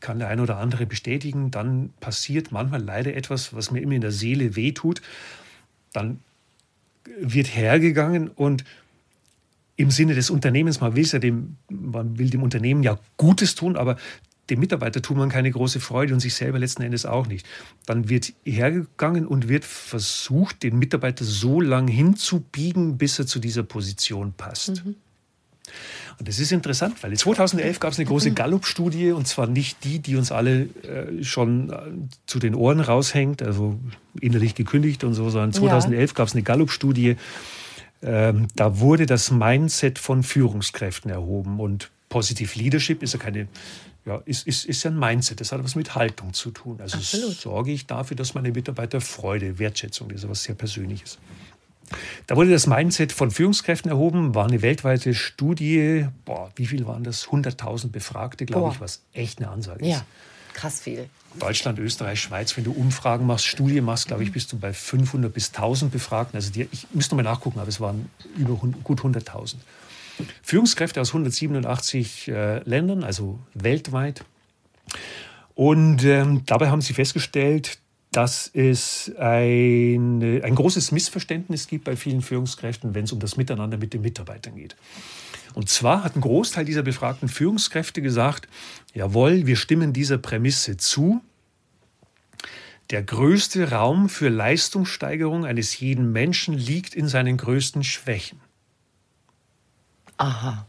kann 0.02 0.20
der 0.20 0.28
eine 0.28 0.42
oder 0.42 0.58
andere 0.58 0.86
bestätigen, 0.86 1.52
dann 1.52 1.92
passiert 2.02 2.52
manchmal 2.52 2.84
leider 2.84 3.16
etwas, 3.16 3.56
was 3.56 3.72
mir 3.72 3.80
immer 3.80 3.94
in 3.94 4.02
der 4.02 4.12
Seele 4.12 4.58
wehtut. 4.58 5.02
Dann 5.94 6.20
wird 7.18 7.56
hergegangen 7.56 8.28
und 8.28 8.66
im 9.78 9.90
Sinne 9.90 10.14
des 10.14 10.30
Unternehmens, 10.30 10.82
man 10.82 10.98
will 10.98 11.06
ja 11.06 11.20
dem, 11.20 11.56
man 11.70 12.20
will 12.20 12.30
dem 12.30 12.44
Unternehmen 12.44 12.84
ja 12.84 13.00
Gutes 13.16 13.56
tun, 13.56 13.78
aber 13.78 13.98
dem 14.54 14.60
Mitarbeiter 14.60 15.02
tut 15.02 15.18
man 15.18 15.30
keine 15.30 15.50
große 15.50 15.80
Freude 15.80 16.14
und 16.14 16.20
sich 16.20 16.36
selber 16.36 16.60
letzten 16.60 16.84
Endes 16.84 17.08
auch 17.08 17.26
nicht. 17.26 17.44
Dann 17.88 18.08
wird 18.08 18.34
hergegangen 18.46 19.26
und 19.26 19.50
wird 19.50 19.66
versucht, 19.66 20.62
den 20.62 20.78
Mitarbeiter 20.78 21.26
so 21.26 21.60
lang 21.60 21.88
hinzubiegen, 21.88 23.00
bis 23.00 23.18
er 23.18 23.26
zu 23.26 23.40
dieser 23.40 23.64
Position 23.64 24.34
passt. 24.38 24.86
Mhm. 24.86 24.96
Und 26.20 26.28
das 26.28 26.38
ist 26.38 26.52
interessant, 26.52 27.02
weil 27.02 27.18
2011 27.18 27.80
gab 27.80 27.94
es 27.94 27.98
eine 27.98 28.06
große 28.06 28.32
Gallup-Studie 28.36 29.12
und 29.12 29.28
zwar 29.28 29.48
nicht 29.48 29.84
die, 29.84 29.98
die 29.98 30.16
uns 30.18 30.32
alle 30.32 30.68
äh, 30.84 31.24
schon 31.24 31.72
äh, 31.72 31.76
zu 32.28 32.38
den 32.38 32.54
Ohren 32.54 32.80
raushängt, 32.80 33.42
also 33.42 33.80
innerlich 34.22 34.54
gekündigt 34.54 35.04
und 35.04 35.16
so, 35.16 35.32
sondern 35.32 35.52
2011 35.52 36.12
ja. 36.12 36.14
gab 36.14 36.28
es 36.28 36.36
eine 36.36 36.44
Gallup-Studie. 36.44 37.16
Ähm, 38.04 38.50
da 38.56 38.80
wurde 38.80 39.08
das 39.08 39.32
Mindset 39.32 39.98
von 39.98 40.22
Führungskräften 40.22 41.10
erhoben 41.10 41.60
und 41.60 41.90
Positive 42.10 42.60
Leadership 42.60 43.02
ist 43.02 43.14
ja 43.14 43.20
keine 43.20 43.48
ja, 44.06 44.22
ist, 44.26 44.46
ist, 44.48 44.66
ist 44.66 44.86
ein 44.86 45.00
Mindset. 45.00 45.40
Das 45.40 45.52
hat 45.52 45.64
was 45.64 45.76
mit 45.76 45.96
Haltung 45.96 46.34
zu 46.34 46.52
tun. 46.52 46.80
Also 46.82 46.98
Absolut. 46.98 47.40
sorge 47.40 47.72
ich 47.72 47.86
dafür, 47.86 48.18
dass 48.18 48.34
meine 48.34 48.52
Mitarbeiter 48.52 49.00
Freude, 49.00 49.60
Wertschätzung, 49.60 50.10
das 50.10 50.24
ist 50.24 50.30
was 50.30 50.44
sehr 50.44 50.56
Persönliches. 50.56 51.18
Da 52.28 52.36
wurde 52.36 52.52
das 52.52 52.68
Mindset 52.68 53.12
von 53.12 53.32
Führungskräften 53.32 53.90
erhoben, 53.92 54.36
war 54.36 54.48
eine 54.48 54.62
weltweite 54.62 55.14
Studie. 55.14 56.08
Boah, 56.26 56.52
wie 56.56 56.66
viel 56.66 56.88
waren 56.88 57.04
das? 57.04 57.28
100.000 57.28 57.90
Befragte, 57.90 58.46
glaube 58.46 58.74
ich, 58.74 58.82
was 58.82 59.02
echt 59.14 59.40
eine 59.40 59.50
Ansage 59.50 59.86
ist. 59.86 59.92
Ja. 59.92 60.06
krass 60.54 60.80
viel. 60.82 61.10
Deutschland, 61.40 61.80
Österreich, 61.80 62.22
Schweiz, 62.22 62.56
wenn 62.58 62.64
du 62.64 62.72
Umfragen 62.72 63.26
machst, 63.26 63.46
Studien 63.46 63.86
machst, 63.86 64.08
glaube 64.08 64.24
ich, 64.24 64.32
bist 64.32 64.52
du 64.52 64.60
bei 64.60 64.72
500 64.72 65.34
bis 65.34 65.50
1000 65.50 65.92
Befragten. 65.92 66.36
Also 66.38 66.52
die, 66.52 66.68
ich 66.72 66.88
müsste 66.94 67.16
mal 67.16 67.24
nachgucken, 67.24 67.60
aber 67.60 67.70
es 67.70 67.80
waren 67.80 68.10
über 68.38 68.56
gut 68.84 69.02
100.000. 69.02 69.56
Führungskräfte 70.42 71.02
aus 71.02 71.10
187 71.10 72.28
äh, 72.28 72.60
Ländern, 72.70 73.04
also 73.04 73.40
weltweit. 73.54 74.24
Und 75.56 76.04
ähm, 76.04 76.44
dabei 76.46 76.70
haben 76.70 76.82
sie 76.82 76.94
festgestellt, 76.94 77.80
dass 78.12 78.50
es 78.54 79.12
ein, 79.18 80.44
ein 80.44 80.56
großes 80.56 80.92
Missverständnis 80.92 81.68
gibt 81.68 81.86
bei 81.86 81.96
vielen 81.96 82.22
Führungskräften, 82.22 82.94
wenn 82.94 83.06
es 83.06 83.12
um 83.12 83.20
das 83.20 83.38
Miteinander 83.38 83.78
mit 83.78 83.94
den 83.94 84.02
Mitarbeitern 84.02 84.56
geht. 84.56 84.76
Und 85.56 85.70
zwar 85.70 86.04
hat 86.04 86.16
ein 86.16 86.22
Großteil 86.22 86.66
dieser 86.66 86.84
befragten 86.84 87.28
Führungskräfte 87.28 88.02
gesagt, 88.02 88.48
jawohl, 88.94 89.46
wir 89.46 89.56
stimmen 89.56 89.94
dieser 89.94 90.18
Prämisse 90.18 90.78
zu. 90.78 91.22
Der 92.90 93.02
größte 93.02 93.72
Raum 93.72 94.10
für 94.10 94.30
Leistungssteigerung 94.30 95.46
eines 95.46 95.80
jeden 95.80 96.12
Menschen 96.12 96.54
liegt 96.54 96.94
in 96.94 97.08
seinen 97.08 97.38
größten 97.38 97.84
Schwächen. 97.84 98.40
Aha. 100.24 100.66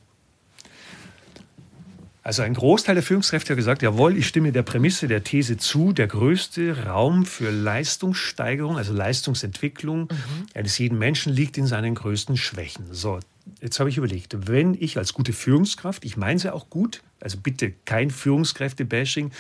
Also 2.24 2.40
ein 2.40 2.55
Großteil 2.55 2.94
der 2.94 3.05
Führungskräfte 3.05 3.52
hat 3.52 3.59
gesagt, 3.59 3.82
jawohl, 3.82 4.16
ich 4.16 4.26
stimme 4.26 4.50
der 4.50 4.62
Prämisse, 4.62 5.09
der 5.09 5.24
These 5.24 5.59
zu, 5.59 5.92
der 5.92 6.07
größte 6.07 6.86
Raum 6.86 7.26
für 7.26 7.50
Leistungssteigerung, 7.50 8.78
also 8.78 8.94
Leistungsentwicklung 8.94 10.05
mhm. 10.05 10.46
eines 10.55 10.78
jeden 10.78 10.98
Menschen 10.98 11.34
liegt 11.34 11.59
in 11.59 11.66
seinen 11.66 11.94
größten 11.94 12.38
Schwächen. 12.38 12.86
So, 12.92 13.20
jetzt 13.61 13.78
habe 13.78 13.90
ich 13.90 13.98
überlegt, 13.98 14.48
wenn 14.48 14.72
ich 14.72 14.96
als 14.96 15.12
gute 15.12 15.34
Führungskraft, 15.34 16.07
ich 16.07 16.16
meine 16.16 16.36
es 16.36 16.44
ja 16.44 16.55
auch 16.55 16.70
gut, 16.70 17.02
also 17.20 17.36
bitte 17.42 17.74
kein 17.84 18.11
Führungskräfte-Bashing. 18.11 19.30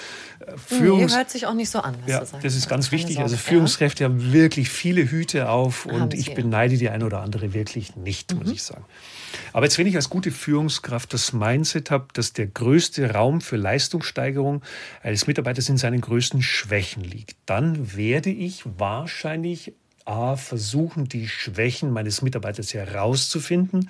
Äh, 0.40 0.58
Führungs 0.58 1.12
nee, 1.12 1.18
hört 1.18 1.30
sich 1.30 1.46
auch 1.46 1.54
nicht 1.54 1.70
so 1.70 1.78
an. 1.78 1.94
ja, 2.06 2.20
das 2.20 2.54
ist 2.54 2.68
ganz 2.68 2.92
wichtig. 2.92 3.18
Also 3.18 3.38
Führungskräfte 3.38 4.04
ja. 4.04 4.10
haben 4.10 4.32
wirklich 4.34 4.68
viele 4.68 5.10
Hüte 5.10 5.48
auf 5.48 5.86
und 5.86 6.12
ich 6.12 6.34
beneide 6.34 6.76
die 6.76 6.90
eine 6.90 7.06
oder 7.06 7.22
andere 7.22 7.54
wirklich 7.54 7.96
nicht, 7.96 8.32
mhm. 8.32 8.40
muss 8.40 8.50
ich 8.50 8.62
sagen. 8.62 8.84
Aber 9.52 9.66
jetzt, 9.66 9.78
wenn 9.78 9.86
ich 9.86 9.96
als 9.96 10.10
gute 10.10 10.30
Führungskraft 10.30 11.12
das 11.12 11.32
Mindset 11.32 11.90
habe, 11.90 12.06
dass 12.12 12.32
der 12.32 12.46
größte 12.46 13.12
Raum 13.12 13.40
für 13.40 13.56
Leistungssteigerung 13.56 14.62
eines 15.02 15.26
Mitarbeiters 15.26 15.68
in 15.68 15.76
seinen 15.76 16.00
größten 16.00 16.42
Schwächen 16.42 17.04
liegt, 17.04 17.36
dann 17.46 17.96
werde 17.96 18.30
ich 18.30 18.62
wahrscheinlich 18.78 19.74
A, 20.04 20.36
versuchen, 20.36 21.08
die 21.08 21.28
Schwächen 21.28 21.90
meines 21.90 22.20
Mitarbeiters 22.20 22.74
herauszufinden, 22.74 23.88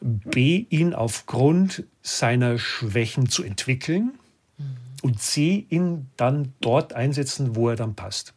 B, 0.00 0.66
ihn 0.70 0.92
aufgrund 0.92 1.84
seiner 2.02 2.58
Schwächen 2.58 3.28
zu 3.28 3.44
entwickeln 3.44 4.12
und 5.02 5.20
C, 5.20 5.66
ihn 5.70 6.10
dann 6.16 6.52
dort 6.60 6.94
einsetzen, 6.94 7.54
wo 7.54 7.68
er 7.68 7.76
dann 7.76 7.94
passt. 7.94 8.34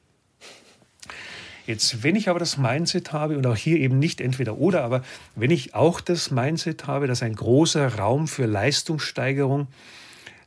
Jetzt, 1.70 2.01
wenn 2.01 2.15
ich 2.15 2.30
aber 2.30 2.39
das 2.39 2.57
Mindset 2.57 3.13
habe 3.13 3.38
und 3.38 3.45
auch 3.45 3.55
hier 3.55 3.78
eben 3.78 3.99
nicht 3.99 4.22
entweder 4.22 4.57
oder, 4.57 4.84
aber 4.84 5.03
wenn 5.36 5.51
ich 5.51 5.76
auch 5.76 6.01
das 6.01 6.32
Mindset 6.32 6.88
habe, 6.88 7.05
dass 7.05 7.22
ein 7.22 7.36
großer 7.36 7.93
Raum 7.93 8.28
für 8.28 8.47
Leistungssteigerung 8.47 9.67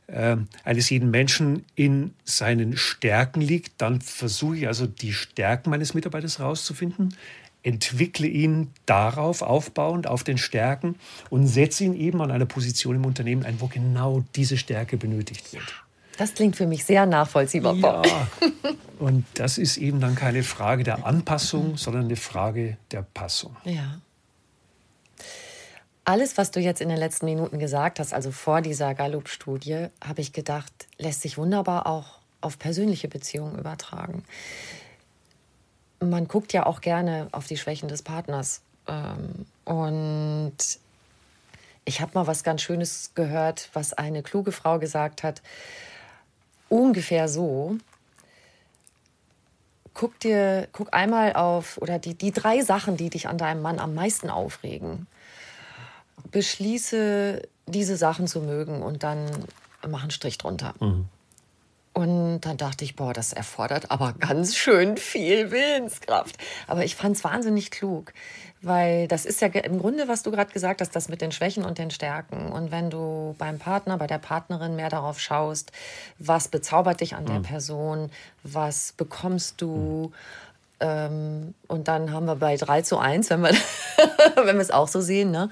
äh, 0.07 0.35
eines 0.65 0.89
jeden 0.89 1.11
Menschen 1.11 1.63
in 1.75 2.13
seinen 2.25 2.75
Stärken 2.75 3.39
liegt, 3.39 3.81
dann 3.81 4.01
versuche 4.01 4.57
ich 4.57 4.67
also 4.67 4.85
die 4.85 5.13
Stärken 5.13 5.69
meines 5.69 5.93
Mitarbeiters 5.93 6.39
herauszufinden, 6.39 7.15
entwickle 7.63 8.27
ihn 8.27 8.71
darauf 8.85 9.43
aufbauend 9.43 10.07
auf 10.07 10.25
den 10.25 10.37
Stärken 10.37 10.95
und 11.29 11.47
setze 11.47 11.85
ihn 11.85 11.93
eben 11.93 12.21
an 12.21 12.31
einer 12.31 12.47
Position 12.47 12.97
im 12.97 13.05
Unternehmen 13.05 13.45
ein, 13.45 13.61
wo 13.61 13.67
genau 13.67 14.25
diese 14.35 14.57
Stärke 14.57 14.97
benötigt 14.97 15.53
wird. 15.53 15.82
Das 16.17 16.33
klingt 16.33 16.55
für 16.55 16.67
mich 16.67 16.85
sehr 16.85 17.05
nachvollziehbar. 17.05 17.75
Ja. 17.75 18.01
Und 18.99 19.25
das 19.33 19.57
ist 19.57 19.77
eben 19.77 19.99
dann 19.99 20.15
keine 20.15 20.43
Frage 20.43 20.83
der 20.83 21.05
Anpassung, 21.05 21.77
sondern 21.77 22.05
eine 22.05 22.15
Frage 22.15 22.77
der 22.91 23.01
Passung. 23.01 23.55
Ja. 23.63 23.99
Alles, 26.05 26.37
was 26.37 26.51
du 26.51 26.59
jetzt 26.59 26.81
in 26.81 26.89
den 26.89 26.97
letzten 26.97 27.25
Minuten 27.25 27.59
gesagt 27.59 27.99
hast, 27.99 28.13
also 28.13 28.31
vor 28.31 28.61
dieser 28.61 28.93
Gallup-Studie, 28.93 29.87
habe 30.03 30.21
ich 30.21 30.33
gedacht, 30.33 30.71
lässt 30.97 31.21
sich 31.21 31.37
wunderbar 31.37 31.87
auch 31.87 32.19
auf 32.41 32.59
persönliche 32.59 33.07
Beziehungen 33.07 33.57
übertragen. 33.57 34.23
Man 35.99 36.27
guckt 36.27 36.51
ja 36.51 36.65
auch 36.65 36.81
gerne 36.81 37.29
auf 37.31 37.47
die 37.47 37.57
Schwächen 37.57 37.87
des 37.87 38.01
Partners. 38.01 38.61
Ähm, 38.87 39.45
und 39.63 40.57
ich 41.85 42.01
habe 42.01 42.11
mal 42.15 42.27
was 42.27 42.43
ganz 42.43 42.61
Schönes 42.61 43.11
gehört, 43.15 43.69
was 43.73 43.93
eine 43.93 44.23
kluge 44.23 44.51
Frau 44.51 44.79
gesagt 44.79 45.23
hat 45.23 45.41
ungefähr 46.73 47.27
so. 47.27 47.77
Guck 49.93 50.19
dir, 50.19 50.67
guck 50.71 50.91
einmal 50.91 51.33
auf, 51.33 51.77
oder 51.77 51.99
die, 51.99 52.15
die 52.15 52.31
drei 52.31 52.61
Sachen, 52.61 52.97
die 52.97 53.11
dich 53.11 53.27
an 53.27 53.37
deinem 53.37 53.61
Mann 53.61 53.79
am 53.79 53.93
meisten 53.93 54.29
aufregen. 54.31 55.05
Beschließe, 56.31 57.43
diese 57.67 57.95
Sachen 57.95 58.27
zu 58.27 58.41
mögen 58.41 58.81
und 58.81 59.03
dann 59.03 59.29
mach 59.87 60.01
einen 60.01 60.11
Strich 60.11 60.39
drunter. 60.39 60.73
Mhm. 60.79 61.05
Und 61.93 62.41
dann 62.41 62.57
dachte 62.57 62.83
ich, 62.83 62.95
boah, 62.95 63.13
das 63.13 63.33
erfordert 63.33 63.91
aber 63.91 64.13
ganz 64.13 64.55
schön 64.55 64.97
viel 64.97 65.51
Willenskraft. 65.51 66.35
Aber 66.65 66.83
ich 66.83 66.95
fand 66.95 67.15
es 67.15 67.23
wahnsinnig 67.23 67.69
klug, 67.69 68.13
weil 68.63 69.07
das 69.07 69.25
ist 69.25 69.41
ja 69.41 69.47
im 69.47 69.79
Grunde, 69.79 70.07
was 70.07 70.23
du 70.23 70.31
gerade 70.31 70.51
gesagt 70.51 70.81
hast, 70.81 70.95
das 70.95 71.09
mit 71.09 71.21
den 71.21 71.31
Schwächen 71.31 71.65
und 71.65 71.77
den 71.77 71.91
Stärken. 71.91 72.51
Und 72.51 72.71
wenn 72.71 72.89
du 72.89 73.35
beim 73.37 73.59
Partner, 73.59 73.97
bei 73.97 74.07
der 74.07 74.17
Partnerin 74.17 74.75
mehr 74.75 74.89
darauf 74.89 75.19
schaust, 75.19 75.71
was 76.17 76.47
bezaubert 76.47 77.01
dich 77.01 77.15
an 77.15 77.25
der 77.25 77.39
mhm. 77.39 77.43
Person, 77.43 78.11
was 78.43 78.93
bekommst 78.93 79.61
du, 79.61 80.11
mhm 80.11 80.13
ähm, 80.83 81.53
und 81.67 81.87
dann 81.87 82.11
haben 82.11 82.25
wir 82.25 82.35
bei 82.35 82.57
3 82.57 82.81
zu 82.81 82.97
1, 82.97 83.29
wenn 83.29 83.41
wir, 83.41 83.51
wenn 84.35 84.57
wir 84.57 84.61
es 84.61 84.71
auch 84.71 84.89
so 84.89 84.99
sehen, 84.99 85.31
ne? 85.31 85.49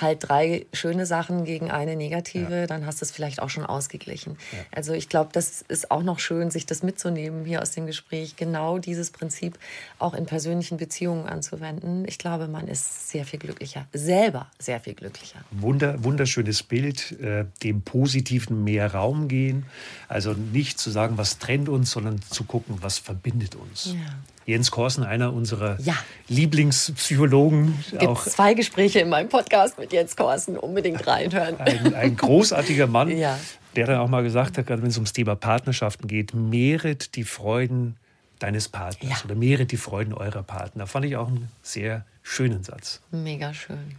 Halt 0.00 0.28
drei 0.28 0.66
schöne 0.72 1.06
Sachen 1.06 1.44
gegen 1.44 1.70
eine 1.70 1.96
negative, 1.96 2.60
ja. 2.60 2.66
dann 2.66 2.86
hast 2.86 3.00
du 3.00 3.04
es 3.04 3.10
vielleicht 3.10 3.42
auch 3.42 3.50
schon 3.50 3.64
ausgeglichen. 3.64 4.36
Ja. 4.52 4.58
Also 4.74 4.92
ich 4.92 5.08
glaube, 5.08 5.30
das 5.32 5.62
ist 5.62 5.90
auch 5.90 6.02
noch 6.02 6.18
schön, 6.18 6.50
sich 6.50 6.66
das 6.66 6.82
mitzunehmen 6.82 7.44
hier 7.44 7.62
aus 7.62 7.72
dem 7.72 7.86
Gespräch, 7.86 8.36
genau 8.36 8.78
dieses 8.78 9.10
Prinzip 9.10 9.58
auch 9.98 10.14
in 10.14 10.26
persönlichen 10.26 10.78
Beziehungen 10.78 11.26
anzuwenden. 11.26 12.04
Ich 12.06 12.18
glaube, 12.18 12.48
man 12.48 12.68
ist 12.68 13.10
sehr 13.10 13.24
viel 13.24 13.38
glücklicher, 13.38 13.86
selber 13.92 14.50
sehr 14.58 14.80
viel 14.80 14.94
glücklicher. 14.94 15.40
Wunder, 15.50 16.02
wunderschönes 16.02 16.62
Bild, 16.62 17.12
äh, 17.20 17.44
dem 17.62 17.82
Positiven 17.82 18.64
mehr 18.64 18.94
Raum 18.94 19.28
gehen. 19.28 19.66
Also 20.08 20.32
nicht 20.32 20.78
zu 20.78 20.90
sagen, 20.90 21.18
was 21.18 21.38
trennt 21.38 21.68
uns, 21.68 21.90
sondern 21.90 22.20
zu 22.22 22.44
gucken, 22.44 22.78
was 22.80 22.98
verbindet 22.98 23.54
uns. 23.54 23.94
Ja. 23.94 24.14
Jens 24.46 24.70
Korsen, 24.70 25.04
einer 25.04 25.32
unserer 25.32 25.80
ja. 25.80 25.94
Lieblingspsychologen. 26.28 27.78
Gibt 27.90 28.06
auch 28.06 28.24
zwei 28.24 28.54
Gespräche 28.54 28.98
in 29.00 29.08
meinem 29.08 29.28
Podcast 29.28 29.78
mit 29.82 29.92
Jens 29.92 30.14
Korsen, 30.14 30.56
unbedingt 30.56 31.04
reinhören. 31.08 31.58
Ein, 31.58 31.92
ein 31.94 32.16
großartiger 32.16 32.86
Mann, 32.86 33.10
ja. 33.18 33.36
der 33.74 33.86
dann 33.86 33.98
auch 33.98 34.08
mal 34.08 34.22
gesagt 34.22 34.56
hat, 34.56 34.68
gerade 34.68 34.80
wenn 34.80 34.90
es 34.90 34.96
ums 34.96 35.12
Thema 35.12 35.34
Partnerschaften 35.34 36.06
geht, 36.06 36.34
mehret 36.34 37.16
die 37.16 37.24
Freuden 37.24 37.96
deines 38.38 38.68
Partners 38.68 39.18
ja. 39.18 39.24
oder 39.24 39.34
mehret 39.34 39.72
die 39.72 39.76
Freuden 39.76 40.14
eurer 40.14 40.44
Partner. 40.44 40.86
Fand 40.86 41.04
ich 41.04 41.16
auch 41.16 41.26
einen 41.26 41.48
sehr 41.62 42.06
schönen 42.22 42.62
Satz. 42.62 43.00
Mega 43.10 43.52
schön. 43.52 43.96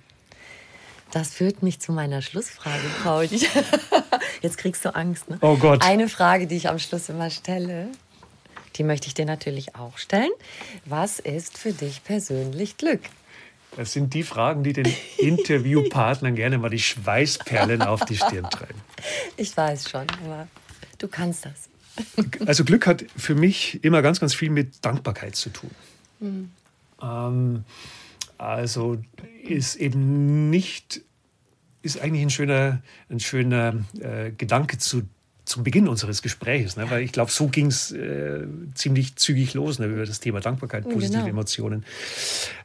Das 1.11 1.33
führt 1.33 1.61
mich 1.61 1.81
zu 1.81 1.91
meiner 1.91 2.21
Schlussfrage, 2.21 2.83
Paul. 3.03 3.27
Jetzt 4.41 4.57
kriegst 4.57 4.85
du 4.85 4.95
Angst, 4.95 5.29
ne? 5.29 5.37
Oh 5.41 5.57
Gott. 5.57 5.83
Eine 5.83 6.07
Frage, 6.07 6.47
die 6.47 6.55
ich 6.55 6.69
am 6.69 6.79
Schluss 6.79 7.09
immer 7.09 7.29
stelle. 7.29 7.89
Die 8.77 8.83
möchte 8.83 9.07
ich 9.07 9.13
dir 9.13 9.25
natürlich 9.25 9.75
auch 9.75 9.97
stellen. 9.97 10.31
Was 10.85 11.19
ist 11.19 11.57
für 11.57 11.73
dich 11.73 12.03
persönlich 12.05 12.77
Glück? 12.77 13.01
Das 13.75 13.93
sind 13.93 14.13
die 14.13 14.23
Fragen, 14.23 14.63
die 14.63 14.73
den 14.73 14.93
Interviewpartnern 15.17 16.35
gerne 16.35 16.57
mal 16.57 16.69
die 16.69 16.79
Schweißperlen 16.79 17.81
auf 17.81 18.05
die 18.05 18.15
Stirn 18.15 18.49
treiben. 18.49 18.79
Ich 19.35 19.55
weiß 19.55 19.89
schon, 19.89 20.07
aber 20.23 20.47
du 20.99 21.07
kannst 21.07 21.45
das. 21.45 21.69
Also 22.45 22.63
Glück 22.63 22.87
hat 22.87 23.05
für 23.15 23.35
mich 23.35 23.83
immer 23.83 24.01
ganz, 24.01 24.19
ganz 24.19 24.33
viel 24.33 24.49
mit 24.49 24.83
Dankbarkeit 24.83 25.35
zu 25.35 25.49
tun. 25.49 25.71
Mhm. 26.19 26.51
Ähm, 27.01 27.63
also 28.37 28.97
ist 29.43 29.75
eben 29.75 30.49
nicht, 30.49 31.01
ist 31.81 31.99
eigentlich 31.99 32.23
ein 32.23 32.29
schöner, 32.29 32.81
ein 33.09 33.19
schöner 33.19 33.83
äh, 33.99 34.31
Gedanke 34.31 34.77
zu 34.77 35.03
zum 35.45 35.63
Beginn 35.63 35.87
unseres 35.87 36.21
Gesprächs, 36.21 36.77
ne? 36.77 36.89
weil 36.89 37.01
ich 37.01 37.11
glaube, 37.11 37.29
so 37.29 37.47
ging 37.47 37.67
es 37.67 37.91
äh, 37.91 38.45
ziemlich 38.75 39.17
zügig 39.17 39.53
los 39.53 39.77
ne? 39.77 39.87
über 39.87 40.05
das 40.05 40.19
Thema 40.19 40.39
Dankbarkeit, 40.39 40.83
positive 40.83 41.19
genau. 41.19 41.27
Emotionen. 41.27 41.85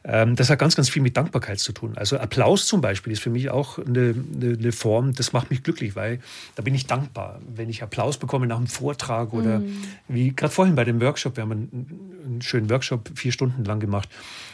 Ähm, 0.05 0.35
das 0.35 0.49
hat 0.49 0.59
ganz, 0.59 0.75
ganz 0.75 0.89
viel 0.89 1.01
mit 1.01 1.17
Dankbarkeit 1.17 1.59
zu 1.59 1.73
tun. 1.73 1.93
Also 1.97 2.17
Applaus 2.17 2.67
zum 2.67 2.79
Beispiel 2.79 3.11
ist 3.11 3.21
für 3.21 3.29
mich 3.29 3.49
auch 3.49 3.79
eine, 3.79 4.15
eine, 4.35 4.57
eine, 4.57 4.71
Form, 4.71 5.13
das 5.13 5.33
macht 5.33 5.49
mich 5.49 5.61
glücklich, 5.63 5.95
weil 5.95 6.19
da 6.55 6.63
bin 6.63 6.73
ich 6.73 6.87
dankbar, 6.87 7.41
wenn 7.53 7.69
ich 7.69 7.83
Applaus 7.83 8.17
bekomme 8.17 8.47
nach 8.47 8.57
einem 8.57 8.67
Vortrag 8.67 9.33
oder 9.33 9.59
mhm. 9.59 9.83
wie 10.07 10.33
gerade 10.33 10.53
vorhin 10.53 10.75
bei 10.75 10.85
dem 10.85 11.01
Workshop, 11.01 11.35
wir 11.35 11.43
haben 11.43 11.51
einen, 11.51 12.21
einen 12.25 12.41
schönen 12.41 12.69
Workshop 12.69 13.11
vier 13.15 13.33
Stunden 13.33 13.65
lang 13.65 13.81
gemacht, 13.81 14.07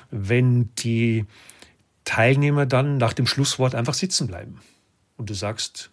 wenn 0.09 0.69
die 0.79 1.25
Teilnehmer 2.05 2.65
dann 2.65 2.97
nach 2.97 3.13
dem 3.13 3.27
Schlusswort 3.27 3.75
einfach 3.75 3.93
sitzen 3.93 4.27
bleiben 4.27 4.59
und 5.17 5.29
du 5.29 5.35
sagst, 5.35 5.91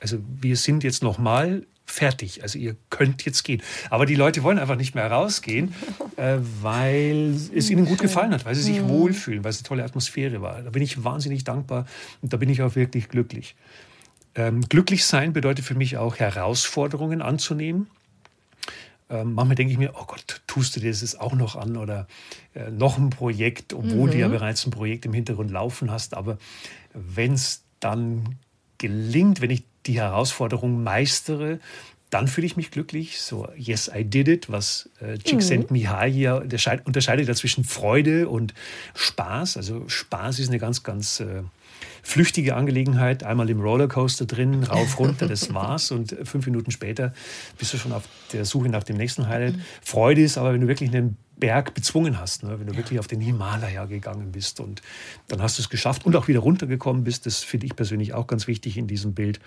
also 0.00 0.18
wir 0.40 0.56
sind 0.56 0.84
jetzt 0.84 1.02
nochmal 1.02 1.66
fertig. 1.90 2.42
Also 2.42 2.58
ihr 2.58 2.76
könnt 2.90 3.24
jetzt 3.24 3.42
gehen. 3.44 3.62
Aber 3.90 4.06
die 4.06 4.14
Leute 4.14 4.42
wollen 4.42 4.58
einfach 4.58 4.76
nicht 4.76 4.94
mehr 4.94 5.10
rausgehen, 5.10 5.74
äh, 6.16 6.36
weil 6.60 7.34
es 7.54 7.70
ihnen 7.70 7.86
gut 7.86 7.98
gefallen 8.00 8.32
hat, 8.32 8.44
weil 8.44 8.54
sie 8.54 8.62
sich 8.62 8.80
mhm. 8.80 8.88
wohlfühlen, 8.88 9.44
weil 9.44 9.50
es 9.50 9.58
eine 9.58 9.64
tolle 9.64 9.84
Atmosphäre 9.84 10.42
war. 10.42 10.62
Da 10.62 10.70
bin 10.70 10.82
ich 10.82 11.02
wahnsinnig 11.02 11.44
dankbar 11.44 11.86
und 12.22 12.32
da 12.32 12.36
bin 12.36 12.50
ich 12.50 12.62
auch 12.62 12.76
wirklich 12.76 13.08
glücklich. 13.08 13.56
Ähm, 14.34 14.60
glücklich 14.60 15.04
sein 15.04 15.32
bedeutet 15.32 15.64
für 15.64 15.74
mich 15.74 15.96
auch 15.96 16.16
Herausforderungen 16.16 17.22
anzunehmen. 17.22 17.88
Ähm, 19.10 19.32
manchmal 19.32 19.56
denke 19.56 19.72
ich 19.72 19.78
mir, 19.78 19.92
oh 19.94 20.04
Gott, 20.06 20.42
tust 20.46 20.76
du 20.76 20.80
dir 20.80 20.90
das 20.90 21.18
auch 21.18 21.34
noch 21.34 21.56
an 21.56 21.78
oder 21.78 22.06
äh, 22.54 22.70
noch 22.70 22.98
ein 22.98 23.08
Projekt, 23.08 23.72
obwohl 23.72 24.08
mhm. 24.08 24.10
du 24.12 24.18
ja 24.18 24.28
mhm. 24.28 24.32
bereits 24.32 24.66
ein 24.66 24.70
Projekt 24.70 25.06
im 25.06 25.14
Hintergrund 25.14 25.50
laufen 25.50 25.90
hast. 25.90 26.14
Aber 26.14 26.36
wenn 26.92 27.32
es 27.32 27.64
dann 27.80 28.36
gelingt, 28.76 29.40
wenn 29.40 29.50
ich 29.50 29.64
die 29.88 30.00
Herausforderung 30.00 30.82
meistere, 30.82 31.58
dann 32.10 32.28
fühle 32.28 32.46
ich 32.46 32.56
mich 32.56 32.70
glücklich. 32.70 33.20
So, 33.20 33.48
yes, 33.56 33.90
I 33.94 34.04
did 34.04 34.28
it, 34.28 34.50
was 34.50 34.88
äh, 35.00 35.18
Csikszentmihalyi 35.18 36.10
mhm. 36.10 36.16
hier 36.16 36.82
unterscheidet 36.84 37.36
zwischen 37.36 37.64
Freude 37.64 38.28
und 38.28 38.54
Spaß. 38.94 39.56
Also 39.56 39.88
Spaß 39.88 40.38
ist 40.38 40.48
eine 40.48 40.58
ganz, 40.58 40.82
ganz 40.82 41.20
äh, 41.20 41.42
flüchtige 42.08 42.56
Angelegenheit. 42.56 43.22
Einmal 43.22 43.50
im 43.50 43.60
Rollercoaster 43.60 44.24
drin, 44.24 44.64
rauf, 44.64 44.98
runter, 44.98 45.28
das 45.28 45.52
war's. 45.54 45.90
Und 45.90 46.16
fünf 46.24 46.46
Minuten 46.46 46.70
später 46.70 47.12
bist 47.58 47.74
du 47.74 47.76
schon 47.76 47.92
auf 47.92 48.04
der 48.32 48.46
Suche 48.46 48.70
nach 48.70 48.82
dem 48.82 48.96
nächsten 48.96 49.28
Highlight. 49.28 49.56
Mhm. 49.56 49.62
Freude 49.82 50.22
ist 50.22 50.38
aber, 50.38 50.54
wenn 50.54 50.62
du 50.62 50.68
wirklich 50.68 50.88
einen 50.94 51.18
Berg 51.36 51.74
bezwungen 51.74 52.18
hast, 52.18 52.44
ne? 52.44 52.58
wenn 52.58 52.66
du 52.66 52.72
ja. 52.72 52.78
wirklich 52.78 52.98
auf 52.98 53.08
den 53.08 53.20
Himalaya 53.20 53.84
gegangen 53.84 54.32
bist 54.32 54.58
und 54.58 54.80
dann 55.28 55.42
hast 55.42 55.58
du 55.58 55.62
es 55.62 55.68
geschafft 55.68 56.06
und 56.06 56.16
auch 56.16 56.28
wieder 56.28 56.40
runtergekommen 56.40 57.04
bist. 57.04 57.26
Das 57.26 57.44
finde 57.44 57.66
ich 57.66 57.76
persönlich 57.76 58.14
auch 58.14 58.26
ganz 58.26 58.46
wichtig 58.46 58.78
in 58.78 58.86
diesem 58.86 59.12
Bild. 59.12 59.38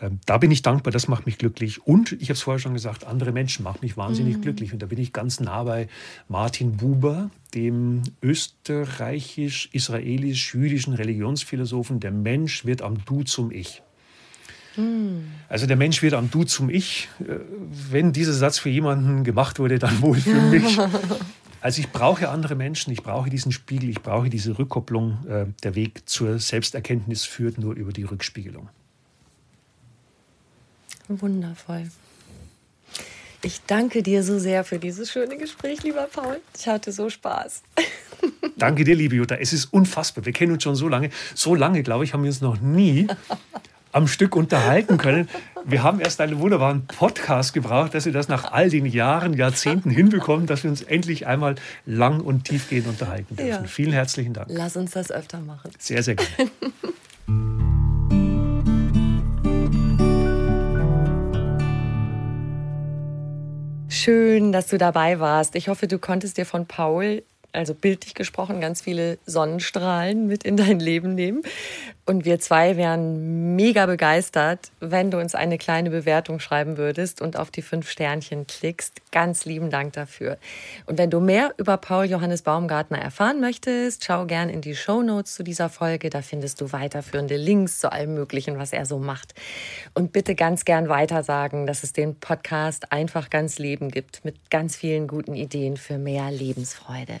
Ähm, 0.00 0.20
da 0.26 0.36
bin 0.38 0.50
ich 0.50 0.62
dankbar, 0.62 0.90
das 0.92 1.06
macht 1.08 1.26
mich 1.26 1.36
glücklich. 1.38 1.86
Und 1.86 2.12
ich 2.12 2.24
habe 2.24 2.34
es 2.34 2.42
vorher 2.42 2.58
schon 2.58 2.74
gesagt, 2.74 3.06
andere 3.06 3.32
Menschen 3.32 3.62
machen 3.62 3.78
mich 3.82 3.96
wahnsinnig 3.96 4.36
mhm. 4.36 4.42
glücklich. 4.42 4.72
Und 4.72 4.82
da 4.82 4.86
bin 4.86 4.98
ich 4.98 5.12
ganz 5.12 5.38
nah 5.40 5.62
bei 5.64 5.88
Martin 6.28 6.76
Buber, 6.76 7.30
dem 7.54 8.02
österreichisch-israelisch-jüdischen 8.22 10.94
Religionsphilosophen. 10.94 12.00
Der 12.00 12.10
Mensch 12.10 12.66
wird 12.66 12.82
am 12.82 13.04
Du 13.04 13.22
zum 13.22 13.50
Ich. 13.50 13.82
Mhm. 14.76 15.24
Also 15.48 15.66
der 15.66 15.76
Mensch 15.76 16.02
wird 16.02 16.14
am 16.14 16.30
Du 16.30 16.44
zum 16.44 16.68
Ich. 16.68 17.08
Äh, 17.20 17.38
wenn 17.90 18.12
dieser 18.12 18.34
Satz 18.34 18.58
für 18.58 18.68
jemanden 18.68 19.24
gemacht 19.24 19.58
wurde, 19.58 19.78
dann 19.78 20.02
wohl 20.02 20.18
für 20.18 20.40
mich. 20.50 20.78
Also 21.62 21.80
ich 21.80 21.90
brauche 21.90 22.28
andere 22.28 22.54
Menschen, 22.54 22.92
ich 22.92 23.02
brauche 23.02 23.30
diesen 23.30 23.50
Spiegel, 23.50 23.88
ich 23.88 24.02
brauche 24.02 24.28
diese 24.28 24.58
Rückkopplung. 24.58 25.26
Äh, 25.26 25.46
der 25.62 25.74
Weg 25.74 26.06
zur 26.06 26.38
Selbsterkenntnis 26.38 27.24
führt 27.24 27.56
nur 27.56 27.74
über 27.74 27.92
die 27.92 28.04
Rückspiegelung. 28.04 28.68
Wundervoll. 31.08 31.88
Ich 33.42 33.60
danke 33.66 34.02
dir 34.02 34.22
so 34.22 34.38
sehr 34.38 34.64
für 34.64 34.78
dieses 34.78 35.10
schöne 35.10 35.36
Gespräch, 35.36 35.82
lieber 35.82 36.08
Paul. 36.12 36.40
Ich 36.58 36.66
hatte 36.66 36.90
so 36.90 37.10
Spaß. 37.10 37.62
Danke 38.56 38.84
dir, 38.84 38.96
liebe 38.96 39.14
Jutta. 39.14 39.36
Es 39.36 39.52
ist 39.52 39.66
unfassbar. 39.66 40.24
Wir 40.24 40.32
kennen 40.32 40.52
uns 40.52 40.62
schon 40.62 40.74
so 40.74 40.88
lange. 40.88 41.10
So 41.34 41.54
lange, 41.54 41.82
glaube 41.82 42.04
ich, 42.04 42.12
haben 42.12 42.22
wir 42.22 42.30
uns 42.30 42.40
noch 42.40 42.60
nie 42.60 43.06
am 43.92 44.08
Stück 44.08 44.34
unterhalten 44.34 44.98
können. 44.98 45.28
Wir 45.64 45.82
haben 45.82 46.00
erst 46.00 46.20
einen 46.20 46.38
wunderbaren 46.40 46.86
Podcast 46.86 47.52
gebraucht, 47.52 47.94
dass 47.94 48.04
wir 48.04 48.12
das 48.12 48.28
nach 48.28 48.52
all 48.52 48.68
den 48.68 48.86
Jahren, 48.86 49.34
Jahrzehnten 49.34 49.90
hinbekommen, 49.90 50.46
dass 50.46 50.64
wir 50.64 50.70
uns 50.70 50.82
endlich 50.82 51.26
einmal 51.26 51.54
lang 51.86 52.20
und 52.20 52.44
tiefgehend 52.44 52.88
unterhalten 52.88 53.36
dürfen. 53.36 53.48
Ja. 53.48 53.64
Vielen 53.64 53.92
herzlichen 53.92 54.32
Dank. 54.32 54.48
Lass 54.50 54.76
uns 54.76 54.92
das 54.92 55.10
öfter 55.10 55.40
machen. 55.40 55.70
Sehr, 55.78 56.02
sehr 56.02 56.16
gerne. 56.16 56.50
Schön, 63.98 64.52
dass 64.52 64.66
du 64.66 64.76
dabei 64.76 65.20
warst. 65.20 65.54
Ich 65.56 65.68
hoffe, 65.68 65.88
du 65.88 65.98
konntest 65.98 66.36
dir 66.36 66.44
von 66.44 66.66
Paul 66.66 67.22
also 67.56 67.74
bildlich 67.74 68.14
gesprochen, 68.14 68.60
ganz 68.60 68.82
viele 68.82 69.18
Sonnenstrahlen 69.26 70.26
mit 70.26 70.44
in 70.44 70.56
dein 70.56 70.78
Leben 70.78 71.14
nehmen. 71.14 71.42
Und 72.08 72.24
wir 72.24 72.38
zwei 72.38 72.76
wären 72.76 73.56
mega 73.56 73.84
begeistert, 73.86 74.70
wenn 74.78 75.10
du 75.10 75.18
uns 75.18 75.34
eine 75.34 75.58
kleine 75.58 75.90
Bewertung 75.90 76.38
schreiben 76.38 76.76
würdest 76.76 77.20
und 77.20 77.36
auf 77.36 77.50
die 77.50 77.62
fünf 77.62 77.90
Sternchen 77.90 78.46
klickst. 78.46 79.10
Ganz 79.10 79.44
lieben 79.44 79.70
Dank 79.70 79.94
dafür. 79.94 80.38
Und 80.86 80.98
wenn 80.98 81.10
du 81.10 81.18
mehr 81.18 81.52
über 81.56 81.76
Paul 81.78 82.04
Johannes 82.04 82.42
Baumgartner 82.42 82.98
erfahren 82.98 83.40
möchtest, 83.40 84.04
schau 84.04 84.24
gern 84.26 84.50
in 84.50 84.60
die 84.60 84.76
Show 84.76 85.02
Notes 85.02 85.34
zu 85.34 85.42
dieser 85.42 85.68
Folge. 85.68 86.08
Da 86.08 86.22
findest 86.22 86.60
du 86.60 86.70
weiterführende 86.70 87.36
Links 87.36 87.80
zu 87.80 87.90
allem 87.90 88.14
Möglichen, 88.14 88.56
was 88.56 88.72
er 88.72 88.86
so 88.86 89.00
macht. 89.00 89.34
Und 89.92 90.12
bitte 90.12 90.36
ganz 90.36 90.64
gern 90.64 90.88
weitersagen, 90.88 91.66
dass 91.66 91.82
es 91.82 91.92
den 91.92 92.14
Podcast 92.14 92.92
einfach 92.92 93.30
ganz 93.30 93.58
Leben 93.58 93.90
gibt 93.90 94.24
mit 94.24 94.48
ganz 94.48 94.76
vielen 94.76 95.08
guten 95.08 95.34
Ideen 95.34 95.76
für 95.76 95.98
mehr 95.98 96.30
Lebensfreude. 96.30 97.20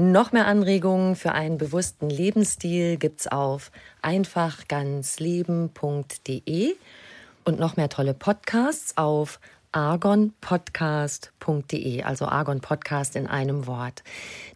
Noch 0.00 0.32
mehr 0.32 0.46
Anregungen 0.46 1.14
für 1.14 1.32
einen 1.32 1.58
bewussten 1.58 2.08
Lebensstil 2.08 2.96
gibt's 2.96 3.26
auf 3.26 3.70
einfachganzleben.de 4.00 6.74
und 7.44 7.60
noch 7.60 7.76
mehr 7.76 7.90
tolle 7.90 8.14
Podcasts 8.14 8.96
auf 8.96 9.40
argonpodcast.de, 9.72 12.02
also 12.02 12.24
Argon 12.24 12.62
Podcast 12.62 13.14
in 13.14 13.26
einem 13.26 13.66
Wort. 13.66 14.02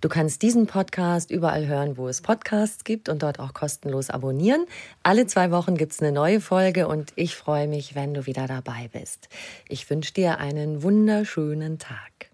Du 0.01 0.09
kannst 0.09 0.41
diesen 0.41 0.67
Podcast 0.67 1.31
überall 1.31 1.67
hören, 1.67 1.99
wo 1.99 2.09
es 2.09 2.23
Podcasts 2.23 2.83
gibt 2.83 3.11
und 3.11 3.23
dort 3.23 3.39
auch 3.39 3.53
kostenlos 3.53 4.09
abonnieren. 4.09 4.65
Alle 5.03 5.27
zwei 5.27 5.51
Wochen 5.51 5.77
gibt's 5.77 6.01
eine 6.01 6.13
neue 6.13 6.41
Folge 6.41 6.89
und 6.89 7.13
ich 7.17 7.37
freue 7.37 7.69
mich, 7.69 7.95
wenn 7.95 8.15
du 8.15 8.25
wieder 8.25 8.47
dabei 8.47 8.89
bist. 8.95 9.29
Ich 9.69 9.91
wünsche 9.91 10.15
dir 10.15 10.39
einen 10.39 10.83
wunderschönen 10.83 11.79
Tag. 11.79 12.34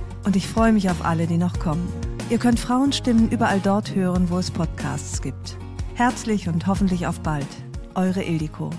Und 0.25 0.35
ich 0.35 0.47
freue 0.47 0.73
mich 0.73 0.89
auf 0.89 1.03
alle, 1.03 1.27
die 1.27 1.37
noch 1.37 1.59
kommen. 1.59 1.91
Ihr 2.29 2.37
könnt 2.37 2.59
Frauenstimmen 2.59 3.29
überall 3.29 3.59
dort 3.59 3.95
hören, 3.95 4.29
wo 4.29 4.37
es 4.37 4.51
Podcasts 4.51 5.21
gibt. 5.21 5.57
Herzlich 5.95 6.47
und 6.47 6.67
hoffentlich 6.67 7.07
auf 7.07 7.19
bald. 7.19 7.47
Eure 7.95 8.23
Ildiko. 8.23 8.69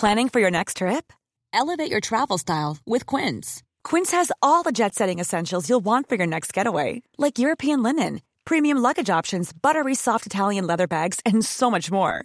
Planning 0.00 0.30
for 0.30 0.40
your 0.40 0.50
next 0.50 0.78
trip? 0.78 1.12
Elevate 1.52 1.90
your 1.90 2.00
travel 2.00 2.38
style 2.38 2.78
with 2.86 3.04
Quince. 3.04 3.62
Quince 3.84 4.12
has 4.12 4.32
all 4.40 4.62
the 4.62 4.72
jet 4.72 4.94
setting 4.94 5.18
essentials 5.18 5.68
you'll 5.68 5.84
want 5.84 6.08
for 6.08 6.16
your 6.16 6.26
next 6.26 6.54
getaway, 6.54 7.02
like 7.18 7.38
European 7.38 7.82
linen, 7.82 8.22
premium 8.46 8.78
luggage 8.78 9.10
options, 9.10 9.52
buttery 9.52 9.94
soft 9.94 10.24
Italian 10.26 10.66
leather 10.66 10.86
bags, 10.86 11.18
and 11.26 11.44
so 11.44 11.70
much 11.70 11.90
more. 11.90 12.24